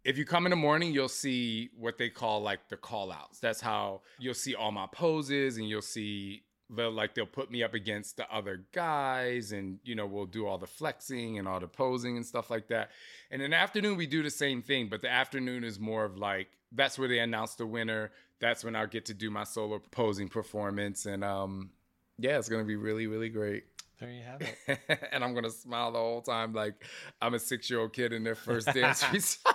if 0.04 0.18
you 0.18 0.24
come 0.24 0.46
in 0.46 0.50
the 0.50 0.56
morning, 0.56 0.92
you'll 0.92 1.08
see 1.08 1.70
what 1.78 1.96
they 1.96 2.10
call 2.10 2.42
like 2.42 2.68
the 2.68 2.76
call 2.76 3.12
outs. 3.12 3.38
That's 3.38 3.60
how 3.60 4.02
you'll 4.18 4.34
see 4.34 4.54
all 4.54 4.72
my 4.72 4.86
poses 4.92 5.58
and 5.58 5.68
you'll 5.68 5.82
see 5.82 6.42
they'll 6.74 6.90
like 6.90 7.14
they'll 7.14 7.26
put 7.26 7.50
me 7.50 7.62
up 7.62 7.74
against 7.74 8.16
the 8.16 8.30
other 8.32 8.64
guys 8.72 9.52
and 9.52 9.78
you 9.84 9.94
know 9.94 10.06
we'll 10.06 10.26
do 10.26 10.46
all 10.46 10.58
the 10.58 10.66
flexing 10.66 11.38
and 11.38 11.46
all 11.46 11.60
the 11.60 11.68
posing 11.68 12.16
and 12.16 12.26
stuff 12.26 12.50
like 12.50 12.68
that. 12.68 12.90
And 13.30 13.42
in 13.42 13.50
the 13.50 13.56
afternoon 13.56 13.96
we 13.96 14.06
do 14.06 14.22
the 14.22 14.30
same 14.30 14.62
thing, 14.62 14.88
but 14.88 15.02
the 15.02 15.10
afternoon 15.10 15.64
is 15.64 15.78
more 15.78 16.04
of 16.04 16.16
like 16.16 16.48
that's 16.72 16.98
where 16.98 17.08
they 17.08 17.18
announce 17.18 17.54
the 17.54 17.66
winner. 17.66 18.10
That's 18.40 18.64
when 18.64 18.74
I'll 18.74 18.86
get 18.86 19.06
to 19.06 19.14
do 19.14 19.30
my 19.30 19.44
solo 19.44 19.80
posing 19.90 20.28
performance 20.28 21.06
and 21.06 21.22
um 21.22 21.70
yeah, 22.18 22.38
it's 22.38 22.48
gonna 22.48 22.64
be 22.64 22.76
really, 22.76 23.06
really 23.06 23.28
great. 23.28 23.64
There 24.00 24.10
you 24.10 24.22
have 24.22 24.42
it. 24.42 25.08
and 25.12 25.22
I'm 25.22 25.34
gonna 25.34 25.50
smile 25.50 25.92
the 25.92 25.98
whole 25.98 26.22
time 26.22 26.52
like 26.52 26.84
I'm 27.20 27.34
a 27.34 27.38
six 27.38 27.70
year 27.70 27.80
old 27.80 27.92
kid 27.92 28.12
in 28.12 28.24
their 28.24 28.34
first 28.34 28.66
dance 28.74 29.04
recital. 29.12 29.52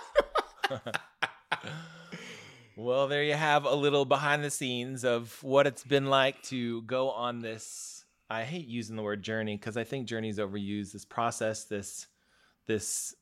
Well, 2.78 3.08
there 3.08 3.24
you 3.24 3.34
have 3.34 3.64
a 3.64 3.74
little 3.74 4.04
behind 4.04 4.44
the 4.44 4.52
scenes 4.52 5.04
of 5.04 5.42
what 5.42 5.66
it's 5.66 5.82
been 5.82 6.06
like 6.06 6.40
to 6.44 6.82
go 6.82 7.10
on 7.10 7.40
this. 7.40 8.04
I 8.30 8.44
hate 8.44 8.68
using 8.68 8.94
the 8.94 9.02
word 9.02 9.20
journey 9.20 9.56
because 9.56 9.76
I 9.76 9.82
think 9.82 10.06
journey 10.06 10.28
is 10.28 10.38
overused. 10.38 10.92
This 10.92 11.04
process, 11.04 11.64
this 11.64 12.06
this 12.66 13.16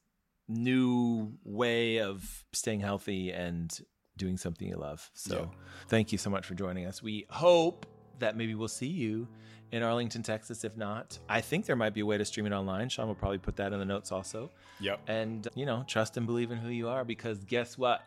new 0.47 1.33
way 1.43 2.01
of 2.01 2.45
staying 2.53 2.81
healthy 2.81 3.33
and 3.33 3.81
doing 4.19 4.37
something 4.37 4.69
you 4.69 4.77
love. 4.77 5.11
So, 5.15 5.51
thank 5.89 6.13
you 6.13 6.19
so 6.19 6.29
much 6.29 6.45
for 6.45 6.53
joining 6.53 6.85
us. 6.85 7.03
We 7.03 7.25
hope 7.31 7.87
that 8.19 8.37
maybe 8.37 8.55
we'll 8.55 8.69
see 8.69 8.87
you 8.89 9.27
in 9.73 9.83
Arlington, 9.83 10.23
Texas. 10.23 10.65
If 10.65 10.77
not, 10.77 11.19
I 11.31 11.41
think 11.41 11.65
there 11.65 11.77
might 11.77 11.95
be 11.95 12.01
a 12.01 12.07
way 12.07 12.19
to 12.19 12.27
stream 12.27 12.45
it 12.45 12.53
online. 12.53 12.91
Shaun 12.91 13.09
will 13.09 13.15
probably 13.15 13.39
put 13.39 13.57
that 13.57 13.73
in 13.73 13.79
the 13.79 13.87
notes 13.87 14.13
also. 14.13 14.51
Yep. 14.81 15.01
And, 15.07 15.49
you 15.55 15.65
know, 15.65 15.83
trust 15.87 16.19
and 16.19 16.27
believe 16.27 16.51
in 16.51 16.59
who 16.59 16.69
you 16.69 16.89
are 16.89 17.07
because 17.07 17.43
guess 17.45 17.79
what? 17.79 18.03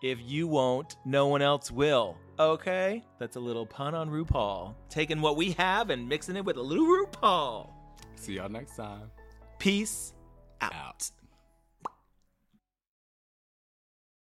If 0.00 0.18
you 0.22 0.46
won't, 0.46 0.96
no 1.04 1.26
one 1.26 1.42
else 1.42 1.72
will. 1.72 2.16
Okay? 2.38 3.04
That's 3.18 3.34
a 3.34 3.40
little 3.40 3.66
pun 3.66 3.96
on 3.96 4.08
RuPaul. 4.08 4.74
Taking 4.88 5.20
what 5.20 5.36
we 5.36 5.50
have 5.52 5.90
and 5.90 6.08
mixing 6.08 6.36
it 6.36 6.44
with 6.44 6.56
a 6.56 6.62
little 6.62 6.86
RuPaul. 6.86 7.70
See 8.14 8.34
y'all 8.34 8.48
next 8.48 8.76
time. 8.76 9.10
Peace 9.58 10.14
Out. 10.60 11.10